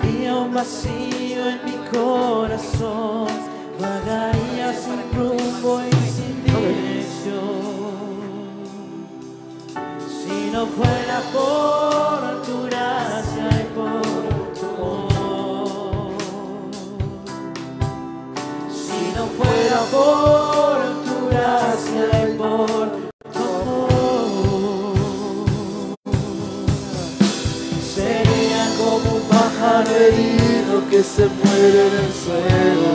Tendría 0.00 0.34
un 0.34 0.52
vacío 0.52 1.48
en 1.48 1.64
mi 1.64 1.76
corazón, 1.96 3.28
vagaría 3.80 4.74
sin 4.74 5.16
rumbo 5.16 5.80
y 5.80 5.92
sin 6.10 6.42
dirección. 6.42 7.75
No 10.56 10.64
fuera 10.68 11.20
por 11.34 12.18
tu 12.46 12.62
gracia 12.64 13.46
y 13.60 13.64
por 13.76 14.02
tu 14.58 14.68
amor, 14.82 16.12
si 18.72 19.00
no 19.14 19.24
fuera 19.36 19.80
por 19.92 20.76
tu 21.04 21.16
gracia 21.28 22.04
y 22.22 22.26
por 22.38 22.86
tu 23.34 23.44
amor, 23.60 24.96
sería 27.94 28.62
como 28.78 29.08
un 29.16 29.22
pájaro 29.28 29.90
herido 29.94 30.74
que 30.88 31.00
se 31.02 31.24
muere 31.26 31.80
en 31.86 31.94
el 32.02 32.10
suelo. 32.24 32.92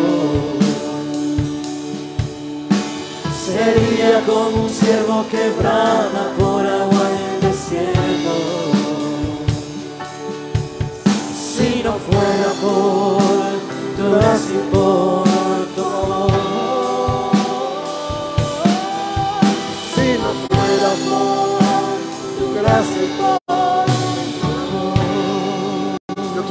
Sería 3.46 4.14
como 4.26 4.64
un 4.64 4.70
ciervo 4.70 5.18
que 5.30 5.44
brama 5.60 6.24
por 6.40 6.66
agua 6.66 6.91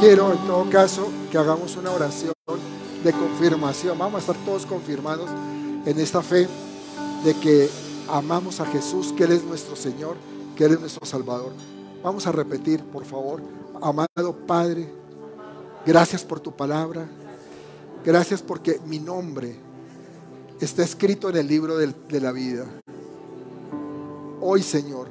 quiero, 0.01 0.33
en 0.33 0.39
todo 0.47 0.67
caso, 0.67 1.09
que 1.31 1.37
hagamos 1.37 1.75
una 1.75 1.91
oración 1.91 2.33
de 3.03 3.13
confirmación. 3.13 3.99
Vamos 3.99 4.15
a 4.15 4.19
estar 4.19 4.35
todos 4.43 4.65
confirmados 4.65 5.29
en 5.85 5.99
esta 5.99 6.23
fe 6.23 6.47
de 7.23 7.35
que 7.35 7.69
amamos 8.09 8.59
a 8.59 8.65
Jesús, 8.65 9.13
que 9.15 9.25
Él 9.25 9.33
es 9.33 9.43
nuestro 9.43 9.75
Señor, 9.75 10.15
que 10.55 10.65
Él 10.65 10.73
es 10.73 10.79
nuestro 10.79 11.05
Salvador. 11.05 11.51
Vamos 12.03 12.25
a 12.25 12.31
repetir, 12.31 12.83
por 12.83 13.05
favor. 13.05 13.43
Amado 13.79 14.35
Padre, 14.47 14.91
gracias 15.85 16.23
por 16.23 16.39
tu 16.39 16.51
palabra. 16.51 17.07
Gracias 18.03 18.41
porque 18.41 18.79
mi 18.87 18.99
nombre 18.99 19.55
está 20.59 20.83
escrito 20.83 21.29
en 21.29 21.37
el 21.37 21.47
libro 21.47 21.77
de 21.77 22.21
la 22.21 22.31
vida. 22.31 22.65
Hoy, 24.39 24.63
Señor, 24.63 25.07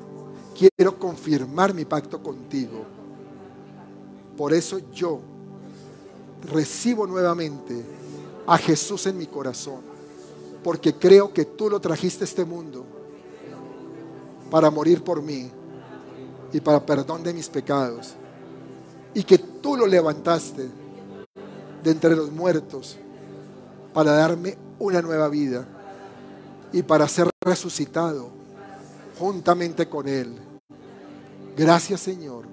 quiero 0.56 0.98
confirmar 0.98 1.72
mi 1.72 1.84
pacto 1.84 2.20
contigo. 2.22 2.84
Por 4.36 4.52
eso 4.52 4.80
yo 4.92 5.20
recibo 6.52 7.06
nuevamente 7.06 7.84
a 8.46 8.58
Jesús 8.58 9.06
en 9.06 9.18
mi 9.18 9.26
corazón, 9.26 9.80
porque 10.64 10.94
creo 10.94 11.32
que 11.32 11.44
tú 11.44 11.70
lo 11.70 11.80
trajiste 11.80 12.24
a 12.24 12.26
este 12.26 12.44
mundo 12.44 12.84
para 14.50 14.70
morir 14.70 15.04
por 15.04 15.22
mí 15.22 15.50
y 16.52 16.60
para 16.60 16.84
perdón 16.84 17.22
de 17.22 17.32
mis 17.32 17.48
pecados, 17.48 18.14
y 19.14 19.22
que 19.22 19.38
tú 19.60 19.76
lo 19.76 19.86
levantaste 19.86 20.68
de 21.82 21.90
entre 21.90 22.16
los 22.16 22.30
muertos 22.30 22.98
para 23.92 24.12
darme 24.12 24.56
una 24.78 25.02
nueva 25.02 25.28
vida 25.28 25.66
y 26.72 26.82
para 26.82 27.08
ser 27.08 27.28
resucitado 27.40 28.30
juntamente 29.18 29.88
con 29.88 30.08
Él. 30.08 30.36
Gracias 31.56 32.00
Señor, 32.00 32.46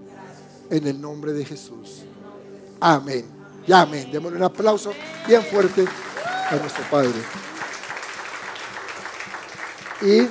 en 0.70 0.88
el 0.88 1.00
nombre 1.00 1.34
de 1.34 1.46
Jesús. 1.46 2.04
Amén. 2.80 3.26
Y 3.66 3.74
amén. 3.74 4.10
Démosle 4.12 4.38
un 4.38 4.44
aplauso 4.44 4.92
bien 5.28 5.42
fuerte 5.44 5.86
a 6.50 6.56
nuestro 6.56 6.84
Padre. 6.90 7.20
Y 10.02 10.28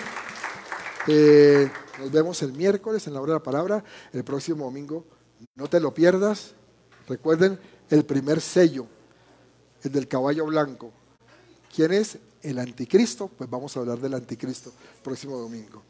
eh, 1.08 1.70
nos 1.98 2.10
vemos 2.10 2.42
el 2.42 2.52
miércoles 2.52 3.06
en 3.06 3.14
la 3.14 3.20
hora 3.20 3.32
de 3.32 3.38
la 3.38 3.42
palabra, 3.42 3.84
el 4.12 4.24
próximo 4.24 4.64
domingo. 4.64 5.04
No 5.54 5.68
te 5.68 5.80
lo 5.80 5.92
pierdas. 5.92 6.55
Recuerden 7.08 7.58
el 7.90 8.04
primer 8.04 8.40
sello, 8.40 8.86
el 9.82 9.92
del 9.92 10.08
caballo 10.08 10.46
blanco. 10.46 10.92
¿Quién 11.74 11.92
es? 11.92 12.18
El 12.42 12.58
anticristo. 12.58 13.28
Pues 13.28 13.48
vamos 13.48 13.76
a 13.76 13.80
hablar 13.80 13.98
del 13.98 14.14
anticristo 14.14 14.72
próximo 15.02 15.36
domingo. 15.36 15.82